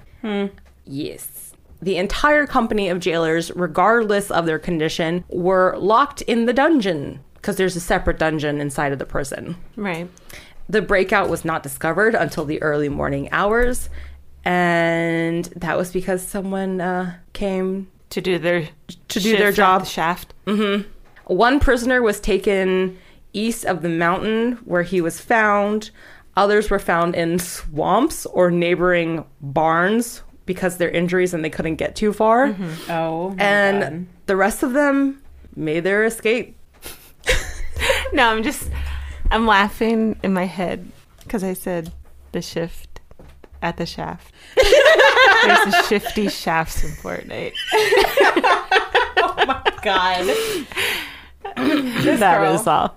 Yes. 0.86 1.52
The 1.82 1.96
entire 1.96 2.46
company 2.46 2.88
of 2.88 3.00
jailers, 3.00 3.50
regardless 3.54 4.30
of 4.30 4.46
their 4.46 4.58
condition, 4.58 5.24
were 5.28 5.76
locked 5.78 6.22
in 6.22 6.46
the 6.46 6.52
dungeon 6.52 7.20
because 7.34 7.56
there's 7.56 7.76
a 7.76 7.80
separate 7.80 8.18
dungeon 8.18 8.60
inside 8.60 8.92
of 8.92 8.98
the 8.98 9.04
prison. 9.04 9.56
Right. 9.76 10.08
The 10.68 10.80
breakout 10.80 11.28
was 11.28 11.44
not 11.44 11.62
discovered 11.62 12.14
until 12.14 12.46
the 12.46 12.62
early 12.62 12.88
morning 12.88 13.28
hours, 13.32 13.90
and 14.46 15.44
that 15.56 15.76
was 15.76 15.92
because 15.92 16.26
someone 16.26 16.80
uh, 16.80 17.16
came 17.34 17.90
To 18.10 18.22
do 18.22 18.38
their 18.38 18.68
To 19.08 19.20
do 19.20 19.36
their 19.36 19.52
job. 19.52 19.82
The 19.82 19.88
shaft. 19.88 20.32
One 21.26 21.60
prisoner 21.60 22.00
was 22.02 22.18
taken 22.18 22.96
east 23.34 23.66
of 23.66 23.82
the 23.82 23.88
mountain 23.90 24.52
where 24.64 24.82
he 24.82 25.02
was 25.02 25.20
found. 25.20 25.90
Others 26.36 26.70
were 26.70 26.78
found 26.78 27.14
in 27.14 27.38
swamps 27.38 28.24
or 28.26 28.50
neighboring 28.50 29.24
barns 29.40 30.22
because 30.46 30.76
their 30.76 30.90
injuries 30.90 31.32
and 31.34 31.44
they 31.44 31.50
couldn't 31.50 31.76
get 31.76 31.96
too 31.96 32.12
far. 32.12 32.48
Mm-hmm. 32.48 32.90
Oh, 32.90 33.30
my 33.30 33.42
And 33.44 33.80
God. 33.80 34.06
the 34.26 34.36
rest 34.36 34.62
of 34.62 34.72
them 34.72 35.22
made 35.56 35.80
their 35.80 36.04
escape. 36.04 36.56
No, 38.12 38.28
I'm 38.28 38.42
just 38.44 38.70
I'm 39.32 39.44
laughing 39.46 40.16
in 40.22 40.32
my 40.32 40.44
head 40.44 40.88
because 41.24 41.42
I 41.42 41.52
said 41.54 41.92
the 42.30 42.40
shift 42.40 43.00
at 43.60 43.76
the 43.76 43.84
shaft. 43.86 44.32
There's 44.54 45.74
a 45.74 45.82
shifty 45.88 46.28
shafts 46.28 46.84
in 46.84 46.90
Fortnite. 46.90 47.54
Oh 49.16 49.46
my 49.46 49.62
god. 49.82 50.26
that 51.56 52.38
girl. 52.40 52.52
was 52.52 52.66
all. 52.66 52.94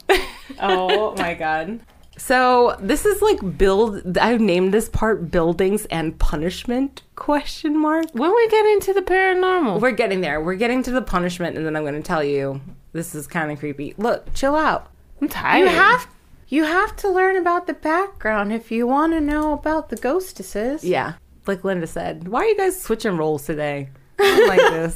Oh 0.62 1.16
my 1.16 1.34
God. 1.34 1.80
So 2.18 2.76
this 2.80 3.05
is 3.05 3.22
like 3.22 3.57
build. 3.57 4.18
I've 4.18 4.41
named 4.41 4.74
this 4.74 4.89
part 4.89 5.30
"buildings 5.32 5.86
and 5.86 6.18
punishment?" 6.20 7.03
Question 7.15 7.78
mark. 7.78 8.07
When 8.13 8.34
we 8.36 8.47
get 8.49 8.65
into 8.65 8.93
the 8.93 9.01
paranormal, 9.01 9.80
We're 9.82 9.91
getting 9.91 10.22
there. 10.22 10.41
We're 10.41 10.55
getting 10.55 10.84
to 10.84 10.91
the 10.91 11.01
punishment, 11.01 11.55
and 11.57 11.65
then 11.65 11.76
I'm 11.76 11.84
going 11.84 11.95
to 11.95 12.01
tell 12.01 12.24
you 12.24 12.59
this 12.93 13.13
is 13.15 13.28
kind 13.28 13.51
of 13.51 13.59
creepy. 13.59 13.93
Look, 13.97 14.34
chill 14.34 14.55
out. 14.55 14.89
I'm 15.22 15.28
tired. 15.30 15.61
You 15.61 15.68
have 15.68 16.07
you 16.49 16.63
have 16.63 16.95
to 16.97 17.09
learn 17.09 17.36
about 17.38 17.68
the 17.68 17.74
background 17.74 18.51
if 18.53 18.72
you 18.72 18.88
want 18.88 19.13
to 19.13 19.22
know 19.22 19.53
about 19.53 19.89
the 19.89 19.95
ghostesses. 19.97 20.84
Yeah, 20.84 21.13
like 21.45 21.63
Linda 21.63 21.88
said. 21.88 22.28
Why 22.28 22.41
are 22.41 22.45
you 22.45 22.57
guys 22.57 22.82
switching 22.82 23.18
roles 23.18 23.45
today? 23.45 23.89
I 24.20 24.24
don't 24.24 24.47
like 24.47 24.95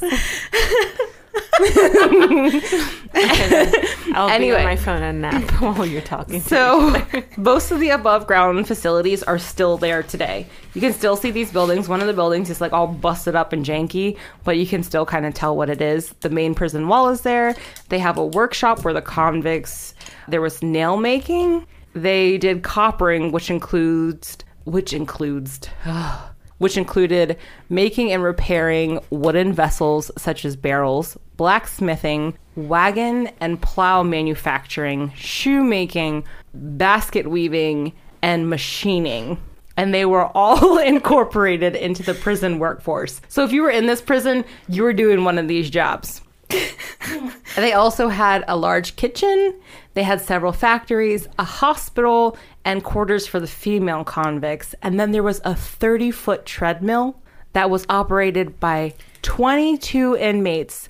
I'll 4.14 4.28
be 4.28 4.34
Anyway. 4.34 4.58
on 4.58 4.64
my 4.64 4.76
phone 4.76 5.02
and 5.02 5.20
nap 5.22 5.50
while 5.60 5.86
you're 5.86 6.00
talking. 6.02 6.40
So, 6.40 6.94
most 7.36 7.70
of 7.72 7.80
the 7.80 7.90
above 7.90 8.26
ground 8.26 8.66
facilities 8.66 9.22
are 9.22 9.38
still 9.38 9.76
there 9.78 10.02
today. 10.02 10.46
You 10.74 10.80
can 10.80 10.92
still 10.92 11.16
see 11.16 11.30
these 11.30 11.52
buildings. 11.52 11.88
One 11.88 12.00
of 12.00 12.06
the 12.06 12.12
buildings 12.12 12.50
is 12.50 12.60
like 12.60 12.72
all 12.72 12.86
busted 12.86 13.34
up 13.36 13.52
and 13.52 13.64
janky, 13.64 14.16
but 14.44 14.56
you 14.56 14.66
can 14.66 14.82
still 14.82 15.06
kind 15.06 15.26
of 15.26 15.34
tell 15.34 15.56
what 15.56 15.70
it 15.70 15.80
is. 15.80 16.10
The 16.20 16.30
main 16.30 16.54
prison 16.54 16.88
wall 16.88 17.08
is 17.08 17.22
there. 17.22 17.54
They 17.88 17.98
have 17.98 18.18
a 18.18 18.26
workshop 18.26 18.84
where 18.84 18.94
the 18.94 19.02
convicts, 19.02 19.94
there 20.28 20.40
was 20.40 20.62
nail 20.62 20.96
making. 20.96 21.66
They 21.94 22.38
did 22.38 22.62
coppering, 22.62 23.32
which 23.32 23.50
includes, 23.50 24.38
which 24.64 24.92
includes, 24.92 25.60
which 26.62 26.76
included 26.76 27.36
making 27.68 28.12
and 28.12 28.22
repairing 28.22 29.00
wooden 29.10 29.52
vessels 29.52 30.12
such 30.16 30.44
as 30.44 30.54
barrels, 30.54 31.18
blacksmithing, 31.36 32.38
wagon 32.54 33.28
and 33.40 33.60
plow 33.60 34.04
manufacturing, 34.04 35.12
shoemaking, 35.16 36.22
basket 36.54 37.28
weaving, 37.28 37.92
and 38.22 38.48
machining. 38.48 39.42
And 39.76 39.92
they 39.92 40.04
were 40.04 40.26
all 40.36 40.78
incorporated 40.92 41.74
into 41.74 42.04
the 42.04 42.14
prison 42.14 42.60
workforce. 42.60 43.20
So 43.26 43.42
if 43.42 43.50
you 43.50 43.62
were 43.62 43.70
in 43.70 43.86
this 43.86 44.00
prison, 44.00 44.44
you 44.68 44.84
were 44.84 44.92
doing 44.92 45.24
one 45.24 45.38
of 45.38 45.48
these 45.48 45.68
jobs. 45.68 46.22
They 47.56 47.72
also 47.72 48.08
had 48.08 48.44
a 48.48 48.56
large 48.56 48.96
kitchen. 48.96 49.54
They 49.94 50.02
had 50.02 50.20
several 50.20 50.52
factories, 50.52 51.28
a 51.38 51.44
hospital, 51.44 52.38
and 52.64 52.84
quarters 52.84 53.26
for 53.26 53.40
the 53.40 53.46
female 53.46 54.04
convicts. 54.04 54.74
And 54.82 54.98
then 54.98 55.10
there 55.12 55.22
was 55.22 55.40
a 55.44 55.54
30 55.54 56.10
foot 56.10 56.46
treadmill 56.46 57.20
that 57.52 57.70
was 57.70 57.86
operated 57.88 58.58
by 58.60 58.94
22 59.22 60.16
inmates 60.16 60.88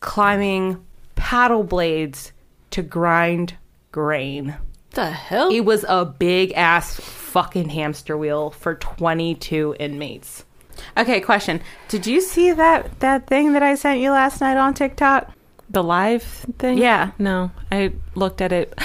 climbing 0.00 0.84
paddle 1.14 1.64
blades 1.64 2.32
to 2.70 2.82
grind 2.82 3.56
grain. 3.92 4.56
the 4.92 5.10
hell? 5.10 5.50
It 5.50 5.64
was 5.64 5.84
a 5.88 6.04
big 6.04 6.52
ass 6.52 6.96
fucking 6.96 7.70
hamster 7.70 8.16
wheel 8.16 8.50
for 8.50 8.74
22 8.74 9.76
inmates. 9.78 10.44
Okay, 10.96 11.20
question. 11.20 11.60
Did 11.88 12.06
you 12.06 12.20
see 12.20 12.52
that 12.52 13.00
that 13.00 13.26
thing 13.26 13.52
that 13.52 13.62
I 13.62 13.76
sent 13.76 14.00
you 14.00 14.10
last 14.10 14.40
night 14.40 14.56
on 14.56 14.74
TikTok? 14.74 15.32
The 15.70 15.82
live 15.82 16.22
thing? 16.58 16.78
Yeah. 16.78 17.12
No, 17.18 17.50
I 17.70 17.92
looked 18.14 18.40
at 18.40 18.52
it 18.52 18.78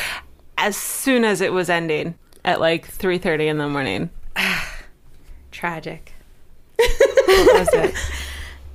as 0.58 0.78
soon 0.78 1.26
as 1.26 1.42
it 1.42 1.52
was 1.52 1.70
ending 1.70 2.16
at 2.46 2.60
like 2.60 2.88
3:30 2.92 3.48
in 3.48 3.58
the 3.58 3.68
morning. 3.68 4.10
Tragic. 5.52 6.14
What 7.30 7.60
was 7.60 7.74
it? 7.74 7.96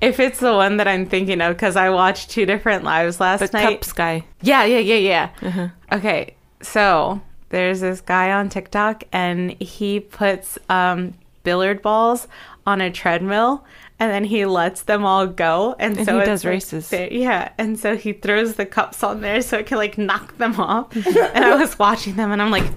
If 0.01 0.21
it's 0.21 0.39
the 0.39 0.53
one 0.55 0.77
that 0.77 0.87
I'm 0.87 1.07
thinking 1.07 1.41
of, 1.41 1.57
because 1.57 1.75
I 1.77 1.91
watched 1.91 2.31
two 2.31 2.47
different 2.47 2.85
lives 2.85 3.19
last 3.21 3.41
The 3.41 3.49
night. 3.59 3.75
cups 3.81 3.93
guy. 3.93 4.25
Yeah, 4.43 4.65
yeah, 4.65 4.79
yeah, 4.79 5.31
yeah. 5.43 5.69
Okay, 5.91 6.37
so 6.61 7.21
there's 7.49 7.81
this 7.81 8.01
guy 8.01 8.31
on 8.33 8.49
TikTok, 8.49 9.05
and 9.13 9.53
he 9.61 9.99
puts 10.01 10.57
um, 10.69 11.15
billiard 11.43 11.83
balls 11.83 12.29
on 12.67 12.81
a 12.81 12.91
treadmill, 12.93 13.65
and 13.99 14.11
then 14.13 14.25
he 14.25 14.45
lets 14.47 14.83
them 14.83 15.05
all 15.05 15.27
go, 15.27 15.75
and, 15.81 15.97
And 15.97 16.07
so 16.07 16.19
he 16.21 16.25
does 16.27 16.45
like 16.45 16.51
races. 16.53 16.93
yeah, 16.93 17.51
and 17.59 17.79
so 17.79 17.97
he 17.97 18.13
throws 18.13 18.55
the 18.55 18.67
cups 18.67 19.03
on 19.03 19.21
there 19.21 19.41
so 19.43 19.59
it 19.59 19.67
can 19.67 19.79
like 19.79 19.99
knock 19.99 20.37
them 20.39 20.55
off. 20.61 20.95
and 21.07 21.45
I 21.45 21.57
was 21.57 21.77
watching 21.79 22.15
them, 22.17 22.31
and 22.31 22.41
I'm 22.41 22.51
like. 22.53 22.71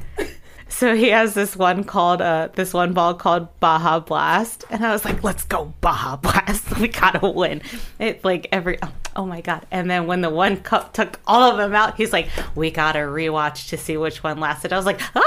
So 0.70 0.96
he 0.96 1.10
has 1.10 1.34
this 1.34 1.56
one 1.56 1.84
called 1.84 2.22
uh 2.22 2.50
this 2.56 2.74
one 2.74 2.94
ball 2.94 3.14
called 3.14 3.48
Baja 3.60 4.00
Blast, 4.00 4.64
and 4.70 4.86
I 4.86 4.92
was 4.92 5.06
like, 5.06 5.24
"Let's 5.24 5.44
go 5.44 5.74
Baja 5.82 6.18
Blast! 6.18 6.78
We 6.80 6.88
gotta 6.88 7.28
win!" 7.28 7.62
It 8.00 8.24
like 8.24 8.48
every 8.52 8.78
oh, 8.82 8.92
oh 9.16 9.26
my 9.26 9.42
god! 9.42 9.66
And 9.72 9.90
then 9.90 10.08
when 10.08 10.22
the 10.22 10.30
one 10.30 10.58
cup 10.58 10.94
took 10.94 11.20
all 11.26 11.52
of 11.52 11.58
them 11.58 11.74
out, 11.74 11.96
he's 11.96 12.14
like, 12.14 12.30
"We 12.56 12.70
gotta 12.70 13.00
rewatch 13.00 13.70
to 13.70 13.78
see 13.78 13.98
which 13.98 14.24
one 14.24 14.40
lasted." 14.40 14.74
I 14.74 14.78
was 14.78 14.86
like, 14.86 15.02
"Ah!" 15.16 15.24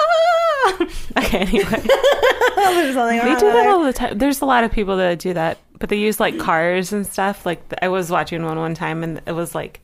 Okay, 1.18 1.38
anyway, 1.38 1.64
They 3.24 3.40
do 3.40 3.52
that 3.52 3.66
all 3.66 3.82
the 3.82 3.92
time. 3.92 4.18
There's 4.18 4.40
a 4.42 4.44
lot 4.44 4.62
of 4.62 4.70
people 4.70 4.96
that 4.98 5.18
do 5.18 5.32
that, 5.34 5.58
but 5.78 5.88
they 5.88 5.96
use 5.96 6.20
like 6.20 6.38
cars 6.38 6.92
and 6.92 7.06
stuff. 7.06 7.44
Like 7.46 7.62
I 7.82 7.88
was 7.88 8.10
watching 8.10 8.44
one 8.44 8.58
one 8.58 8.74
time, 8.74 9.02
and 9.02 9.20
it 9.26 9.32
was 9.32 9.54
like 9.54 9.80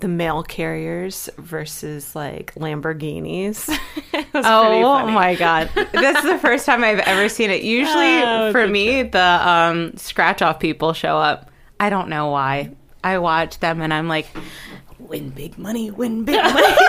the 0.00 0.08
mail 0.08 0.42
carriers 0.42 1.28
versus 1.38 2.14
like 2.14 2.54
Lamborghinis. 2.54 3.68
It 4.10 4.26
was 4.34 4.44
pretty 4.44 4.84
oh 4.84 5.06
my 5.06 5.34
god, 5.34 5.70
this 5.74 6.16
is 6.18 6.24
the 6.24 6.38
first 6.38 6.64
time 6.66 6.82
I've 6.84 6.98
ever 7.00 7.28
seen 7.28 7.50
it. 7.50 7.62
Usually, 7.62 8.18
Oh, 8.22 8.50
for 8.52 8.62
good 8.64 8.70
me, 8.72 9.02
the 9.02 9.20
um, 9.48 9.96
scratch 9.96 10.42
off 10.42 10.60
people 10.60 10.92
show 10.92 11.16
up. 11.18 11.50
I 11.80 11.88
don't 11.90 12.08
know 12.08 12.30
why. 12.30 12.70
I 13.04 13.18
watch 13.18 13.58
them, 13.60 13.80
and 13.80 13.92
I'm 13.94 14.08
like, 14.08 14.26
"Win 14.98 15.30
big 15.30 15.56
money, 15.58 15.90
win 15.90 16.24
big 16.24 16.36
money." 16.42 16.76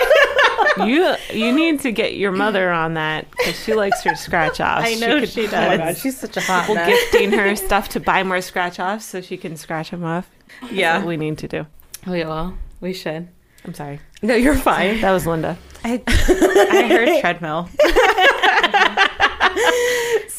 You 0.86 1.14
you 1.32 1.52
need 1.52 1.80
to 1.80 1.90
get 1.92 2.14
your 2.16 2.30
mother 2.32 2.70
on 2.70 2.94
that 2.94 3.28
because 3.32 3.58
she 3.64 3.74
likes 3.74 4.02
her 4.04 4.14
scratch 4.14 4.60
offs. 4.60 4.86
I 4.86 4.94
know 4.94 5.24
she 5.24 5.42
Oh 5.42 5.50
my 5.50 5.50
does. 5.50 5.78
god, 5.78 5.96
she's 5.98 6.18
such 6.18 6.36
a 6.36 6.40
hot 6.40 6.62
People 6.62 6.76
mess. 6.76 6.88
gifting 7.10 7.32
her 7.32 7.56
stuff 7.56 7.88
to 7.90 8.00
buy 8.00 8.22
more 8.22 8.40
scratch 8.40 8.78
offs 8.78 9.04
so 9.04 9.20
she 9.20 9.36
can 9.36 9.56
scratch 9.56 9.90
them 9.90 10.04
off. 10.04 10.30
That's 10.60 10.72
Yeah. 10.72 10.98
what 10.98 11.06
we 11.08 11.16
need 11.16 11.38
to 11.38 11.48
do. 11.48 11.66
We 12.06 12.24
will. 12.24 12.54
We 12.80 12.92
should. 12.92 13.28
I'm 13.64 13.74
sorry. 13.74 14.00
No, 14.22 14.34
you're 14.34 14.54
fine. 14.54 15.00
That 15.00 15.12
was 15.12 15.26
Linda. 15.26 15.56
I, 15.84 16.02
I 16.08 16.88
heard 16.88 17.20
treadmill. 17.20 17.68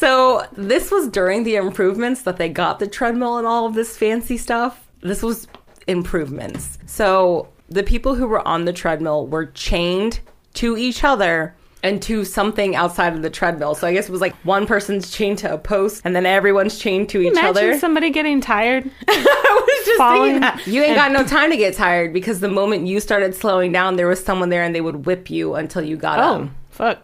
So 0.02 0.44
this 0.56 0.90
was 0.90 1.06
during 1.06 1.44
the 1.44 1.54
improvements 1.54 2.22
that 2.22 2.36
they 2.36 2.48
got 2.48 2.80
the 2.80 2.88
treadmill 2.88 3.38
and 3.38 3.46
all 3.46 3.66
of 3.66 3.74
this 3.74 3.96
fancy 3.96 4.36
stuff. 4.36 4.88
This 5.00 5.22
was 5.22 5.46
improvements. 5.86 6.76
So 6.86 7.50
the 7.68 7.84
people 7.84 8.16
who 8.16 8.26
were 8.26 8.46
on 8.46 8.64
the 8.64 8.72
treadmill 8.72 9.28
were 9.28 9.46
chained 9.46 10.18
to 10.54 10.76
each 10.76 11.04
other 11.04 11.54
and 11.82 12.00
to 12.02 12.24
something 12.24 12.76
outside 12.76 13.12
of 13.12 13.22
the 13.22 13.30
treadmill. 13.30 13.74
So 13.74 13.86
I 13.86 13.92
guess 13.92 14.08
it 14.08 14.12
was 14.12 14.20
like 14.20 14.34
one 14.44 14.66
person's 14.66 15.10
chained 15.10 15.38
to 15.38 15.52
a 15.52 15.58
post 15.58 16.02
and 16.04 16.14
then 16.14 16.26
everyone's 16.26 16.78
chained 16.78 17.08
to 17.10 17.20
each 17.20 17.32
Imagine 17.32 17.48
other. 17.48 17.78
somebody 17.78 18.10
getting 18.10 18.40
tired. 18.40 18.88
I 19.08 19.64
was 19.66 19.86
just 19.86 19.98
falling. 19.98 20.22
thinking 20.34 20.40
that. 20.42 20.66
You 20.66 20.82
ain't 20.82 20.94
got 20.96 21.10
no 21.12 21.24
time 21.24 21.50
to 21.50 21.56
get 21.56 21.74
tired 21.74 22.12
because 22.12 22.40
the 22.40 22.48
moment 22.48 22.86
you 22.86 23.00
started 23.00 23.34
slowing 23.34 23.72
down, 23.72 23.96
there 23.96 24.06
was 24.06 24.22
someone 24.24 24.48
there 24.48 24.62
and 24.62 24.74
they 24.74 24.80
would 24.80 25.06
whip 25.06 25.28
you 25.30 25.54
until 25.54 25.82
you 25.82 25.96
got 25.96 26.18
Oh, 26.20 26.44
up. 26.44 26.50
fuck. 26.70 26.98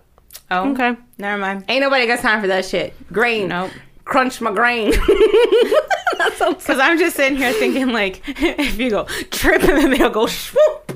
Oh, 0.51 0.71
Okay. 0.73 0.97
Never 1.19 1.39
mind. 1.41 1.65
Ain't 1.69 1.81
nobody 1.83 2.07
got 2.07 2.21
time 2.21 2.41
for 2.41 2.47
that 2.47 2.65
shit. 2.65 2.95
Grain. 3.13 3.49
Nope. 3.49 3.71
Crunch 4.05 4.41
my 4.41 4.53
grain. 4.53 4.93
That's 6.19 6.41
okay. 6.41 6.53
Because 6.55 6.79
I'm 6.79 6.99
just 6.99 7.17
sitting 7.17 7.37
here 7.37 7.53
thinking, 7.53 7.89
like, 7.89 8.23
if 8.29 8.79
you 8.79 8.91
go 8.91 9.05
trip 9.31 9.63
and 9.65 9.77
then 9.77 9.91
they'll 9.91 10.11
go 10.11 10.27
swoop. 10.27 10.88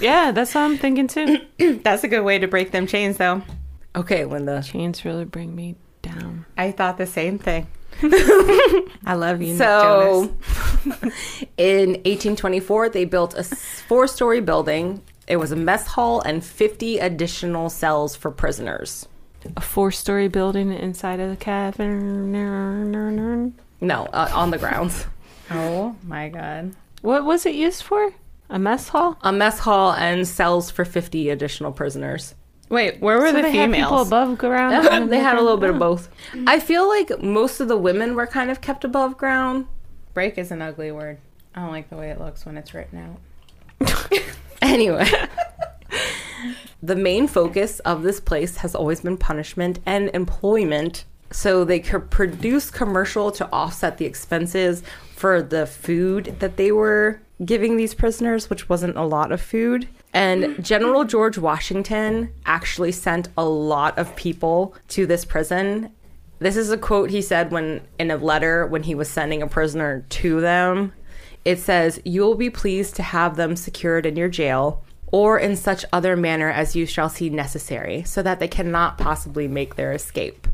Yeah, 0.00 0.32
that's 0.32 0.54
what 0.54 0.62
I'm 0.62 0.78
thinking 0.78 1.08
too. 1.08 1.40
That's 1.82 2.04
a 2.04 2.08
good 2.08 2.22
way 2.22 2.38
to 2.38 2.48
break 2.48 2.70
them 2.70 2.86
chains, 2.86 3.16
though. 3.18 3.42
okay, 3.94 4.24
Linda. 4.24 4.62
Chains 4.62 5.04
really 5.04 5.24
bring 5.24 5.54
me 5.54 5.76
down. 6.02 6.46
I 6.56 6.70
thought 6.72 6.96
the 6.96 7.06
same 7.06 7.38
thing. 7.38 7.66
I 8.02 9.14
love 9.14 9.42
you, 9.42 9.56
So, 9.56 10.30
Jonas. 10.84 11.14
in 11.58 11.90
1824, 11.90 12.88
they 12.88 13.04
built 13.04 13.34
a 13.34 13.42
four 13.44 14.06
story 14.06 14.40
building. 14.40 15.02
It 15.28 15.36
was 15.36 15.52
a 15.52 15.56
mess 15.56 15.86
hall 15.86 16.20
and 16.22 16.42
50 16.44 16.98
additional 16.98 17.68
cells 17.70 18.16
for 18.16 18.30
prisoners. 18.30 19.06
A 19.56 19.60
four-story 19.60 20.28
building 20.28 20.70
inside 20.72 21.18
of 21.20 21.30
the 21.30 21.36
cavern. 21.36 22.30
No, 23.80 24.04
uh, 24.12 24.30
on 24.34 24.50
the 24.50 24.58
grounds. 24.58 25.06
Oh 25.52 25.96
my 26.04 26.28
god. 26.28 26.76
What 27.02 27.24
was 27.24 27.44
it 27.44 27.56
used 27.56 27.82
for? 27.82 28.12
A 28.50 28.58
mess 28.58 28.88
hall? 28.88 29.16
A 29.22 29.32
mess 29.32 29.60
hall 29.60 29.92
and 29.92 30.26
cells 30.26 30.70
for 30.70 30.84
50 30.84 31.30
additional 31.30 31.72
prisoners. 31.72 32.34
Wait, 32.68 33.00
where 33.00 33.18
were 33.18 33.28
So 33.28 33.32
the 33.36 33.42
they 33.42 33.56
had 33.56 33.70
people 33.72 33.88
females? 33.90 34.06
above 34.08 34.38
ground. 34.38 35.10
they 35.10 35.18
had 35.18 35.36
a 35.38 35.40
little 35.40 35.56
bit 35.56 35.70
of 35.70 35.78
both. 35.80 36.08
I 36.46 36.60
feel 36.60 36.88
like 36.88 37.22
most 37.22 37.60
of 37.60 37.68
the 37.68 37.76
women 37.76 38.14
were 38.14 38.26
kind 38.26 38.50
of 38.50 38.60
kept 38.60 38.84
above 38.84 39.16
ground. 39.16 39.66
Break 40.14 40.36
is 40.38 40.50
an 40.50 40.60
ugly 40.62 40.90
word. 40.92 41.18
I 41.54 41.60
don't 41.62 41.70
like 41.70 41.90
the 41.90 41.96
way 41.96 42.10
it 42.10 42.20
looks 42.20 42.44
when 42.46 42.56
it's 42.56 42.74
written 42.74 43.18
out. 43.80 44.10
Anyway, 44.62 45.08
the 46.82 46.94
main 46.94 47.26
focus 47.26 47.80
of 47.80 48.02
this 48.02 48.20
place 48.20 48.58
has 48.58 48.74
always 48.74 49.00
been 49.00 49.16
punishment 49.16 49.78
and 49.86 50.10
employment. 50.14 51.06
So 51.32 51.64
they 51.64 51.80
could 51.80 52.10
produce 52.10 52.70
commercial 52.70 53.30
to 53.32 53.48
offset 53.52 53.96
the 53.98 54.04
expenses 54.04 54.82
for 55.16 55.42
the 55.42 55.66
food 55.66 56.36
that 56.40 56.56
they 56.58 56.72
were 56.72 57.20
giving 57.44 57.76
these 57.76 57.94
prisoners, 57.94 58.50
which 58.50 58.68
wasn't 58.68 58.96
a 58.96 59.04
lot 59.04 59.32
of 59.32 59.40
food. 59.40 59.88
And 60.12 60.64
General 60.64 61.04
George 61.04 61.38
Washington 61.38 62.32
actually 62.44 62.92
sent 62.92 63.28
a 63.36 63.44
lot 63.44 63.98
of 63.98 64.14
people 64.16 64.74
to 64.88 65.06
this 65.06 65.24
prison. 65.24 65.92
This 66.38 66.56
is 66.56 66.70
a 66.70 66.78
quote 66.78 67.10
he 67.10 67.22
said 67.22 67.50
when 67.50 67.82
in 67.98 68.10
a 68.10 68.16
letter 68.16 68.66
when 68.66 68.82
he 68.82 68.94
was 68.94 69.08
sending 69.08 69.42
a 69.42 69.46
prisoner 69.46 70.04
to 70.08 70.40
them. 70.40 70.92
It 71.44 71.58
says, 71.58 72.00
You 72.04 72.22
will 72.22 72.34
be 72.34 72.50
pleased 72.50 72.96
to 72.96 73.02
have 73.02 73.36
them 73.36 73.56
secured 73.56 74.04
in 74.04 74.16
your 74.16 74.28
jail, 74.28 74.84
or 75.12 75.38
in 75.38 75.56
such 75.56 75.84
other 75.92 76.16
manner 76.16 76.50
as 76.50 76.76
you 76.76 76.86
shall 76.86 77.08
see 77.08 77.30
necessary, 77.30 78.02
so 78.04 78.22
that 78.22 78.40
they 78.40 78.48
cannot 78.48 78.98
possibly 78.98 79.48
make 79.48 79.76
their 79.76 79.92
escape. 79.92 80.46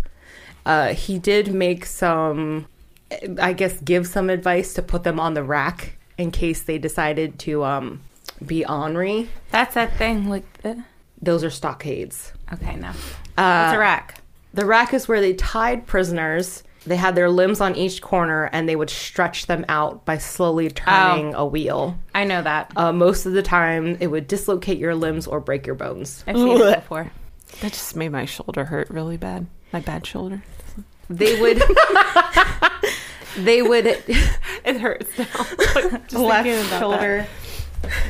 Uh, 0.64 0.95
he 0.95 1.18
did 1.18 1.53
make 1.53 1.84
some, 1.84 2.66
I 3.41 3.53
guess, 3.53 3.80
give 3.80 4.07
some 4.07 4.30
advice 4.30 4.74
to 4.74 4.82
put 4.82 5.05
them 5.05 5.20
on 5.20 5.34
the 5.34 5.43
rack 5.43 5.97
in 6.18 6.30
case 6.30 6.62
they 6.62 6.78
decided 6.78 7.38
to 7.40 7.64
um, 7.64 8.02
be 8.44 8.64
ornery. 8.64 9.28
That's 9.50 9.74
that 9.74 9.96
thing. 9.96 10.28
Like 10.28 10.62
the. 10.62 10.82
Those 11.20 11.42
are 11.44 11.50
stockades. 11.50 12.32
Okay, 12.52 12.76
no. 12.76 12.88
Uh, 13.38 13.68
it's 13.68 13.76
a 13.76 13.78
rack. 13.78 14.20
The 14.52 14.66
rack 14.66 14.94
is 14.94 15.08
where 15.08 15.20
they 15.20 15.34
tied 15.34 15.86
prisoners. 15.86 16.62
They 16.86 16.96
had 16.96 17.14
their 17.16 17.28
limbs 17.30 17.60
on 17.60 17.74
each 17.74 18.00
corner 18.00 18.48
and 18.52 18.68
they 18.68 18.76
would 18.76 18.90
stretch 18.90 19.46
them 19.46 19.64
out 19.68 20.04
by 20.04 20.18
slowly 20.18 20.70
turning 20.70 21.34
a 21.34 21.44
wheel. 21.44 21.98
I 22.14 22.24
know 22.24 22.42
that. 22.42 22.72
Uh, 22.76 22.92
most 22.92 23.26
of 23.26 23.32
the 23.32 23.42
time, 23.42 23.96
it 23.98 24.06
would 24.06 24.28
dislocate 24.28 24.78
your 24.78 24.94
limbs 24.94 25.26
or 25.26 25.40
break 25.40 25.66
your 25.66 25.74
bones. 25.74 26.22
I've 26.26 26.36
seen 26.36 26.60
it 26.60 26.74
before. 26.76 27.10
That 27.60 27.72
just 27.72 27.96
made 27.96 28.10
my 28.10 28.24
shoulder 28.24 28.64
hurt 28.64 28.88
really 28.88 29.16
bad. 29.16 29.46
My 29.72 29.80
bad 29.80 30.06
shoulder. 30.06 30.42
They 31.10 31.40
would. 31.40 31.62
they 33.39 33.62
would. 33.62 33.87
It 34.64 34.80
hurts 34.80 35.16
now. 35.16 35.26
Just 36.09 36.14
Left 36.14 36.49
about 36.49 36.70
that. 36.70 36.80
shoulder, 36.80 37.26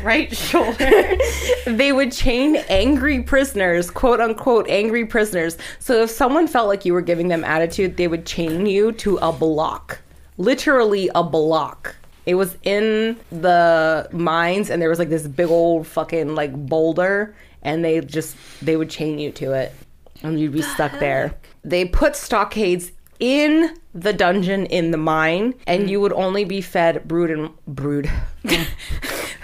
right 0.02 0.34
shoulder. 0.36 1.18
They 1.66 1.92
would 1.92 2.12
chain 2.12 2.56
angry 2.70 3.22
prisoners, 3.22 3.90
quote 3.90 4.20
unquote, 4.20 4.66
angry 4.70 5.04
prisoners. 5.04 5.58
So 5.80 6.04
if 6.04 6.10
someone 6.10 6.46
felt 6.48 6.68
like 6.68 6.86
you 6.86 6.94
were 6.94 7.02
giving 7.02 7.28
them 7.28 7.44
attitude, 7.44 7.98
they 7.98 8.08
would 8.08 8.24
chain 8.24 8.64
you 8.64 8.92
to 8.92 9.18
a 9.18 9.32
block, 9.32 9.98
literally 10.38 11.10
a 11.14 11.22
block. 11.22 11.94
It 12.24 12.36
was 12.36 12.56
in 12.62 13.18
the 13.30 14.08
mines, 14.12 14.70
and 14.70 14.80
there 14.80 14.88
was 14.88 14.98
like 14.98 15.10
this 15.10 15.26
big 15.26 15.50
old 15.50 15.86
fucking 15.86 16.34
like 16.34 16.54
boulder, 16.54 17.36
and 17.62 17.84
they 17.84 18.00
just 18.00 18.34
they 18.62 18.76
would 18.78 18.88
chain 18.88 19.18
you 19.18 19.30
to 19.32 19.52
it, 19.52 19.74
and 20.22 20.40
you'd 20.40 20.52
be 20.52 20.62
stuck 20.62 20.92
there. 21.00 21.34
They 21.64 21.84
put 21.84 22.16
stockades 22.16 22.92
in 23.18 23.76
the 23.94 24.12
dungeon 24.12 24.66
in 24.66 24.90
the 24.90 24.98
mine, 24.98 25.54
and 25.66 25.88
you 25.90 26.00
would 26.00 26.12
only 26.12 26.44
be 26.44 26.60
fed 26.60 27.06
brood 27.08 27.30
and 27.30 27.50
brood. 27.66 28.10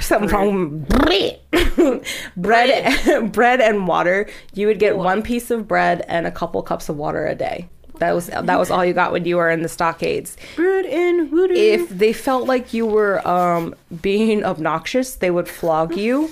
Something 0.01 0.29
wrong. 0.31 0.87
with- 1.07 2.05
bread, 2.37 3.33
bread 3.33 3.61
and 3.61 3.87
water. 3.87 4.29
You 4.55 4.67
would 4.67 4.79
get 4.79 4.97
one 4.97 5.23
piece 5.23 5.51
of 5.51 5.69
bread 5.69 6.05
and 6.09 6.27
a 6.27 6.31
couple 6.31 6.63
cups 6.63 6.89
of 6.89 6.97
water 6.97 7.27
a 7.27 7.35
day. 7.35 7.69
That 7.99 8.15
was 8.15 8.27
that 8.27 8.59
was 8.59 8.71
all 8.71 8.85
you 8.85 8.95
got 8.95 9.13
when 9.13 9.25
you 9.25 9.37
were 9.37 9.49
in 9.49 9.63
the 9.63 9.69
stockades. 9.69 10.37
Brood 10.57 10.87
in 10.87 11.29
voodoo. 11.29 11.55
If 11.55 11.89
they 11.89 12.13
felt 12.13 12.49
like 12.49 12.75
you 12.75 12.85
were 12.85 13.27
um, 13.27 13.77
being 14.01 14.45
obnoxious, 14.45 15.15
they 15.15 15.31
would 15.31 15.49
flog 15.49 15.97
you. 15.97 16.31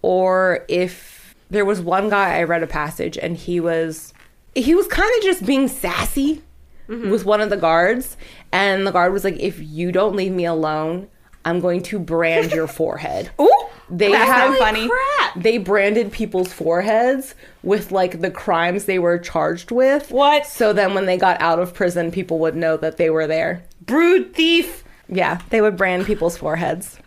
Or 0.00 0.64
if 0.68 1.34
there 1.48 1.64
was 1.64 1.80
one 1.80 2.08
guy 2.08 2.38
I 2.38 2.42
read 2.42 2.62
a 2.64 2.66
passage 2.66 3.16
and 3.16 3.36
he 3.36 3.60
was 3.60 4.12
he 4.54 4.74
was 4.74 4.88
kind 4.88 5.10
of 5.18 5.22
just 5.22 5.46
being 5.46 5.68
sassy 5.68 6.42
with 6.88 7.24
one 7.24 7.40
of 7.40 7.50
the 7.50 7.56
guards, 7.56 8.16
and 8.52 8.86
the 8.86 8.90
guard 8.90 9.12
was 9.12 9.24
like, 9.24 9.36
"If 9.38 9.58
you 9.60 9.92
don't 9.92 10.14
leave 10.16 10.32
me 10.32 10.44
alone, 10.44 11.08
I'm 11.44 11.60
going 11.60 11.82
to 11.84 11.98
brand 11.98 12.52
your 12.52 12.66
forehead." 12.78 13.30
Ooh, 13.40 13.66
They 13.90 14.10
that's 14.12 14.28
not 14.28 14.58
funny. 14.58 14.88
They 15.36 15.58
branded 15.58 16.12
people's 16.12 16.52
foreheads 16.52 17.34
with 17.62 17.90
like 17.92 18.20
the 18.20 18.30
crimes 18.30 18.84
they 18.84 18.98
were 18.98 19.18
charged 19.18 19.70
with. 19.70 20.10
What? 20.10 20.46
So 20.46 20.72
then 20.72 20.94
when 20.94 21.06
they 21.06 21.16
got 21.16 21.40
out 21.40 21.58
of 21.58 21.72
prison, 21.74 22.10
people 22.10 22.38
would 22.40 22.56
know 22.56 22.76
that 22.76 22.96
they 22.98 23.08
were 23.10 23.26
there. 23.26 23.62
Brood 23.86 24.34
thief. 24.34 24.84
Yeah, 25.08 25.40
they 25.50 25.60
would 25.60 25.76
brand 25.76 26.04
people's 26.06 26.36
foreheads. 26.36 26.98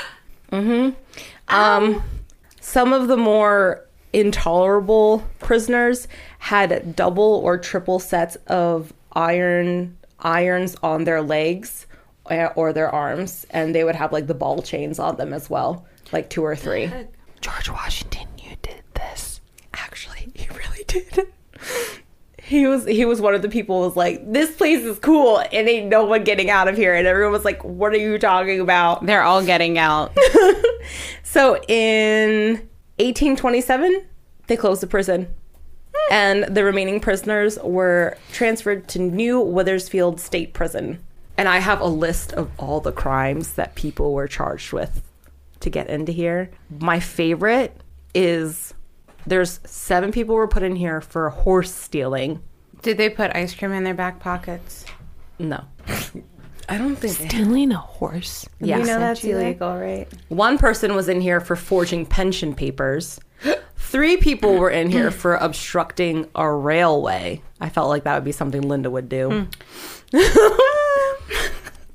hmm 0.50 0.90
Um, 1.48 2.02
some 2.60 2.92
of 2.92 3.08
the 3.08 3.16
more 3.16 3.84
intolerable 4.12 5.24
prisoners 5.38 6.06
had 6.38 6.94
double 6.96 7.40
or 7.44 7.56
triple 7.58 7.98
sets 7.98 8.36
of 8.46 8.92
iron 9.12 9.96
irons 10.18 10.76
on 10.82 11.04
their 11.04 11.22
legs 11.22 11.86
uh, 12.30 12.48
or 12.56 12.72
their 12.72 12.90
arms, 12.90 13.46
and 13.50 13.74
they 13.74 13.84
would 13.84 13.94
have 13.94 14.12
like 14.12 14.26
the 14.26 14.34
ball 14.34 14.62
chains 14.62 14.98
on 14.98 15.16
them 15.16 15.32
as 15.32 15.48
well, 15.48 15.86
like 16.12 16.30
two 16.30 16.44
or 16.44 16.56
three. 16.56 16.90
George 17.40 17.70
Washington, 17.70 18.28
you 18.38 18.56
did 18.62 18.82
this. 18.94 19.40
Actually, 19.74 20.30
he 20.34 20.48
really 20.48 20.84
did. 20.86 21.26
He 22.42 22.66
was 22.66 22.84
he 22.84 23.04
was 23.04 23.20
one 23.20 23.36
of 23.36 23.42
the 23.42 23.48
people 23.48 23.78
who 23.78 23.86
was 23.86 23.96
like, 23.96 24.32
This 24.32 24.50
place 24.56 24.80
is 24.80 24.98
cool 24.98 25.38
and 25.38 25.68
ain't 25.68 25.86
no 25.86 26.04
one 26.04 26.24
getting 26.24 26.50
out 26.50 26.66
of 26.66 26.76
here. 26.76 26.96
And 26.96 27.06
everyone 27.06 27.30
was 27.30 27.44
like, 27.44 27.62
What 27.62 27.92
are 27.92 27.98
you 27.98 28.18
talking 28.18 28.58
about? 28.58 29.06
They're 29.06 29.22
all 29.22 29.44
getting 29.44 29.78
out. 29.78 30.10
So 31.30 31.62
in 31.68 32.54
1827, 32.98 34.04
they 34.48 34.56
closed 34.56 34.82
the 34.82 34.88
prison. 34.88 35.32
And 36.10 36.44
the 36.54 36.64
remaining 36.64 36.98
prisoners 36.98 37.56
were 37.62 38.18
transferred 38.32 38.88
to 38.88 38.98
New 38.98 39.40
Wethersfield 39.40 40.20
State 40.20 40.52
Prison. 40.52 40.98
And 41.38 41.48
I 41.48 41.58
have 41.58 41.80
a 41.80 41.86
list 41.86 42.32
of 42.32 42.50
all 42.58 42.80
the 42.80 42.92
crimes 42.92 43.54
that 43.54 43.76
people 43.76 44.12
were 44.12 44.26
charged 44.26 44.72
with 44.72 45.02
to 45.60 45.70
get 45.70 45.88
into 45.88 46.12
here. 46.12 46.50
My 46.80 46.98
favorite 46.98 47.80
is 48.12 48.74
there's 49.24 49.60
seven 49.64 50.10
people 50.10 50.34
were 50.34 50.48
put 50.48 50.64
in 50.64 50.74
here 50.74 51.00
for 51.00 51.30
horse 51.30 51.72
stealing. 51.72 52.42
Did 52.82 52.96
they 52.96 53.08
put 53.08 53.34
ice 53.34 53.54
cream 53.54 53.72
in 53.72 53.84
their 53.84 53.94
back 53.94 54.18
pockets? 54.18 54.84
No. 55.38 55.64
I 56.70 56.78
don't 56.78 56.94
think 56.96 57.14
Stealing 57.30 57.72
a 57.72 57.78
horse. 57.78 58.48
Yeah. 58.60 58.78
you 58.78 58.84
know 58.84 59.00
that's 59.00 59.24
illegal, 59.24 59.76
right? 59.76 60.06
One 60.28 60.56
person 60.56 60.94
was 60.94 61.08
in 61.08 61.20
here 61.20 61.40
for 61.40 61.56
forging 61.56 62.06
pension 62.06 62.54
papers. 62.54 63.18
Three 63.76 64.16
people 64.16 64.56
were 64.56 64.70
in 64.70 64.88
here 64.88 65.10
for 65.10 65.34
obstructing 65.34 66.28
a 66.36 66.48
railway. 66.48 67.42
I 67.60 67.70
felt 67.70 67.88
like 67.88 68.04
that 68.04 68.14
would 68.14 68.24
be 68.24 68.30
something 68.30 68.62
Linda 68.62 68.88
would 68.88 69.08
do. 69.08 69.48
Hmm. 70.12 70.20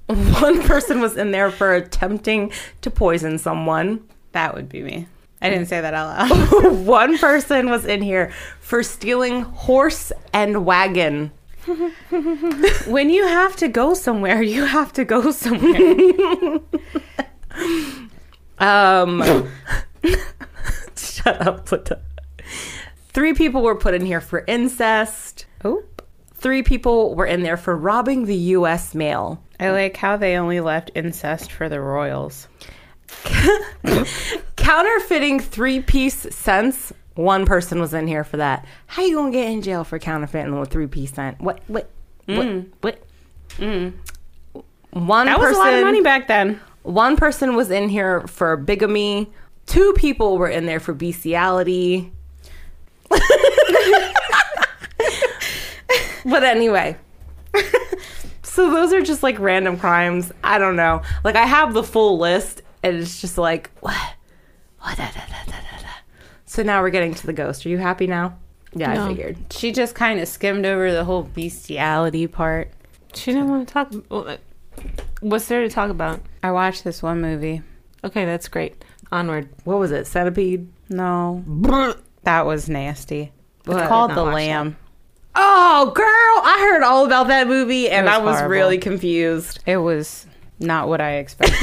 One 0.41 0.61
person 0.63 0.99
was 0.99 1.15
in 1.15 1.31
there 1.31 1.49
for 1.51 1.73
attempting 1.73 2.51
to 2.81 2.91
poison 2.91 3.37
someone. 3.37 4.05
That 4.33 4.53
would 4.53 4.67
be 4.67 4.83
me. 4.83 5.07
I 5.41 5.49
didn't 5.49 5.67
say 5.67 5.79
that 5.79 5.93
out 5.93 6.29
loud. 6.29 6.75
One 6.85 7.17
person 7.17 7.69
was 7.69 7.85
in 7.85 8.01
here 8.01 8.33
for 8.59 8.83
stealing 8.83 9.43
horse 9.43 10.11
and 10.33 10.65
wagon. 10.65 11.31
when 12.87 13.09
you 13.09 13.25
have 13.25 13.55
to 13.57 13.67
go 13.67 13.93
somewhere, 13.93 14.41
you 14.41 14.65
have 14.65 14.93
to 14.93 15.05
go 15.05 15.31
somewhere. 15.31 16.59
Um, 18.57 19.49
shut 20.95 21.41
up, 21.45 21.71
Linda. 21.71 22.01
Three 23.09 23.33
people 23.33 23.61
were 23.61 23.75
put 23.75 23.93
in 23.93 24.05
here 24.05 24.21
for 24.21 24.43
incest. 24.47 25.45
oh, 25.63 25.83
Three 26.33 26.63
people 26.63 27.15
were 27.15 27.25
in 27.25 27.43
there 27.43 27.57
for 27.57 27.75
robbing 27.75 28.25
the 28.25 28.35
U.S. 28.35 28.93
mail. 28.93 29.41
I 29.59 29.71
like 29.71 29.97
how 29.97 30.17
they 30.17 30.37
only 30.37 30.59
left 30.59 30.91
incest 30.93 31.51
for 31.51 31.69
the 31.69 31.79
royals. 31.81 32.47
Counterfeiting 34.55 35.39
three-piece 35.39 36.35
cents. 36.35 36.93
One 37.15 37.45
person 37.45 37.79
was 37.79 37.93
in 37.93 38.07
here 38.07 38.23
for 38.23 38.37
that. 38.37 38.65
How 38.87 39.03
you 39.03 39.15
gonna 39.15 39.31
get 39.31 39.49
in 39.49 39.61
jail 39.61 39.83
for 39.83 39.99
counterfeiting 39.99 40.57
with 40.59 40.69
three-piece 40.69 41.13
cent? 41.13 41.39
What? 41.39 41.61
What? 41.67 41.89
What? 42.25 42.65
What? 42.81 42.99
One 43.57 43.93
Mm. 44.93 45.25
That 45.25 45.39
was 45.39 45.55
a 45.55 45.59
lot 45.59 45.73
of 45.73 45.83
money 45.83 46.01
back 46.01 46.27
then. 46.27 46.59
One 46.83 47.15
person 47.15 47.55
was 47.55 47.71
in 47.71 47.89
here 47.89 48.21
for 48.27 48.57
bigamy. 48.57 49.31
Two 49.65 49.93
people 49.93 50.37
were 50.37 50.49
in 50.49 50.65
there 50.65 50.79
for 50.79 50.93
bestiality. 50.93 52.11
but 53.09 53.21
anyway. 56.43 56.97
so 58.43 58.71
those 58.71 58.93
are 58.93 59.01
just 59.01 59.23
like 59.23 59.39
random 59.39 59.77
crimes. 59.77 60.31
I 60.43 60.57
don't 60.57 60.75
know. 60.75 61.01
Like 61.23 61.35
I 61.35 61.45
have 61.45 61.73
the 61.73 61.83
full 61.83 62.17
list 62.17 62.61
and 62.83 62.97
it's 62.97 63.21
just 63.21 63.37
like 63.37 63.69
what? 63.81 63.95
What? 64.79 64.97
Da, 64.97 65.11
da, 65.11 65.25
da. 65.27 65.34
So 66.45 66.63
now 66.63 66.81
we're 66.81 66.89
getting 66.91 67.13
to 67.15 67.25
the 67.25 67.33
ghost. 67.33 67.65
Are 67.65 67.69
you 67.69 67.77
happy 67.77 68.07
now? 68.07 68.37
Yeah, 68.73 69.05
I 69.05 69.07
figured. 69.07 69.37
She 69.51 69.71
just 69.71 69.95
kind 69.95 70.19
of 70.19 70.27
skimmed 70.27 70.65
over 70.65 70.91
the 70.91 71.03
whole 71.05 71.23
bestiality 71.23 72.27
part. 72.27 72.69
She 73.13 73.31
didn't 73.31 73.49
want 73.49 73.67
to 73.67 73.73
talk. 73.73 73.91
well, 74.09 74.27
uh, 74.27 74.37
What's 75.21 75.47
there 75.47 75.61
to 75.61 75.69
talk 75.69 75.89
about? 75.89 76.19
I 76.43 76.51
watched 76.51 76.83
this 76.83 77.01
one 77.01 77.21
movie. 77.21 77.61
Okay, 78.03 78.25
that's 78.25 78.47
great. 78.49 78.83
Onward. 79.11 79.47
What 79.63 79.79
was 79.79 79.91
it? 79.91 80.05
Centipede? 80.07 80.67
No, 80.89 81.43
that 82.23 82.45
was 82.45 82.67
nasty. 82.69 83.31
It's 83.59 83.67
What? 83.67 83.87
called 83.87 84.11
The 84.11 84.23
watched 84.23 84.35
Lamb. 84.35 84.77
Oh, 85.35 85.91
girl, 85.95 86.05
I 86.05 86.67
heard 86.71 86.83
all 86.83 87.05
about 87.05 87.27
that 87.29 87.47
movie 87.47 87.89
and 87.89 88.05
was 88.05 88.13
I 88.13 88.17
was 88.19 88.35
horrible. 88.37 88.51
really 88.51 88.77
confused. 88.77 89.59
It 89.65 89.77
was 89.77 90.25
not 90.59 90.87
what 90.89 91.01
I 91.01 91.15
expected. 91.15 91.55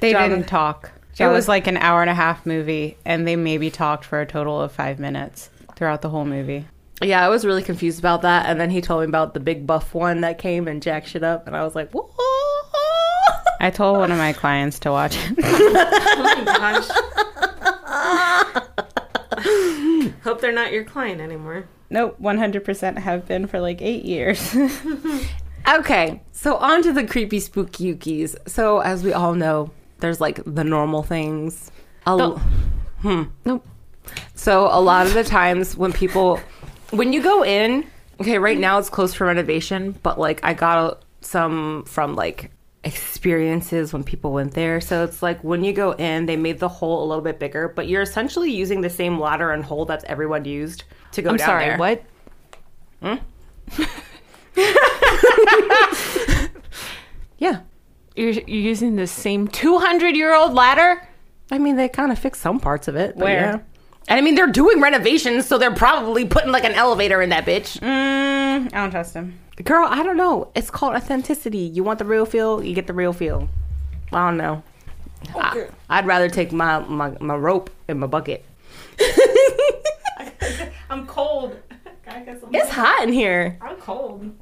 they 0.00 0.12
John- 0.12 0.30
didn't 0.30 0.46
talk. 0.46 0.90
It 1.14 1.18
John- 1.18 1.32
was 1.32 1.48
like 1.48 1.66
an 1.66 1.76
hour 1.76 2.00
and 2.02 2.10
a 2.10 2.14
half 2.14 2.44
movie, 2.44 2.96
and 3.04 3.26
they 3.26 3.36
maybe 3.36 3.70
talked 3.70 4.04
for 4.04 4.20
a 4.20 4.26
total 4.26 4.60
of 4.60 4.72
five 4.72 4.98
minutes 4.98 5.48
throughout 5.76 6.02
the 6.02 6.10
whole 6.10 6.24
movie. 6.24 6.66
Yeah, 7.02 7.24
I 7.24 7.28
was 7.28 7.44
really 7.44 7.62
confused 7.62 7.98
about 7.98 8.22
that. 8.22 8.46
And 8.46 8.60
then 8.60 8.70
he 8.70 8.80
told 8.80 9.00
me 9.02 9.06
about 9.08 9.34
the 9.34 9.40
big 9.40 9.66
buff 9.66 9.94
one 9.94 10.20
that 10.22 10.38
came 10.38 10.68
and 10.68 10.80
jacked 10.82 11.08
shit 11.08 11.22
up. 11.24 11.46
And 11.46 11.56
I 11.56 11.64
was 11.64 11.74
like, 11.74 11.90
whoa. 11.92 12.08
I 13.60 13.70
told 13.70 13.98
one 13.98 14.12
of 14.12 14.18
my 14.18 14.32
clients 14.32 14.78
to 14.80 14.90
watch 14.90 15.16
it. 15.18 15.34
Oh 19.36 20.10
Hope 20.24 20.40
they're 20.40 20.52
not 20.52 20.72
your 20.72 20.84
client 20.84 21.20
anymore. 21.20 21.66
nope, 21.90 22.16
100% 22.20 22.98
have 22.98 23.26
been 23.26 23.46
for 23.46 23.60
like 23.60 23.80
eight 23.82 24.04
years. 24.04 24.54
Okay, 25.66 26.20
so 26.30 26.56
on 26.56 26.82
to 26.82 26.92
the 26.92 27.06
creepy 27.06 27.40
spooky 27.40 27.94
spookyukies. 27.94 28.36
So, 28.46 28.80
as 28.80 29.02
we 29.02 29.14
all 29.14 29.32
know, 29.34 29.70
there's 30.00 30.20
like 30.20 30.40
the 30.44 30.64
normal 30.64 31.02
things. 31.02 31.70
A 32.06 32.16
Don't- 32.16 32.38
Hmm. 33.02 33.22
Nope. 33.44 33.66
So, 34.34 34.68
a 34.70 34.80
lot 34.80 35.06
of 35.06 35.14
the 35.14 35.24
times 35.24 35.76
when 35.76 35.92
people, 35.92 36.40
when 36.90 37.12
you 37.12 37.22
go 37.22 37.44
in, 37.44 37.86
okay, 38.20 38.38
right 38.38 38.58
now 38.58 38.78
it's 38.78 38.90
closed 38.90 39.16
for 39.16 39.26
renovation, 39.26 39.92
but 40.02 40.18
like 40.18 40.40
I 40.42 40.54
got 40.54 41.02
some 41.20 41.84
from 41.84 42.16
like 42.16 42.50
experiences 42.84 43.92
when 43.94 44.04
people 44.04 44.32
went 44.32 44.52
there. 44.52 44.80
So 44.80 45.04
it's 45.04 45.22
like 45.22 45.42
when 45.42 45.64
you 45.64 45.72
go 45.72 45.92
in, 45.92 46.26
they 46.26 46.36
made 46.36 46.58
the 46.58 46.68
hole 46.68 47.02
a 47.02 47.06
little 47.06 47.24
bit 47.24 47.38
bigger, 47.38 47.68
but 47.68 47.88
you're 47.88 48.02
essentially 48.02 48.50
using 48.52 48.82
the 48.82 48.90
same 48.90 49.18
ladder 49.18 49.50
and 49.52 49.64
hole 49.64 49.86
that's 49.86 50.04
everyone 50.04 50.44
used 50.44 50.84
to 51.12 51.22
go 51.22 51.30
I'm 51.30 51.36
down 51.36 51.46
sorry, 51.46 51.64
there. 51.64 51.78
what? 51.78 52.02
Yeah. 57.38 57.60
You're, 58.16 58.30
you're 58.30 58.44
using 58.46 58.96
the 58.96 59.06
same 59.06 59.48
200 59.48 60.14
year 60.16 60.34
old 60.34 60.54
ladder? 60.54 61.06
I 61.50 61.58
mean, 61.58 61.76
they 61.76 61.88
kind 61.88 62.12
of 62.12 62.18
fixed 62.18 62.40
some 62.42 62.60
parts 62.60 62.88
of 62.88 62.96
it. 62.96 63.16
But 63.16 63.24
Where? 63.24 63.40
Yeah. 63.40 63.58
And 64.06 64.18
I 64.18 64.20
mean, 64.20 64.34
they're 64.34 64.46
doing 64.46 64.80
renovations, 64.80 65.46
so 65.46 65.56
they're 65.58 65.74
probably 65.74 66.24
putting 66.26 66.52
like 66.52 66.64
an 66.64 66.72
elevator 66.72 67.22
in 67.22 67.30
that 67.30 67.46
bitch. 67.46 67.78
mm, 67.80 68.66
I 68.66 68.68
don't 68.68 68.90
trust 68.90 69.14
him. 69.14 69.38
Girl, 69.62 69.86
I 69.88 70.02
don't 70.02 70.16
know. 70.16 70.50
It's 70.54 70.70
called 70.70 70.94
authenticity. 70.94 71.58
You 71.58 71.84
want 71.84 71.98
the 71.98 72.04
real 72.04 72.26
feel, 72.26 72.62
you 72.62 72.74
get 72.74 72.86
the 72.86 72.92
real 72.92 73.12
feel. 73.12 73.48
I 74.12 74.28
don't 74.28 74.36
know. 74.36 74.62
I, 75.34 75.68
I'd 75.88 76.06
rather 76.06 76.28
take 76.28 76.52
my, 76.52 76.80
my, 76.80 77.16
my 77.20 77.34
rope 77.34 77.70
and 77.88 77.98
my 78.00 78.06
bucket. 78.06 78.44
I'm 80.90 81.06
cold. 81.06 81.56
It's 82.52 82.70
hot 82.70 83.02
in 83.04 83.12
here. 83.12 83.58
I'm 83.60 83.76
cold. 83.76 84.34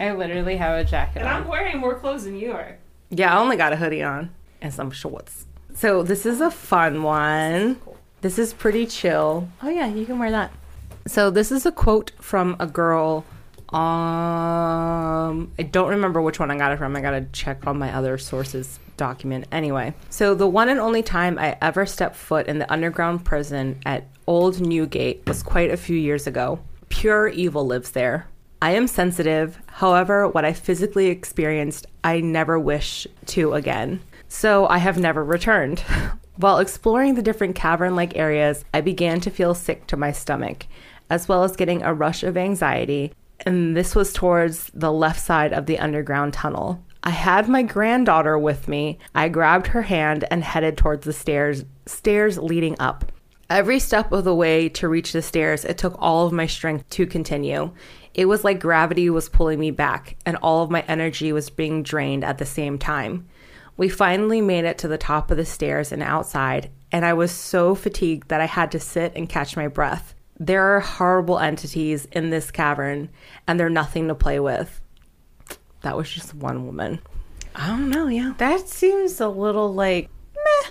I 0.00 0.12
literally 0.12 0.56
have 0.56 0.78
a 0.78 0.84
jacket 0.84 1.20
And 1.20 1.28
I'm 1.28 1.46
wearing 1.46 1.78
more 1.78 1.98
clothes 1.98 2.24
than 2.24 2.36
you 2.36 2.52
are. 2.52 2.78
Yeah, 3.10 3.34
I 3.34 3.40
only 3.40 3.56
got 3.56 3.72
a 3.72 3.76
hoodie 3.76 4.02
on 4.02 4.30
and 4.60 4.72
some 4.72 4.90
shorts. 4.90 5.46
So 5.74 6.02
this 6.02 6.26
is 6.26 6.40
a 6.40 6.50
fun 6.50 7.02
one. 7.02 7.80
This 8.20 8.38
is 8.38 8.52
pretty 8.52 8.86
chill. 8.86 9.48
Oh 9.62 9.68
yeah, 9.68 9.86
you 9.86 10.04
can 10.04 10.18
wear 10.18 10.30
that. 10.30 10.52
So 11.06 11.30
this 11.30 11.52
is 11.52 11.64
a 11.64 11.72
quote 11.72 12.12
from 12.20 12.56
a 12.58 12.66
girl. 12.66 13.24
Um, 13.70 15.52
I 15.58 15.62
don't 15.70 15.90
remember 15.90 16.20
which 16.20 16.40
one 16.40 16.50
I 16.50 16.56
got 16.58 16.72
it 16.72 16.78
from. 16.78 16.96
I 16.96 17.00
gotta 17.00 17.26
check 17.32 17.66
on 17.66 17.78
my 17.78 17.94
other 17.94 18.18
sources 18.18 18.80
document. 18.96 19.46
Anyway, 19.52 19.94
so 20.10 20.34
the 20.34 20.46
one 20.46 20.68
and 20.68 20.80
only 20.80 21.02
time 21.02 21.38
I 21.38 21.56
ever 21.62 21.86
stepped 21.86 22.16
foot 22.16 22.46
in 22.46 22.58
the 22.58 22.70
underground 22.72 23.24
prison 23.24 23.78
at 23.86 24.04
Old 24.26 24.60
Newgate 24.60 25.26
was 25.26 25.42
quite 25.42 25.70
a 25.70 25.76
few 25.76 25.96
years 25.96 26.26
ago. 26.26 26.58
Pure 26.88 27.28
evil 27.28 27.66
lives 27.66 27.92
there. 27.92 28.26
I 28.60 28.72
am 28.72 28.88
sensitive. 28.88 29.58
However, 29.66 30.26
what 30.26 30.44
I 30.44 30.52
physically 30.52 31.06
experienced, 31.06 31.86
I 32.02 32.20
never 32.20 32.58
wish 32.58 33.06
to 33.26 33.54
again. 33.54 34.00
So 34.28 34.66
I 34.66 34.78
have 34.78 34.98
never 34.98 35.22
returned. 35.24 35.80
While 36.36 36.58
exploring 36.58 37.14
the 37.14 37.22
different 37.22 37.54
cavern 37.54 37.94
like 37.94 38.16
areas, 38.16 38.64
I 38.74 38.80
began 38.80 39.20
to 39.20 39.30
feel 39.30 39.54
sick 39.54 39.86
to 39.88 39.96
my 39.96 40.12
stomach, 40.12 40.66
as 41.08 41.28
well 41.28 41.44
as 41.44 41.56
getting 41.56 41.82
a 41.82 41.94
rush 41.94 42.22
of 42.22 42.36
anxiety. 42.36 43.12
And 43.46 43.76
this 43.76 43.94
was 43.94 44.12
towards 44.12 44.70
the 44.74 44.92
left 44.92 45.20
side 45.20 45.52
of 45.52 45.66
the 45.66 45.78
underground 45.78 46.34
tunnel. 46.34 46.82
I 47.04 47.10
had 47.10 47.48
my 47.48 47.62
granddaughter 47.62 48.36
with 48.38 48.66
me. 48.66 48.98
I 49.14 49.28
grabbed 49.28 49.68
her 49.68 49.82
hand 49.82 50.24
and 50.30 50.42
headed 50.42 50.76
towards 50.76 51.04
the 51.04 51.12
stairs, 51.12 51.64
stairs 51.86 52.38
leading 52.38 52.76
up. 52.80 53.12
Every 53.50 53.78
step 53.78 54.12
of 54.12 54.24
the 54.24 54.34
way 54.34 54.68
to 54.70 54.88
reach 54.88 55.12
the 55.12 55.22
stairs, 55.22 55.64
it 55.64 55.78
took 55.78 55.96
all 55.98 56.26
of 56.26 56.32
my 56.32 56.46
strength 56.46 56.88
to 56.90 57.06
continue. 57.06 57.70
It 58.18 58.26
was 58.26 58.42
like 58.42 58.58
gravity 58.58 59.08
was 59.10 59.28
pulling 59.28 59.60
me 59.60 59.70
back, 59.70 60.16
and 60.26 60.36
all 60.38 60.64
of 60.64 60.72
my 60.72 60.80
energy 60.88 61.32
was 61.32 61.50
being 61.50 61.84
drained 61.84 62.24
at 62.24 62.38
the 62.38 62.44
same 62.44 62.76
time. 62.76 63.28
We 63.76 63.88
finally 63.88 64.40
made 64.40 64.64
it 64.64 64.76
to 64.78 64.88
the 64.88 64.98
top 64.98 65.30
of 65.30 65.36
the 65.36 65.44
stairs 65.44 65.92
and 65.92 66.02
outside, 66.02 66.68
and 66.90 67.04
I 67.04 67.12
was 67.12 67.30
so 67.30 67.76
fatigued 67.76 68.26
that 68.26 68.40
I 68.40 68.46
had 68.46 68.72
to 68.72 68.80
sit 68.80 69.12
and 69.14 69.28
catch 69.28 69.56
my 69.56 69.68
breath. 69.68 70.16
There 70.36 70.64
are 70.64 70.80
horrible 70.80 71.38
entities 71.38 72.08
in 72.10 72.30
this 72.30 72.50
cavern, 72.50 73.08
and 73.46 73.60
they're 73.60 73.70
nothing 73.70 74.08
to 74.08 74.16
play 74.16 74.40
with. 74.40 74.80
That 75.82 75.96
was 75.96 76.10
just 76.10 76.34
one 76.34 76.66
woman. 76.66 76.98
I 77.54 77.68
don't 77.68 77.88
know, 77.88 78.08
yeah. 78.08 78.34
That 78.38 78.68
seems 78.68 79.20
a 79.20 79.28
little 79.28 79.72
like 79.72 80.10
meh. 80.34 80.70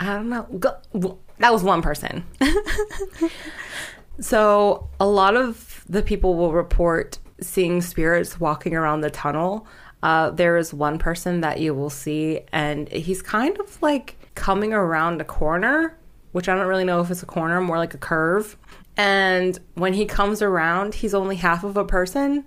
I 0.00 0.06
don't 0.06 0.30
know. 0.30 0.42
Go, 0.58 1.18
that 1.38 1.52
was 1.52 1.62
one 1.62 1.80
person. 1.80 2.24
so 4.20 4.90
a 4.98 5.06
lot 5.06 5.36
of 5.36 5.67
the 5.88 6.02
people 6.02 6.34
will 6.34 6.52
report 6.52 7.18
seeing 7.40 7.80
spirits 7.80 8.40
walking 8.40 8.74
around 8.74 9.00
the 9.00 9.10
tunnel. 9.10 9.66
Uh, 10.02 10.30
there 10.30 10.56
is 10.56 10.72
one 10.72 10.98
person 10.98 11.40
that 11.40 11.60
you 11.60 11.74
will 11.74 11.90
see, 11.90 12.40
and 12.52 12.88
he's 12.90 13.22
kind 13.22 13.58
of 13.58 13.80
like 13.82 14.16
coming 14.34 14.72
around 14.72 15.20
a 15.20 15.24
corner, 15.24 15.96
which 16.32 16.48
I 16.48 16.54
don't 16.54 16.66
really 16.66 16.84
know 16.84 17.00
if 17.00 17.10
it's 17.10 17.22
a 17.22 17.26
corner, 17.26 17.60
more 17.60 17.78
like 17.78 17.94
a 17.94 17.98
curve. 17.98 18.56
And 18.96 19.58
when 19.74 19.94
he 19.94 20.06
comes 20.06 20.42
around, 20.42 20.94
he's 20.94 21.14
only 21.14 21.36
half 21.36 21.64
of 21.64 21.76
a 21.76 21.84
person, 21.84 22.44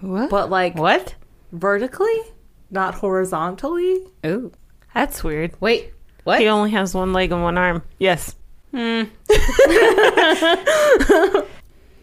what? 0.00 0.30
but 0.30 0.50
like 0.50 0.74
What? 0.76 1.14
vertically, 1.52 2.20
not 2.70 2.94
horizontally. 2.96 4.00
Ooh. 4.26 4.52
That's 4.94 5.22
weird. 5.24 5.52
Wait. 5.60 5.92
What? 6.24 6.40
He 6.40 6.48
only 6.48 6.70
has 6.72 6.94
one 6.94 7.12
leg 7.12 7.32
and 7.32 7.42
one 7.42 7.56
arm. 7.56 7.82
Yes. 7.98 8.34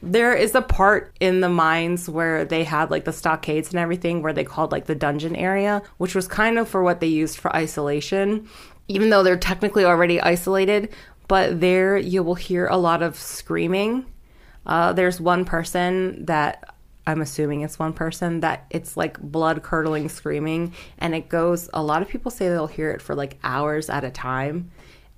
There 0.01 0.35
is 0.35 0.53
a 0.53 0.61
part 0.61 1.15
in 1.19 1.41
the 1.41 1.49
mines 1.49 2.07
where 2.07 2.45
they 2.45 2.63
had 2.63 2.91
like 2.91 3.05
the 3.05 3.13
stockades 3.13 3.69
and 3.69 3.79
everything 3.79 4.21
where 4.21 4.33
they 4.33 4.43
called 4.43 4.71
like 4.71 4.85
the 4.85 4.95
dungeon 4.95 5.35
area, 5.35 5.81
which 5.97 6.13
was 6.13 6.27
kind 6.27 6.59
of 6.59 6.67
for 6.67 6.83
what 6.83 6.99
they 6.99 7.07
used 7.07 7.37
for 7.39 7.55
isolation, 7.55 8.47
even 8.87 9.09
though 9.09 9.23
they're 9.23 9.37
technically 9.37 9.85
already 9.85 10.21
isolated. 10.21 10.89
But 11.27 11.59
there 11.59 11.97
you 11.97 12.23
will 12.23 12.35
hear 12.35 12.67
a 12.67 12.77
lot 12.77 13.01
of 13.01 13.17
screaming. 13.17 14.05
Uh, 14.65 14.93
there's 14.93 15.19
one 15.19 15.45
person 15.45 16.25
that 16.25 16.75
I'm 17.07 17.21
assuming 17.21 17.61
it's 17.61 17.79
one 17.79 17.93
person 17.93 18.41
that 18.41 18.65
it's 18.69 18.97
like 18.97 19.19
blood 19.19 19.63
curdling 19.63 20.09
screaming, 20.09 20.73
and 20.99 21.15
it 21.15 21.29
goes. 21.29 21.69
A 21.73 21.81
lot 21.81 22.01
of 22.01 22.09
people 22.09 22.29
say 22.29 22.49
they'll 22.49 22.67
hear 22.67 22.91
it 22.91 23.01
for 23.01 23.15
like 23.15 23.39
hours 23.43 23.89
at 23.89 24.03
a 24.03 24.11
time. 24.11 24.71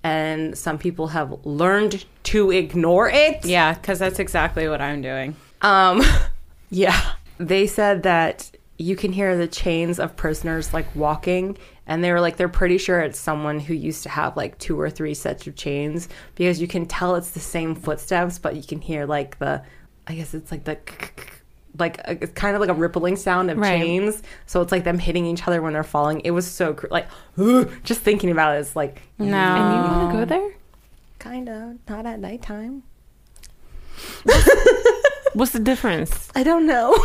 And 0.04 0.58
some 0.58 0.78
people 0.78 1.08
have 1.08 1.45
learned 1.45 2.06
to 2.24 2.52
ignore 2.52 3.10
it. 3.10 3.45
Yeah, 3.45 3.74
because 3.74 4.00
that's 4.00 4.20
exactly 4.20 4.68
what 4.70 4.82
I'm 4.82 5.02
doing. 5.02 5.36
Um, 5.62 6.02
yeah. 6.70 7.14
They 7.38 7.68
said 7.68 8.04
that 8.04 8.52
you 8.78 8.95
can 8.95 9.12
hear 9.12 9.38
the 9.38 9.47
chains 9.47 10.00
of 10.00 10.16
prisoners 10.16 10.74
like 10.74 10.95
walking, 10.95 11.58
and 11.86 12.04
they 12.04 12.12
were 12.12 12.22
like, 12.22 12.38
they're 12.38 12.47
pretty 12.47 12.78
sure 12.78 13.02
it's 13.02 13.20
someone 13.20 13.60
who 13.60 13.74
used 13.74 14.04
to 14.04 14.10
have 14.10 14.38
like 14.38 14.58
two 14.58 14.80
or 14.80 14.89
three 14.89 15.14
sets 15.14 15.47
of 15.47 15.56
chains 15.56 16.08
because 16.36 16.62
you 16.62 16.68
can 16.68 16.86
tell 16.86 17.16
it's 17.16 17.32
the 17.32 17.39
same 17.39 17.76
footsteps, 17.76 18.39
but 18.39 18.56
you 18.56 18.64
can 18.64 18.80
hear 18.80 19.06
like 19.06 19.38
the, 19.39 19.64
I 20.08 20.16
guess 20.16 20.34
it's 20.34 20.52
like 20.52 20.64
the, 20.64 20.78
like 21.78 21.99
a, 21.99 22.11
it's 22.24 22.34
kind 22.34 22.55
of 22.55 22.61
like 22.61 22.70
a 22.70 22.74
rippling 22.74 23.15
sound 23.15 23.49
of 23.51 23.57
Right. 23.57 23.80
chains. 23.82 24.22
So 24.47 24.61
it's 24.61 24.72
like 24.72 24.84
them 24.84 24.99
hitting 24.99 25.26
each 25.26 25.47
other 25.47 25.61
when 25.61 25.74
they're 25.74 25.84
falling. 25.84 26.22
It 26.22 26.32
was 26.32 26.45
so 26.49 26.74
cr- 26.74 26.88
like, 26.89 27.07
just 27.84 28.01
thinking 28.01 28.32
about 28.32 28.55
it 28.55 28.59
is 28.59 28.76
like, 28.76 29.01
No. 29.17 29.26
And 29.38 29.76
you 29.86 29.91
want 29.97 30.11
to 30.11 30.17
go 30.20 30.26
there? 30.26 30.53
kind 31.20 31.49
of 31.49 31.76
not 31.89 32.05
at 32.05 32.20
nighttime. 32.20 32.84
What's 35.34 35.51
the 35.51 35.59
difference? 35.59 36.30
I 36.36 36.43
don't 36.43 36.65
know. 36.65 36.97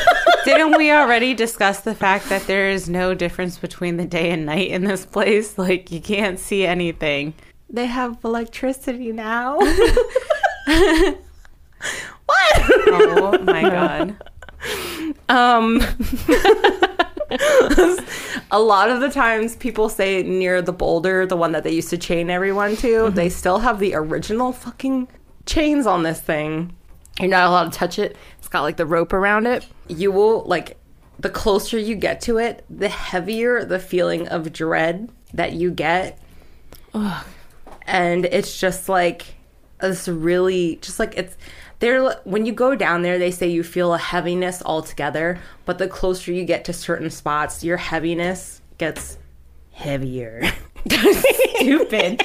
Didn't 0.44 0.76
we 0.76 0.90
already 0.92 1.34
discuss 1.34 1.80
the 1.80 1.94
fact 1.94 2.28
that 2.28 2.42
there 2.46 2.68
is 2.68 2.88
no 2.88 3.14
difference 3.14 3.58
between 3.58 3.96
the 3.96 4.04
day 4.06 4.30
and 4.30 4.44
night 4.44 4.68
in 4.70 4.84
this 4.84 5.06
place? 5.06 5.56
Like, 5.56 5.90
you 5.90 6.00
can't 6.00 6.38
see 6.38 6.66
anything. 6.66 7.32
they 7.70 7.86
have 7.86 8.18
electricity 8.24 9.12
now. 9.12 9.58
Oh 12.32 13.38
my 13.42 13.62
god. 13.62 14.16
Um, 15.28 15.80
a 18.50 18.60
lot 18.60 18.90
of 18.90 19.00
the 19.00 19.10
times 19.10 19.56
people 19.56 19.88
say 19.88 20.22
near 20.22 20.60
the 20.60 20.72
boulder, 20.72 21.24
the 21.24 21.36
one 21.36 21.52
that 21.52 21.62
they 21.64 21.70
used 21.70 21.90
to 21.90 21.98
chain 21.98 22.30
everyone 22.30 22.76
to, 22.76 23.10
they 23.10 23.28
still 23.28 23.60
have 23.60 23.78
the 23.78 23.94
original 23.94 24.52
fucking 24.52 25.08
chains 25.46 25.86
on 25.86 26.02
this 26.02 26.20
thing. 26.20 26.74
You're 27.20 27.28
not 27.28 27.48
allowed 27.48 27.72
to 27.72 27.78
touch 27.78 27.98
it. 27.98 28.16
It's 28.38 28.48
got 28.48 28.62
like 28.62 28.76
the 28.76 28.86
rope 28.86 29.12
around 29.12 29.46
it. 29.46 29.66
You 29.88 30.10
will 30.10 30.42
like 30.44 30.76
the 31.18 31.30
closer 31.30 31.78
you 31.78 31.94
get 31.94 32.20
to 32.22 32.38
it, 32.38 32.64
the 32.70 32.88
heavier 32.88 33.64
the 33.64 33.78
feeling 33.78 34.26
of 34.28 34.52
dread 34.52 35.10
that 35.34 35.52
you 35.52 35.70
get. 35.70 36.18
Ugh. 36.94 37.24
And 37.82 38.24
it's 38.26 38.58
just 38.58 38.88
like 38.88 39.34
this 39.80 40.08
really 40.08 40.76
just 40.76 40.98
like 40.98 41.16
it's 41.16 41.36
there 41.80 42.12
when 42.24 42.46
you 42.46 42.52
go 42.52 42.74
down 42.74 43.02
there 43.02 43.18
they 43.18 43.30
say 43.30 43.48
you 43.48 43.62
feel 43.62 43.92
a 43.94 43.98
heaviness 43.98 44.62
altogether 44.64 45.38
but 45.64 45.78
the 45.78 45.88
closer 45.88 46.32
you 46.32 46.44
get 46.44 46.64
to 46.64 46.72
certain 46.72 47.10
spots 47.10 47.64
your 47.64 47.76
heaviness 47.78 48.60
gets 48.78 49.18
heavier 49.72 50.42
Stupid. 51.56 52.22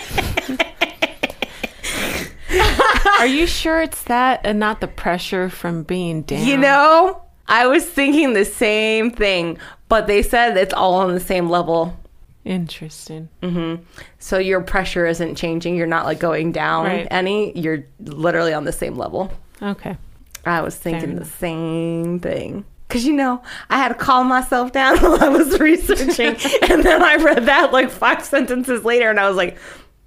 Are 3.19 3.27
you 3.27 3.47
sure 3.47 3.81
it's 3.81 4.03
that 4.03 4.41
and 4.43 4.59
not 4.59 4.81
the 4.81 4.87
pressure 4.87 5.49
from 5.49 5.83
being 5.83 6.21
down? 6.23 6.45
you 6.45 6.57
know 6.57 7.21
i 7.47 7.67
was 7.67 7.85
thinking 7.85 8.33
the 8.33 8.45
same 8.45 9.11
thing 9.11 9.57
but 9.89 10.07
they 10.07 10.21
said 10.21 10.57
it's 10.57 10.73
all 10.73 10.95
on 10.95 11.13
the 11.13 11.19
same 11.19 11.49
level 11.49 11.97
Interesting. 12.43 13.27
Mm-hmm. 13.41 13.81
so 14.19 14.37
your 14.37 14.61
pressure 14.61 15.05
isn't 15.07 15.35
changing 15.35 15.75
you're 15.75 15.87
not 15.87 16.05
like 16.05 16.19
going 16.19 16.51
down 16.51 16.85
Right. 16.85 17.07
any 17.11 17.57
you're 17.57 17.85
literally 17.99 18.53
on 18.53 18.63
the 18.65 18.71
same 18.71 18.95
level 18.95 19.31
Okay. 19.61 19.97
I 20.45 20.61
was 20.61 20.75
thinking 20.75 21.15
the 21.15 21.25
same 21.25 22.19
thing. 22.19 22.65
Cause 22.87 23.03
you 23.03 23.13
know, 23.13 23.41
I 23.69 23.77
had 23.77 23.87
to 23.89 23.95
calm 23.95 24.27
myself 24.27 24.71
down 24.71 24.97
while 25.01 25.23
I 25.23 25.29
was 25.29 25.59
researching, 25.59 26.35
and 26.69 26.83
then 26.83 27.01
I 27.01 27.15
read 27.15 27.45
that 27.47 27.73
like 27.73 27.89
five 27.89 28.23
sentences 28.23 28.83
later, 28.85 29.09
and 29.09 29.19
I 29.19 29.27
was 29.27 29.37
like, 29.37 29.57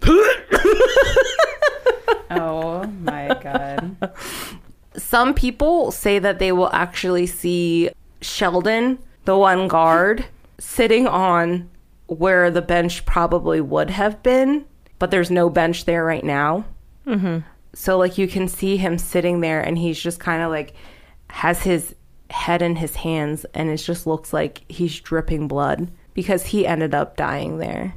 Oh 2.31 2.85
my 3.03 3.37
god. 3.43 4.13
some 4.97 5.35
people 5.35 5.91
say 5.91 6.19
that 6.19 6.39
they 6.39 6.53
will 6.53 6.71
actually 6.73 7.27
see 7.27 7.91
Sheldon, 8.21 8.99
the 9.25 9.37
one 9.37 9.67
guard, 9.67 10.27
sitting 10.59 11.07
on 11.07 11.69
where 12.07 12.51
the 12.51 12.63
bench 12.63 13.05
probably 13.07 13.61
would 13.61 13.91
have 13.91 14.23
been, 14.23 14.65
but 14.99 15.11
there's 15.11 15.31
no 15.31 15.51
bench 15.51 15.85
there 15.85 16.05
right 16.05 16.25
now. 16.25 16.65
Mm-hmm. 17.07 17.39
So, 17.79 17.97
like, 17.97 18.19
you 18.19 18.27
can 18.27 18.49
see 18.49 18.77
him 18.77 18.99
sitting 18.99 19.41
there, 19.41 19.61
and 19.61 19.79
he's 19.79 20.03
just 20.03 20.19
kind 20.19 20.43
of 20.43 20.51
like 20.51 20.75
has 21.31 21.63
his 21.63 21.95
head 22.29 22.61
in 22.61 22.75
his 22.75 22.97
hands, 22.97 23.47
and 23.55 23.71
it 23.71 23.77
just 23.77 24.05
looks 24.05 24.33
like 24.33 24.69
he's 24.69 24.99
dripping 24.99 25.47
blood 25.47 25.89
because 26.13 26.47
he 26.47 26.67
ended 26.67 26.93
up 26.93 27.17
dying 27.17 27.59
there. 27.59 27.95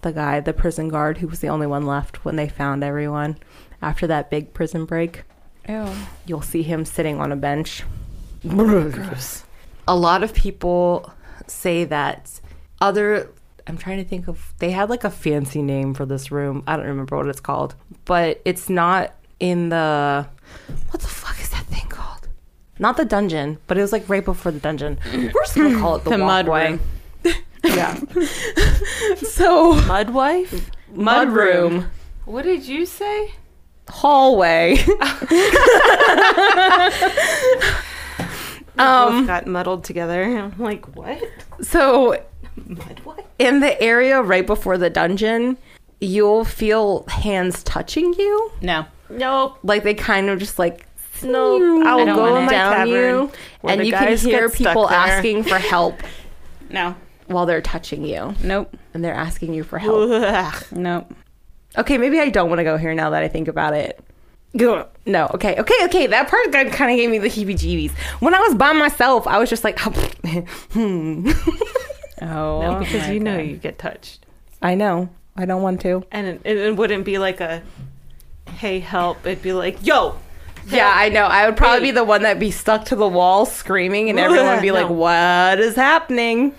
The 0.00 0.12
guy, 0.12 0.40
the 0.40 0.54
prison 0.54 0.88
guard, 0.88 1.18
who 1.18 1.28
was 1.28 1.40
the 1.40 1.50
only 1.50 1.66
one 1.66 1.84
left 1.84 2.24
when 2.24 2.36
they 2.36 2.48
found 2.48 2.82
everyone 2.82 3.36
after 3.82 4.06
that 4.06 4.30
big 4.30 4.54
prison 4.54 4.86
break 4.86 5.24
Ew. 5.68 5.86
you'll 6.24 6.40
see 6.40 6.62
him 6.62 6.86
sitting 6.86 7.20
on 7.20 7.30
a 7.30 7.36
bench. 7.36 7.82
Gross. 8.48 9.44
A 9.86 9.94
lot 9.94 10.22
of 10.22 10.32
people 10.32 11.12
say 11.46 11.84
that 11.84 12.40
other. 12.80 13.28
I'm 13.66 13.76
trying 13.76 13.98
to 13.98 14.08
think 14.08 14.26
of. 14.26 14.54
They 14.58 14.70
had 14.70 14.88
like 14.88 15.04
a 15.04 15.10
fancy 15.10 15.60
name 15.60 15.92
for 15.92 16.06
this 16.06 16.32
room. 16.32 16.62
I 16.66 16.76
don't 16.76 16.86
remember 16.86 17.18
what 17.18 17.28
it's 17.28 17.40
called, 17.40 17.74
but 18.06 18.40
it's 18.46 18.70
not 18.70 19.12
in 19.40 19.68
the. 19.70 20.26
What 20.90 21.00
the 21.02 21.08
fuck 21.08 21.40
is 21.40 21.48
that 21.50 21.64
thing 21.66 21.86
called? 21.88 22.28
Not 22.78 22.96
the 22.96 23.04
dungeon, 23.04 23.58
but 23.66 23.76
it 23.78 23.80
was 23.82 23.92
like 23.92 24.08
right 24.08 24.24
before 24.24 24.52
the 24.52 24.60
dungeon. 24.60 24.98
We're 25.12 25.30
just 25.32 25.54
gonna 25.56 25.78
call 25.78 25.96
it 25.96 26.04
the, 26.04 26.10
The 26.10 26.18
mud 26.18 26.46
walkway. 26.48 26.70
room. 26.72 26.80
Yeah. 27.64 27.94
so 29.16 29.74
Mudwife? 29.74 30.62
mud 30.94 31.28
room 31.30 31.86
What 32.24 32.42
did 32.42 32.64
you 32.66 32.86
say? 32.86 33.32
hallway. 33.88 34.78
Um, 38.78 39.26
got 39.26 39.46
muddled 39.48 39.82
together. 39.82 40.22
I'm 40.22 40.56
like, 40.58 40.94
what? 40.96 41.20
So 41.62 42.22
Mudwife? 42.56 43.24
in 43.40 43.58
the 43.58 43.80
area 43.82 44.22
right 44.22 44.46
before 44.46 44.78
the 44.78 44.88
dungeon, 44.88 45.58
you'll 46.00 46.44
feel 46.44 47.04
hands 47.08 47.64
touching 47.64 48.14
you. 48.14 48.52
No. 48.62 48.86
Nope. 49.10 49.58
Like 49.62 49.82
they 49.84 49.94
kind 49.94 50.28
of 50.28 50.38
just 50.38 50.58
like 50.58 50.86
Nope. 51.22 51.84
I 51.86 51.94
will 51.96 52.04
go 52.06 52.32
want 52.32 52.46
it. 52.46 52.50
down 52.50 52.72
Cavern, 52.74 52.88
you, 52.92 53.32
where 53.62 53.74
and 53.74 53.84
you 53.86 53.92
can 53.92 54.16
hear 54.16 54.48
people 54.48 54.88
asking 54.88 55.42
for 55.44 55.58
help 55.58 55.96
No. 56.70 56.94
while 57.26 57.44
they're 57.46 57.60
touching 57.60 58.04
you, 58.04 58.34
Nope. 58.42 58.76
and 58.94 59.04
they're 59.04 59.14
asking 59.14 59.52
you 59.54 59.64
for 59.64 59.78
help. 59.78 60.10
Ugh. 60.10 60.64
Nope. 60.72 61.12
Okay, 61.76 61.98
maybe 61.98 62.18
I 62.20 62.28
don't 62.30 62.48
want 62.48 62.60
to 62.60 62.64
go 62.64 62.76
here 62.76 62.94
now 62.94 63.10
that 63.10 63.22
I 63.22 63.28
think 63.28 63.48
about 63.48 63.74
it. 63.74 64.00
No, 64.54 64.86
okay, 65.34 65.56
okay, 65.60 65.84
okay. 65.84 66.06
That 66.06 66.28
part 66.28 66.50
kind 66.52 66.90
of 66.90 66.96
gave 66.96 67.10
me 67.10 67.18
the 67.18 67.28
heebie-jeebies. 67.28 67.92
When 68.20 68.34
I 68.34 68.40
was 68.40 68.54
by 68.54 68.72
myself, 68.72 69.26
I 69.26 69.38
was 69.38 69.50
just 69.50 69.62
like, 69.64 69.78
hmm. 69.80 71.30
Oh. 72.22 72.60
No, 72.62 72.78
because 72.80 73.02
my 73.06 73.12
you 73.12 73.20
know 73.20 73.36
God. 73.36 73.46
you 73.46 73.56
get 73.56 73.78
touched. 73.78 74.24
I 74.62 74.74
know. 74.74 75.08
I 75.36 75.44
don't 75.44 75.62
want 75.62 75.80
to. 75.82 76.04
And 76.10 76.26
it, 76.26 76.40
it 76.46 76.76
wouldn't 76.76 77.04
be 77.04 77.18
like 77.18 77.40
a, 77.40 77.62
hey, 78.58 78.80
help. 78.80 79.24
It'd 79.24 79.42
be 79.42 79.52
like, 79.52 79.84
yo, 79.86 80.16
Yeah, 80.66 80.92
I 80.94 81.08
know. 81.08 81.22
I 81.24 81.46
would 81.46 81.56
probably 81.56 81.80
be 81.80 81.90
the 81.92 82.04
one 82.04 82.22
that'd 82.22 82.40
be 82.40 82.50
stuck 82.50 82.84
to 82.86 82.96
the 82.96 83.08
wall 83.08 83.46
screaming, 83.46 84.10
and 84.10 84.18
everyone 84.18 84.48
would 84.54 84.62
be 84.62 84.70
like, 84.80 84.88
No. 84.88 84.92
"What 84.92 85.60
is 85.60 85.76
happening?" 85.76 86.54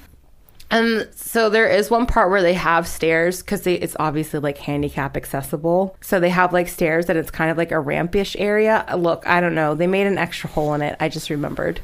And 0.71 1.07
so 1.15 1.49
there 1.49 1.67
is 1.67 1.89
one 1.89 2.05
part 2.05 2.29
where 2.29 2.41
they 2.43 2.53
have 2.53 2.87
stairs 2.87 3.41
because 3.41 3.65
it's 3.65 3.95
obviously 3.99 4.39
like 4.39 4.57
handicap 4.59 5.17
accessible. 5.17 5.97
So 6.01 6.19
they 6.19 6.29
have 6.29 6.53
like 6.53 6.67
stairs, 6.67 7.09
and 7.09 7.17
it's 7.19 7.31
kind 7.31 7.51
of 7.51 7.57
like 7.57 7.71
a 7.71 7.75
rampish 7.75 8.35
area. 8.39 8.85
Look, 8.95 9.25
I 9.27 9.41
don't 9.41 9.55
know. 9.55 9.75
They 9.75 9.87
made 9.87 10.07
an 10.07 10.17
extra 10.17 10.49
hole 10.49 10.73
in 10.75 10.81
it. 10.81 10.95
I 10.99 11.09
just 11.09 11.29
remembered 11.29 11.81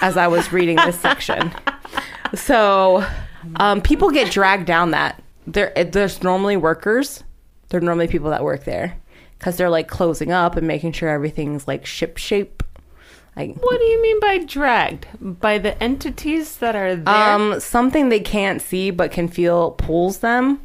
as 0.00 0.16
I 0.16 0.26
was 0.28 0.52
reading 0.52 0.76
this 0.76 0.98
section. 1.00 1.52
So 2.34 3.04
um, 3.56 3.82
people 3.82 4.10
get 4.10 4.32
dragged 4.32 4.64
down 4.64 4.92
that. 4.92 5.22
There, 5.46 5.70
there's 5.84 6.22
normally 6.22 6.56
workers. 6.56 7.22
They're 7.68 7.82
normally 7.82 8.08
people 8.08 8.30
that 8.30 8.42
work 8.42 8.64
there 8.64 8.96
because 9.42 9.56
they're 9.56 9.68
like 9.68 9.88
closing 9.88 10.30
up 10.30 10.54
and 10.56 10.68
making 10.68 10.92
sure 10.92 11.08
everything's 11.08 11.66
like 11.66 11.84
ship 11.84 12.16
shape. 12.16 12.62
Like 13.34 13.56
what 13.56 13.78
do 13.80 13.84
you 13.84 14.00
mean 14.00 14.20
by 14.20 14.38
dragged? 14.38 15.08
By 15.20 15.58
the 15.58 15.82
entities 15.82 16.58
that 16.58 16.76
are 16.76 16.94
there? 16.94 17.12
um 17.12 17.58
something 17.58 18.08
they 18.08 18.20
can't 18.20 18.62
see 18.62 18.92
but 18.92 19.10
can 19.10 19.26
feel 19.26 19.72
pulls 19.72 20.18
them. 20.18 20.60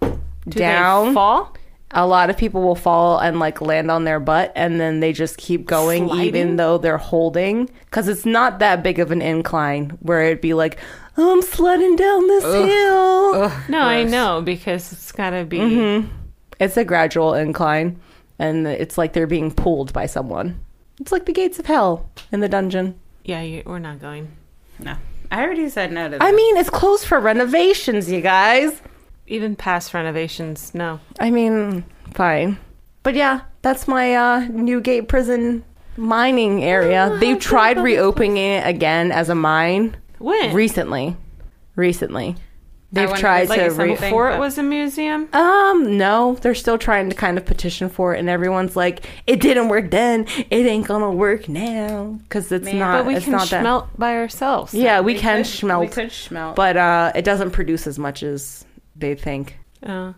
Do 0.00 0.10
they 0.46 0.60
down. 0.60 1.12
fall? 1.12 1.56
a 1.92 2.06
lot 2.06 2.30
of 2.30 2.36
people 2.36 2.62
will 2.62 2.76
fall 2.76 3.18
and 3.18 3.40
like 3.40 3.60
land 3.60 3.90
on 3.90 4.04
their 4.04 4.20
butt 4.20 4.52
and 4.54 4.78
then 4.80 5.00
they 5.00 5.12
just 5.12 5.36
keep 5.36 5.66
going 5.66 6.06
Sliding? 6.06 6.24
even 6.24 6.54
though 6.56 6.78
they're 6.78 6.98
holding 6.98 7.68
because 7.86 8.06
it's 8.06 8.24
not 8.24 8.60
that 8.60 8.84
big 8.84 9.00
of 9.00 9.10
an 9.10 9.20
incline 9.20 9.90
where 9.98 10.22
it'd 10.22 10.40
be 10.40 10.54
like 10.54 10.78
oh, 11.18 11.32
i'm 11.32 11.42
sledding 11.42 11.96
down 11.96 12.28
this 12.28 12.44
hill 12.44 13.48
No, 13.68 13.80
I 13.80 14.04
know 14.04 14.40
because 14.40 14.92
it's 14.92 15.10
gotta 15.10 15.44
be. 15.44 15.58
Mm-hmm. 15.58 16.08
it's 16.60 16.76
a 16.76 16.84
gradual 16.84 17.34
incline 17.34 17.98
and 18.40 18.66
it's 18.66 18.96
like 18.98 19.12
they're 19.12 19.26
being 19.26 19.50
pulled 19.52 19.92
by 19.92 20.06
someone 20.06 20.58
it's 21.00 21.12
like 21.12 21.26
the 21.26 21.32
gates 21.32 21.58
of 21.58 21.66
hell 21.66 22.08
in 22.32 22.40
the 22.40 22.48
dungeon 22.48 22.98
Yeah, 23.24 23.42
you, 23.42 23.62
we're 23.64 23.78
not 23.78 24.00
going. 24.00 24.28
No. 24.78 24.96
I 25.30 25.42
already 25.44 25.68
said 25.68 25.92
no 25.92 26.08
to 26.08 26.18
that. 26.18 26.22
i 26.22 26.32
mean 26.32 26.56
it's 26.56 26.70
closed 26.70 27.04
for 27.04 27.20
renovations 27.20 28.10
you 28.10 28.20
guys 28.20 28.80
Even 29.26 29.54
past 29.56 29.94
renovations, 29.94 30.74
no. 30.74 30.98
i 31.20 31.30
mean 31.30 31.84
fine 32.14 32.58
but 33.04 33.14
yeah 33.14 33.42
that's 33.62 33.86
my 33.86 34.14
uh 34.14 34.40
newgate 34.50 35.06
prison 35.08 35.62
mining 35.96 36.64
area 36.64 37.14
they've 37.20 37.38
tried 37.38 37.78
reopening 37.78 38.36
it 38.38 38.66
again 38.66 39.12
as 39.12 39.28
a 39.28 39.34
mine 39.34 39.96
When? 40.18 40.54
recently 40.54 41.16
recently 41.76 42.36
they've 42.92 43.12
tried 43.14 43.42
if 43.42 43.48
to 43.50 43.68
like 43.68 43.78
re- 43.78 43.90
Before 43.96 44.30
it 44.30 44.38
was 44.38 44.58
a 44.58 44.62
museum? 44.62 45.28
um 45.32 45.96
no 45.96 46.34
they're 46.42 46.54
still 46.54 46.78
trying 46.78 47.08
to 47.10 47.14
kind 47.16 47.38
of 47.38 47.44
petition 47.46 47.88
for 47.88 48.14
it 48.14 48.18
and 48.18 48.28
everyone's 48.28 48.74
like 48.76 49.06
it 49.26 49.40
didn't 49.40 49.68
work 49.68 49.90
then 49.90 50.26
it 50.50 50.66
ain't 50.66 50.86
gonna 50.86 51.10
work 51.10 51.48
now 51.48 52.18
because 52.24 52.50
it's 52.50 52.64
Man, 52.64 52.78
not 52.78 52.98
but 52.98 53.06
we 53.06 53.14
it's 53.16 53.24
can 53.24 53.32
not 53.32 53.48
that 53.50 53.60
smelt 53.62 53.88
by 53.98 54.16
ourselves. 54.16 54.74
yeah 54.74 55.00
we, 55.00 55.14
can 55.14 55.38
could- 55.38 55.46
smelt 55.46 55.80
We 55.82 55.88
could 55.88 56.12
smelt. 56.12 56.56
but 56.56 56.76
uh 56.76 57.12
it 57.14 57.24
doesn't 57.24 57.52
produce 57.52 57.86
as 57.86 57.98
much 57.98 58.22
as 58.22 58.64
they 58.96 59.14
think 59.14 59.56
Oh. 59.86 60.14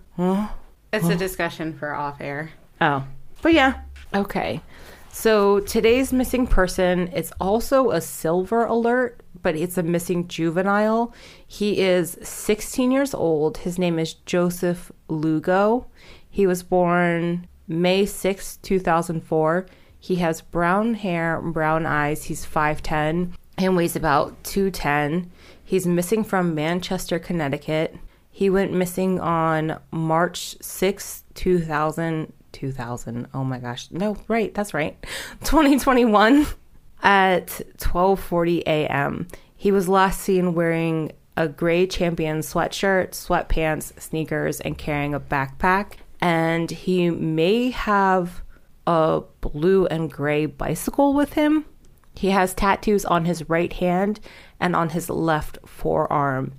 it's 0.93 1.07
a 1.09 1.15
discussion 1.15 1.73
for 1.79 1.95
off 1.95 2.21
air. 2.21 2.51
Oh. 2.81 3.05
But 3.43 3.53
yeah. 3.55 3.83
Okay. 4.13 4.61
So 5.13 5.61
today's 5.61 6.13
missing 6.13 6.49
person 6.49 7.07
is 7.09 7.33
also 7.41 7.91
a 7.93 8.01
silver 8.01 8.65
alert, 8.65 9.22
but 9.43 9.57
it's 9.57 9.79
a 9.79 9.83
missing 9.83 10.29
juvenile. 10.29 11.13
He 11.47 11.81
is 11.81 12.19
16 12.23 12.91
years 12.91 13.15
old. 13.15 13.59
His 13.59 13.79
name 13.79 13.99
is 13.99 14.15
Joseph 14.15 14.93
Lugo. 15.09 15.87
He 16.29 16.47
was 16.47 16.63
born 16.63 17.47
May 17.69 18.07
6, 18.07 18.57
2004. 18.59 19.67
He 19.99 20.17
has 20.17 20.41
brown 20.41 20.95
hair, 20.95 21.41
brown 21.41 21.87
eyes. 21.87 22.25
He's 22.25 22.45
5'10 22.47 23.33
and 23.59 23.77
weighs 23.77 23.97
about 23.97 24.43
210. 24.45 25.31
He's 25.65 25.87
missing 25.87 26.25
from 26.25 26.55
Manchester, 26.55 27.19
Connecticut. 27.19 27.97
He 28.31 28.51
went 28.51 28.73
missing 28.73 29.21
on 29.21 29.79
March 29.91 30.57
6, 30.61 31.25
2000. 31.35 32.33
2000. 32.53 33.29
Oh 33.33 33.45
my 33.45 33.59
gosh. 33.59 33.91
No, 33.91 34.17
right. 34.29 34.53
That's 34.55 34.75
right. 34.75 34.97
2021 35.45 36.47
at 37.03 37.61
12:40 37.79 38.61
a.m. 38.61 39.29
He 39.57 39.71
was 39.71 39.89
last 39.89 40.21
seen 40.21 40.55
wearing 40.55 41.13
a 41.37 41.49
gray 41.49 41.87
champion 41.87 42.41
sweatshirt, 42.41 43.11
sweatpants, 43.11 43.99
sneakers, 44.01 44.61
and 44.61 44.77
carrying 44.77 45.15
a 45.15 45.21
backpack. 45.21 45.95
And 46.21 46.71
he 46.71 47.11
may 47.11 47.71
have 47.71 48.43
a 48.87 49.23
blue 49.41 49.87
and 49.87 50.11
gray 50.11 50.47
bicycle 50.47 51.15
with 51.15 51.33
him. 51.35 51.65
He 52.15 52.31
has 52.31 52.55
tattoos 52.55 53.05
on 53.05 53.25
his 53.25 53.49
right 53.49 53.73
hand 53.73 54.21
and 54.61 54.77
on 54.77 54.91
his 54.91 55.09
left 55.09 55.59
forearm. 55.67 56.53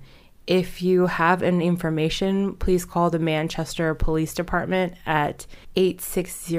If 0.46 0.82
you 0.82 1.06
have 1.06 1.42
any 1.42 1.66
information, 1.66 2.54
please 2.56 2.84
call 2.84 3.08
the 3.08 3.18
Manchester 3.18 3.94
Police 3.94 4.34
Department 4.34 4.94
at 5.06 5.46
860 5.76 6.58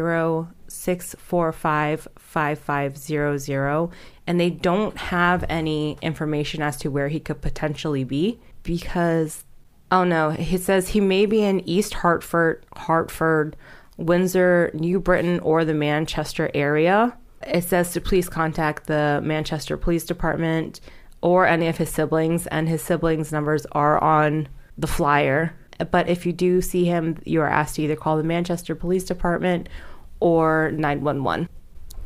645 0.76 2.08
5500. 2.18 3.90
And 4.28 4.40
they 4.40 4.50
don't 4.50 4.98
have 4.98 5.46
any 5.50 5.98
information 6.02 6.62
as 6.62 6.78
to 6.78 6.90
where 6.90 7.08
he 7.08 7.20
could 7.20 7.42
potentially 7.42 8.04
be 8.04 8.40
because, 8.64 9.46
oh 9.92 10.04
no, 10.04 10.32
he 10.32 10.58
says 10.58 10.90
he 10.90 11.00
may 11.00 11.26
be 11.26 11.44
in 11.44 11.68
East 11.68 11.96
Hartford, 11.96 12.66
Hartford, 12.76 13.56
Windsor, 13.98 14.72
New 14.74 15.00
Britain, 15.00 15.40
or 15.40 15.64
the 15.64 15.74
Manchester 15.74 16.52
area. 16.54 17.18
It 17.46 17.64
says 17.64 17.94
to 17.94 18.02
please 18.02 18.28
contact 18.28 18.88
the 18.88 19.22
Manchester 19.24 19.78
Police 19.78 20.04
Department 20.04 20.82
or 21.22 21.48
any 21.48 21.68
of 21.68 21.78
his 21.78 21.90
siblings, 21.90 22.46
and 22.48 22.70
his 22.70 22.82
siblings' 22.82 23.32
numbers 23.32 23.66
are 23.72 24.04
on 24.04 24.48
the 24.78 24.88
flyer. 24.88 25.56
But 25.92 26.08
if 26.08 26.26
you 26.26 26.34
do 26.34 26.62
see 26.62 26.86
him, 26.86 27.18
you 27.26 27.42
are 27.42 27.48
asked 27.48 27.76
to 27.76 27.82
either 27.82 27.96
call 27.96 28.18
the 28.18 28.24
Manchester 28.24 28.76
Police 28.76 29.06
Department 29.06 29.68
or 30.26 30.72
911. 30.72 31.48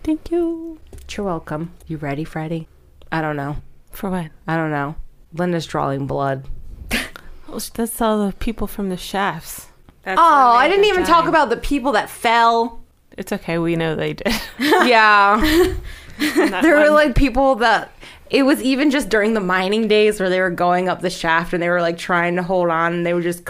Thank 0.03 0.29
you. 0.29 0.77
You're 1.09 1.25
welcome. 1.25 1.71
You 1.87 1.95
ready, 1.95 2.25
Freddie? 2.25 2.67
I 3.13 3.21
don't 3.21 3.37
know. 3.37 3.55
For 3.91 4.09
what? 4.09 4.29
I 4.45 4.57
don't 4.57 4.71
know. 4.71 4.97
Linda's 5.33 5.65
drawing 5.65 6.05
blood. 6.05 6.45
Well, 6.91 7.01
oh, 7.47 7.59
that's 7.73 8.01
all 8.01 8.27
the 8.27 8.33
people 8.33 8.67
from 8.67 8.89
the 8.89 8.97
shafts. 8.97 9.67
That's 10.03 10.19
Oh, 10.19 10.51
I 10.51 10.67
didn't 10.67 10.83
even 10.85 11.05
talk 11.05 11.29
about 11.29 11.49
the 11.49 11.55
people 11.55 11.93
that 11.93 12.09
fell. 12.09 12.81
It's 13.17 13.31
okay. 13.31 13.57
We 13.57 13.77
know 13.77 13.95
they 13.95 14.13
did. 14.13 14.33
Yeah. 14.59 15.75
There 16.19 16.75
were 16.75 16.89
like 16.89 17.15
people 17.15 17.55
that 17.55 17.93
it 18.29 18.43
was 18.43 18.61
even 18.61 18.91
just 18.91 19.07
during 19.07 19.35
the 19.35 19.39
mining 19.39 19.87
days 19.87 20.19
where 20.19 20.29
they 20.29 20.41
were 20.41 20.49
going 20.49 20.89
up 20.89 20.99
the 20.99 21.09
shaft 21.09 21.53
and 21.53 21.63
they 21.63 21.69
were 21.69 21.79
like 21.79 21.97
trying 21.97 22.35
to 22.35 22.43
hold 22.43 22.67
on 22.67 22.91
and 22.91 23.05
they 23.05 23.13
were 23.13 23.21
just 23.21 23.45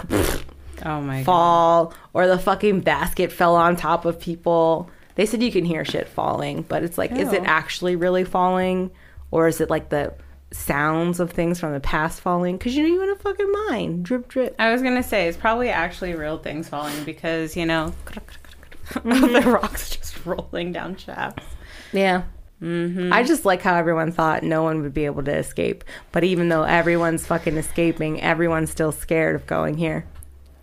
Oh 0.86 1.02
my 1.02 1.18
god. 1.18 1.26
fall 1.26 1.94
or 2.14 2.28
the 2.28 2.40
fucking 2.40 2.82
basket 2.82 3.32
fell 3.32 3.56
on 3.56 3.76
top 3.76 4.06
of 4.06 4.20
people. 4.20 4.90
They 5.16 5.26
said 5.26 5.44
you 5.44 5.52
can 5.52 5.66
hear 5.66 5.84
shit 5.84 6.08
falling, 6.08 6.62
but 6.62 6.84
it's 6.84 6.98
like, 6.98 7.12
is 7.12 7.34
it 7.34 7.44
actually 7.44 7.98
really 7.98 8.24
falling 8.24 8.92
or 9.32 9.48
is 9.48 9.60
it 9.60 9.70
like 9.70 9.90
the 9.90 10.14
sounds 10.52 11.20
of 11.20 11.32
things 11.32 11.60
from 11.60 11.74
the 11.74 11.80
past 11.80 12.22
falling? 12.22 12.58
Because 12.58 12.76
you 12.76 12.84
know 12.84 12.90
you 12.90 13.04
in 13.04 13.10
a 13.10 13.16
fucking 13.16 13.52
mine, 13.68 14.04
drip 14.04 14.28
drip. 14.28 14.56
I 14.60 14.72
was 14.72 14.82
gonna 14.82 15.04
say 15.04 15.28
it's 15.28 15.38
probably 15.38 15.70
actually 15.70 16.16
real 16.16 16.38
things 16.38 16.70
falling 16.70 17.04
because 17.04 17.56
you 17.56 17.66
know 17.66 17.94
the 19.04 19.44
rocks 19.46 19.90
just 19.90 20.26
rolling 20.26 20.72
down 20.72 20.96
shafts. 20.96 21.46
Yeah. 21.94 22.24
Mm-hmm. 22.62 23.14
I 23.14 23.24
just 23.24 23.46
like 23.46 23.62
how 23.62 23.76
everyone 23.76 24.12
thought 24.12 24.44
no 24.44 24.64
one 24.64 24.82
would 24.82 24.94
be 24.94 25.06
able 25.06 25.24
to 25.24 25.34
escape, 25.36 25.84
but 26.12 26.26
even 26.26 26.50
though 26.50 26.64
everyone's 26.64 27.26
fucking 27.26 27.56
escaping, 27.56 28.22
everyone's 28.22 28.70
still 28.70 28.92
scared 28.92 29.36
of 29.36 29.48
going 29.48 29.78
here. 29.78 30.06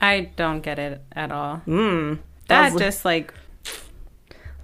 I 0.01 0.30
don't 0.36 0.61
get 0.61 0.78
it 0.78 1.01
at 1.12 1.32
all. 1.32 1.62
Mm. 1.66 2.18
That 2.49 2.72
Leslie- 2.72 2.78
just 2.80 3.05
like 3.05 3.32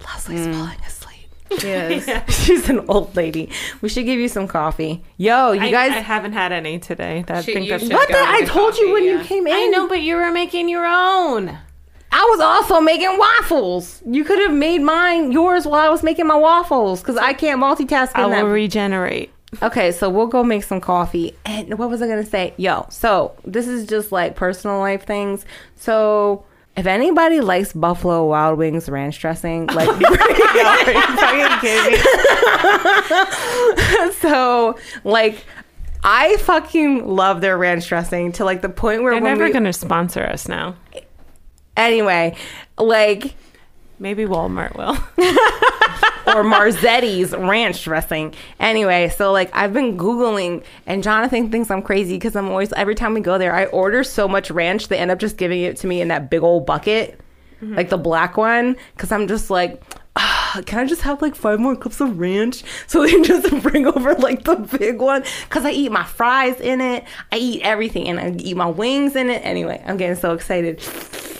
Leslie's 0.05 0.45
falling 0.47 0.79
asleep. 0.87 1.63
is. 1.63 2.09
She's 2.45 2.69
an 2.69 2.81
old 2.87 3.15
lady. 3.15 3.49
We 3.81 3.89
should 3.89 4.05
give 4.05 4.19
you 4.19 4.27
some 4.27 4.47
coffee. 4.47 5.03
Yo, 5.17 5.51
you 5.51 5.61
I, 5.61 5.71
guys. 5.71 5.91
I 5.91 5.99
haven't 5.99 6.33
had 6.33 6.51
any 6.51 6.79
today. 6.79 7.23
That, 7.27 7.37
I 7.37 7.41
Should- 7.41 7.53
think 7.53 7.69
that's 7.69 7.83
what 7.89 8.07
the? 8.09 8.17
I 8.17 8.39
get 8.41 8.49
told 8.49 8.75
you 8.75 8.87
coffee, 8.87 8.93
when 8.93 9.03
you 9.05 9.19
came 9.23 9.47
in. 9.47 9.53
I 9.53 9.67
know, 9.67 9.87
but 9.87 10.01
you 10.01 10.15
were 10.15 10.31
making 10.31 10.69
your 10.69 10.85
own. 10.85 11.57
I 12.15 12.27
was 12.29 12.39
also 12.39 12.79
making 12.79 13.17
waffles. 13.17 14.01
You 14.05 14.23
could 14.23 14.37
have 14.39 14.53
made 14.53 14.81
mine 14.81 15.31
yours 15.31 15.65
while 15.65 15.79
I 15.83 15.89
was 15.89 16.03
making 16.03 16.27
my 16.27 16.35
waffles 16.35 17.01
because 17.01 17.17
I 17.17 17.33
can't 17.33 17.59
multitask. 17.59 18.11
I 18.13 18.25
in 18.25 18.29
will 18.29 18.35
that. 18.37 18.45
regenerate. 18.45 19.31
Okay, 19.61 19.91
so 19.91 20.09
we'll 20.09 20.27
go 20.27 20.43
make 20.43 20.63
some 20.63 20.81
coffee. 20.81 21.35
And 21.45 21.77
what 21.77 21.89
was 21.89 22.01
I 22.01 22.07
gonna 22.07 22.25
say? 22.25 22.53
Yo, 22.57 22.85
so 22.89 23.35
this 23.45 23.67
is 23.67 23.87
just 23.87 24.11
like 24.11 24.35
personal 24.35 24.79
life 24.79 25.05
things. 25.05 25.45
So 25.75 26.45
if 26.75 26.85
anybody 26.85 27.41
likes 27.41 27.73
Buffalo 27.73 28.25
Wild 28.25 28.57
Wings 28.57 28.89
ranch 28.89 29.19
dressing, 29.19 29.67
like 29.73 29.89
so 34.21 34.77
like 35.03 35.45
I 36.03 36.37
fucking 36.41 37.07
love 37.07 37.41
their 37.41 37.57
ranch 37.57 37.87
dressing 37.87 38.31
to 38.33 38.45
like 38.45 38.61
the 38.61 38.69
point 38.69 39.03
where 39.03 39.13
They're 39.13 39.21
never 39.21 39.45
we, 39.45 39.51
going 39.51 39.63
to 39.63 39.73
sponsor 39.73 40.23
us 40.23 40.49
now. 40.49 40.75
anyway, 41.77 42.35
like 42.77 43.35
Maybe 43.99 44.25
Walmart 44.25 44.75
will. 44.75 44.97
Or 46.27 46.43
Marzetti's 46.43 47.35
ranch 47.35 47.83
dressing. 47.83 48.33
Anyway, 48.59 49.09
so 49.09 49.31
like 49.31 49.49
I've 49.53 49.73
been 49.73 49.97
Googling 49.97 50.63
and 50.85 51.03
Jonathan 51.03 51.51
thinks 51.51 51.69
I'm 51.71 51.81
crazy 51.81 52.15
because 52.15 52.35
I'm 52.35 52.49
always, 52.49 52.71
every 52.73 52.95
time 52.95 53.13
we 53.13 53.21
go 53.21 53.37
there, 53.37 53.53
I 53.53 53.65
order 53.65 54.03
so 54.03 54.27
much 54.27 54.49
ranch, 54.51 54.87
they 54.87 54.97
end 54.97 55.11
up 55.11 55.19
just 55.19 55.37
giving 55.37 55.61
it 55.61 55.77
to 55.77 55.87
me 55.87 56.01
in 56.01 56.07
that 56.09 56.29
big 56.29 56.43
old 56.43 56.65
bucket, 56.65 57.19
like 57.61 57.89
the 57.89 57.97
black 57.97 58.35
one. 58.37 58.75
Cause 58.97 59.11
I'm 59.11 59.27
just 59.27 59.49
like, 59.49 59.81
can 60.61 60.79
I 60.79 60.85
just 60.85 61.01
have 61.01 61.21
like 61.21 61.35
five 61.35 61.59
more 61.59 61.75
cups 61.75 61.99
of 61.99 62.19
ranch? 62.19 62.63
So 62.87 63.05
they 63.05 63.19
just 63.23 63.49
bring 63.63 63.87
over 63.87 64.13
like 64.15 64.43
the 64.43 64.55
big 64.55 64.99
one. 65.01 65.23
Cause 65.49 65.65
I 65.65 65.71
eat 65.71 65.91
my 65.91 66.03
fries 66.03 66.59
in 66.59 66.79
it. 66.81 67.03
I 67.31 67.37
eat 67.37 67.61
everything 67.63 68.07
and 68.07 68.19
I 68.19 68.31
eat 68.39 68.55
my 68.55 68.67
wings 68.67 69.15
in 69.15 69.29
it. 69.29 69.41
Anyway, 69.45 69.81
I'm 69.85 69.97
getting 69.97 70.15
so 70.15 70.33
excited. 70.33 70.81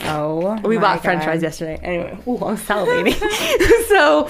Oh, 0.06 0.58
We 0.64 0.76
bought 0.78 1.02
French 1.02 1.24
fries 1.24 1.42
yesterday. 1.42 1.78
Anyway, 1.82 2.18
ooh, 2.26 2.36
I'm 2.44 2.56
salivating. 2.56 3.14
so 3.88 4.28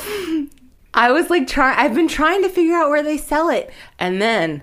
I 0.92 1.10
was 1.10 1.30
like 1.30 1.48
trying. 1.48 1.76
I've 1.78 1.94
been 1.94 2.06
trying 2.08 2.42
to 2.42 2.48
figure 2.48 2.74
out 2.76 2.90
where 2.90 3.02
they 3.02 3.16
sell 3.18 3.48
it, 3.48 3.70
and 3.98 4.22
then 4.22 4.62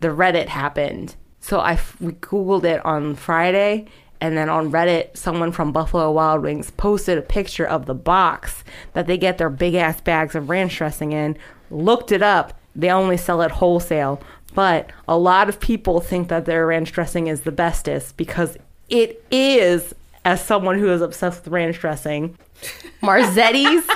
the 0.00 0.08
Reddit 0.08 0.46
happened. 0.48 1.16
So 1.40 1.58
I 1.58 1.72
f- 1.72 1.96
we 2.00 2.12
googled 2.12 2.62
it 2.62 2.84
on 2.86 3.16
Friday, 3.16 3.86
And 4.22 4.36
then 4.36 4.48
on 4.48 4.70
Reddit, 4.70 5.16
someone 5.16 5.50
from 5.50 5.72
Buffalo 5.72 6.12
Wild 6.12 6.42
Wings 6.42 6.70
posted 6.70 7.18
a 7.18 7.22
picture 7.22 7.66
of 7.66 7.86
the 7.86 7.94
box 7.94 8.62
that 8.92 9.08
they 9.08 9.18
get 9.18 9.36
their 9.36 9.50
big 9.50 9.74
ass 9.74 10.00
bags 10.00 10.36
of 10.36 10.48
ranch 10.48 10.76
dressing 10.76 11.10
in. 11.10 11.36
Looked 11.72 12.12
it 12.12 12.22
up. 12.22 12.56
They 12.76 12.88
only 12.88 13.16
sell 13.16 13.42
it 13.42 13.50
wholesale. 13.50 14.22
But 14.54 14.92
a 15.08 15.18
lot 15.18 15.48
of 15.48 15.58
people 15.58 15.98
think 15.98 16.28
that 16.28 16.44
their 16.44 16.64
ranch 16.68 16.92
dressing 16.92 17.26
is 17.26 17.40
the 17.40 17.50
bestest 17.50 18.16
because 18.16 18.56
it 18.88 19.24
is, 19.32 19.92
as 20.24 20.40
someone 20.40 20.78
who 20.78 20.92
is 20.92 21.00
obsessed 21.00 21.42
with 21.42 21.52
ranch 21.52 21.80
dressing, 21.80 22.38
Marzetti's 23.02 23.90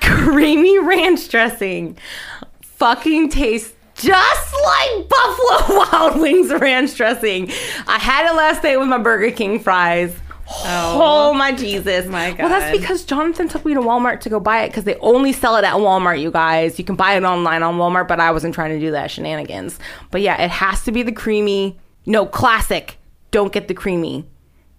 creamy 0.00 0.80
ranch 0.80 1.28
dressing 1.28 1.96
fucking 2.62 3.28
tastes 3.28 3.76
just 4.02 4.54
like 4.64 5.08
Buffalo 5.08 5.78
Wild 5.92 6.20
Wings 6.20 6.52
ranch 6.52 6.96
dressing. 6.96 7.50
I 7.86 7.98
had 7.98 8.30
it 8.30 8.34
last 8.34 8.62
night 8.62 8.78
with 8.78 8.88
my 8.88 8.98
Burger 8.98 9.30
King 9.30 9.60
fries. 9.60 10.14
Oh, 10.52 11.30
oh 11.30 11.34
my 11.34 11.52
Jesus. 11.52 12.06
My 12.06 12.30
God. 12.30 12.38
Well, 12.40 12.48
that's 12.48 12.76
because 12.76 13.04
Jonathan 13.04 13.48
took 13.48 13.64
me 13.64 13.74
to 13.74 13.80
Walmart 13.80 14.20
to 14.20 14.28
go 14.28 14.40
buy 14.40 14.62
it 14.62 14.68
because 14.68 14.84
they 14.84 14.96
only 14.96 15.32
sell 15.32 15.56
it 15.56 15.64
at 15.64 15.74
Walmart, 15.74 16.20
you 16.20 16.30
guys. 16.30 16.78
You 16.78 16.84
can 16.84 16.96
buy 16.96 17.14
it 17.14 17.22
online 17.22 17.62
on 17.62 17.76
Walmart, 17.76 18.08
but 18.08 18.20
I 18.20 18.32
wasn't 18.32 18.54
trying 18.54 18.70
to 18.70 18.80
do 18.80 18.90
that 18.90 19.10
shenanigans. 19.10 19.78
But 20.10 20.22
yeah, 20.22 20.42
it 20.42 20.50
has 20.50 20.82
to 20.84 20.92
be 20.92 21.02
the 21.02 21.12
creamy. 21.12 21.78
No, 22.06 22.26
classic. 22.26 22.98
Don't 23.30 23.52
get 23.52 23.68
the 23.68 23.74
creamy. 23.74 24.26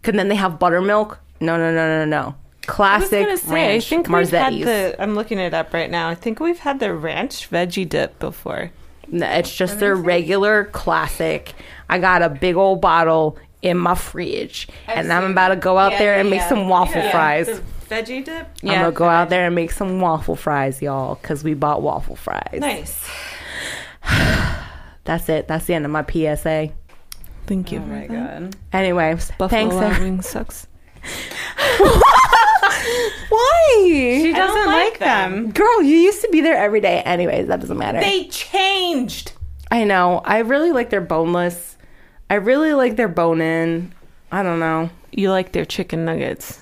Because 0.02 0.18
then 0.18 0.28
they 0.28 0.36
have 0.36 0.60
buttermilk. 0.60 1.20
No, 1.40 1.58
no, 1.58 1.72
no, 1.72 1.88
no, 1.88 2.06
no. 2.06 2.36
I 2.64 2.68
Classic 2.68 3.26
gonna 3.26 3.38
say, 3.38 3.54
ranch 3.54 3.86
I 3.86 3.90
think 3.90 4.10
we've 4.10 4.30
had 4.30 4.54
the. 4.54 4.96
I'm 5.00 5.16
looking 5.16 5.40
it 5.40 5.54
up 5.54 5.74
right 5.74 5.90
now. 5.90 6.10
I 6.10 6.16
think 6.16 6.40
we've 6.40 6.60
had 6.60 6.80
the 6.80 6.94
ranch 6.94 7.50
veggie 7.50 7.90
dip 7.90 8.20
before. 8.20 8.72
No, 9.12 9.28
It's 9.28 9.54
just 9.56 9.80
their 9.80 9.96
regular 9.96 10.66
classic. 10.66 11.54
I 11.90 12.00
got 12.00 12.22
a 12.22 12.30
big 12.30 12.56
old 12.56 12.80
bottle 12.82 13.38
in 13.62 13.78
my 13.78 13.94
fridge, 13.96 14.68
and 14.88 15.12
I'm 15.14 15.32
about 15.32 15.50
to 15.50 15.56
go 15.58 15.78
out 15.78 15.98
there 16.00 16.16
and 16.20 16.30
make 16.30 16.42
some 16.44 16.68
waffle 16.70 17.08
fries. 17.12 17.48
veggie 17.90 18.24
dip. 18.24 18.48
I'm 18.64 18.70
gonna 18.70 18.92
go 18.92 19.06
out 19.06 19.30
there 19.30 19.46
and 19.48 19.54
make 19.56 19.72
some 19.72 20.00
waffle 20.00 20.36
fries, 20.38 20.82
y'all, 20.82 21.16
because 21.16 21.44
we 21.44 21.54
bought 21.54 21.82
waffle 21.82 22.16
fries. 22.16 22.60
Nice. 22.60 23.08
That's 25.04 25.28
it. 25.30 25.48
That's 25.48 25.66
the 25.66 25.74
end 25.74 25.86
of 25.86 25.92
my 25.92 26.04
PSA. 26.04 26.70
Thank 27.48 27.72
you. 27.72 27.80
Oh 27.80 27.86
my 27.86 28.08
god. 28.08 28.56
Anyways, 28.72 29.32
Buffalo 29.38 29.48
thanks. 29.50 29.76
Wild 29.76 29.92
ev- 29.94 30.00
Wings 30.02 30.28
sucks. 30.30 30.68
Why? 33.32 34.20
She 34.22 34.34
doesn't 34.34 34.66
like 34.66 35.00
them. 35.00 35.52
Girl, 35.52 35.82
you 35.82 35.96
used 35.96 36.22
to 36.22 36.30
be 36.32 36.42
there 36.42 36.58
every 36.58 36.82
day. 36.82 37.02
Anyways, 37.02 37.48
that 37.48 37.62
doesn't 37.62 37.78
matter. 37.78 38.00
They 38.02 38.26
changed. 38.26 39.32
I 39.72 39.86
know. 39.86 40.22
I 40.26 40.40
really 40.40 40.72
like 40.74 40.90
their 40.90 41.00
boneless. 41.02 41.78
I 42.30 42.36
really 42.36 42.74
like 42.74 42.98
their 42.98 43.08
bone 43.08 43.40
in. 43.40 43.94
I 44.32 44.44
don't 44.44 44.60
know. 44.60 44.90
You 45.12 45.30
like 45.32 45.54
their 45.54 45.64
chicken 45.66 46.04
nuggets. 46.06 46.62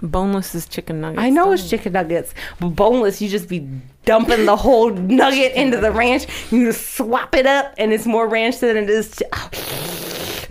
Boneless 0.00 0.54
is 0.54 0.66
chicken 0.66 1.00
nuggets. 1.00 1.20
I 1.22 1.30
know 1.30 1.52
it's 1.52 1.68
chicken 1.68 1.92
nuggets, 1.92 2.34
but 2.60 2.70
boneless, 2.70 3.20
you 3.20 3.28
just 3.28 3.48
be 3.48 3.68
dumping 4.04 4.46
the 4.46 4.56
whole 4.56 4.90
nugget 4.90 5.52
into 5.54 5.78
the 5.78 5.90
ranch. 5.92 6.26
You 6.52 6.66
just 6.66 6.94
swap 6.96 7.34
it 7.36 7.46
up, 7.46 7.74
and 7.78 7.92
it's 7.92 8.06
more 8.06 8.28
ranch 8.28 8.58
than 8.58 8.76
it 8.76 8.88
is. 8.90 9.14
Chi- 9.14 9.48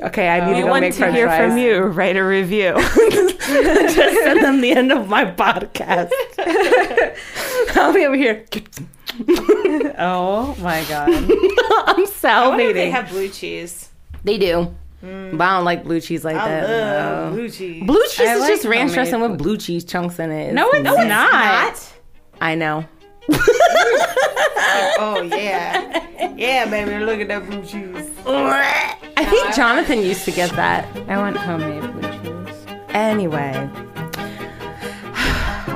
okay, 0.03 0.29
I 0.29 0.45
need 0.45 0.55
We 0.55 0.61
to 0.61 0.67
go 0.67 0.79
make 0.79 0.93
to 0.93 0.97
french 0.99 1.15
hear 1.15 1.27
fries. 1.27 1.49
from 1.49 1.57
you. 1.57 1.79
Write 1.81 2.17
a 2.17 2.23
review. 2.23 2.73
just 2.77 4.23
send 4.23 4.43
them 4.43 4.61
the 4.61 4.71
end 4.71 4.91
of 4.91 5.07
my 5.07 5.25
podcast. 5.25 6.11
I'll 7.77 7.93
be 7.93 8.05
over 8.05 8.15
here. 8.15 8.45
Oh 9.97 10.55
my 10.59 10.83
god. 10.87 11.09
I'm 11.09 12.05
salivating. 12.07 12.73
they 12.73 12.89
have 12.91 13.09
blue 13.09 13.29
cheese. 13.29 13.89
They 14.23 14.37
do. 14.37 14.73
Mm. 15.03 15.37
But 15.37 15.43
I 15.47 15.55
don't 15.55 15.65
like 15.65 15.83
blue 15.83 15.99
cheese 15.99 16.23
like 16.23 16.35
that. 16.35 16.67
no. 16.67 17.31
blue 17.33 17.49
cheese. 17.49 17.83
Blue 17.85 18.03
cheese 18.09 18.27
I 18.27 18.35
is 18.35 18.39
like 18.41 18.49
just 18.51 18.65
ranch 18.65 18.93
dressing 18.93 19.19
with 19.19 19.37
blue 19.37 19.57
cheese 19.57 19.83
chunks 19.83 20.19
in 20.19 20.31
it. 20.31 20.53
No, 20.53 20.69
it's 20.71 20.83
not. 20.83 21.93
I 22.39 22.55
know. 22.55 22.85
Oh, 24.57 24.93
oh 24.99 25.21
yeah, 25.35 26.33
yeah, 26.35 26.69
baby. 26.69 27.03
Look 27.03 27.19
at 27.19 27.27
that 27.29 27.49
blue 27.49 27.63
cheese. 27.63 28.09
I 28.25 29.25
think 29.25 29.55
Jonathan 29.55 29.99
used 29.99 30.25
to 30.25 30.31
get 30.31 30.49
that. 30.51 30.87
I 31.07 31.17
want 31.17 31.37
homemade 31.37 31.81
blue 31.93 32.45
cheese. 32.47 32.65
Anyway, 32.89 33.69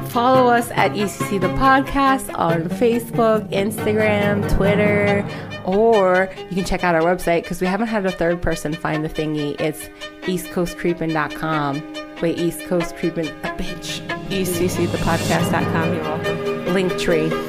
follow 0.10 0.48
us 0.50 0.72
at 0.72 0.92
ECC 0.92 1.40
the 1.40 1.48
podcast 1.50 2.34
on 2.38 2.64
Facebook, 2.64 3.50
Instagram, 3.52 4.50
Twitter, 4.56 5.26
or 5.66 6.30
you 6.50 6.56
can 6.56 6.66
check 6.66 6.84
out 6.84 6.96
our 6.96 7.02
website 7.02 7.44
because 7.44 7.62
we 7.62 7.68
haven't 7.68 7.88
had 7.88 8.06
a 8.06 8.12
third 8.12 8.42
person 8.42 8.74
find 8.74 9.04
the 9.04 9.10
thingy. 9.10 9.60
It's 9.60 9.90
eastcoastcreepin.com. 10.22 11.94
Wait, 12.22 12.40
East 12.40 12.62
Coast 12.62 12.96
Creepin, 12.96 13.28
a 13.28 13.50
bitch. 13.58 14.06
ECCthepodcast.com. 14.30 15.94
You're 15.94 16.04
welcome. 16.04 16.45
Link 16.76 17.00
tree. 17.00 17.32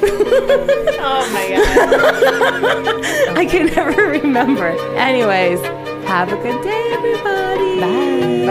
Oh 1.09 1.23
my 1.31 1.47
god. 1.49 3.37
I 3.37 3.45
can 3.45 3.67
never 3.67 4.07
remember. 4.07 4.67
Anyways, 4.97 5.59
have 6.07 6.31
a 6.31 6.35
good 6.37 6.61
day, 6.63 6.89
everybody. 6.91 7.79
Bye. 7.79 8.45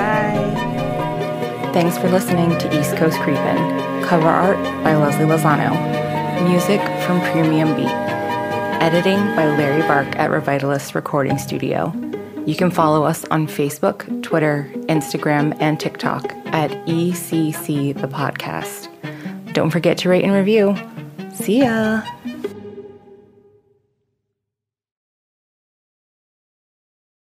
Bye. 1.62 1.72
Thanks 1.72 1.98
for 1.98 2.08
listening 2.08 2.56
to 2.58 2.78
East 2.80 2.96
Coast 2.96 3.18
Creepin'. 3.20 4.04
Cover 4.04 4.28
art 4.28 4.56
by 4.84 4.94
Leslie 4.96 5.26
Lozano. 5.26 5.70
Music 6.48 6.80
from 7.04 7.20
Premium 7.32 7.74
Beat. 7.76 7.92
Editing 8.82 9.18
by 9.36 9.46
Larry 9.56 9.82
Bark 9.82 10.08
at 10.16 10.30
Revitalist 10.30 10.94
Recording 10.94 11.38
Studio. 11.38 11.92
You 12.46 12.54
can 12.54 12.70
follow 12.70 13.04
us 13.04 13.24
on 13.26 13.46
Facebook, 13.46 14.22
Twitter, 14.22 14.70
Instagram, 14.88 15.56
and 15.60 15.78
TikTok 15.80 16.24
at 16.46 16.70
ECC 16.86 17.98
the 18.00 18.08
Podcast. 18.08 18.88
Don't 19.56 19.70
forget 19.70 19.96
to 19.98 20.10
rate 20.10 20.22
and 20.22 20.34
review. 20.34 20.76
See 21.32 21.60
ya. 21.60 22.02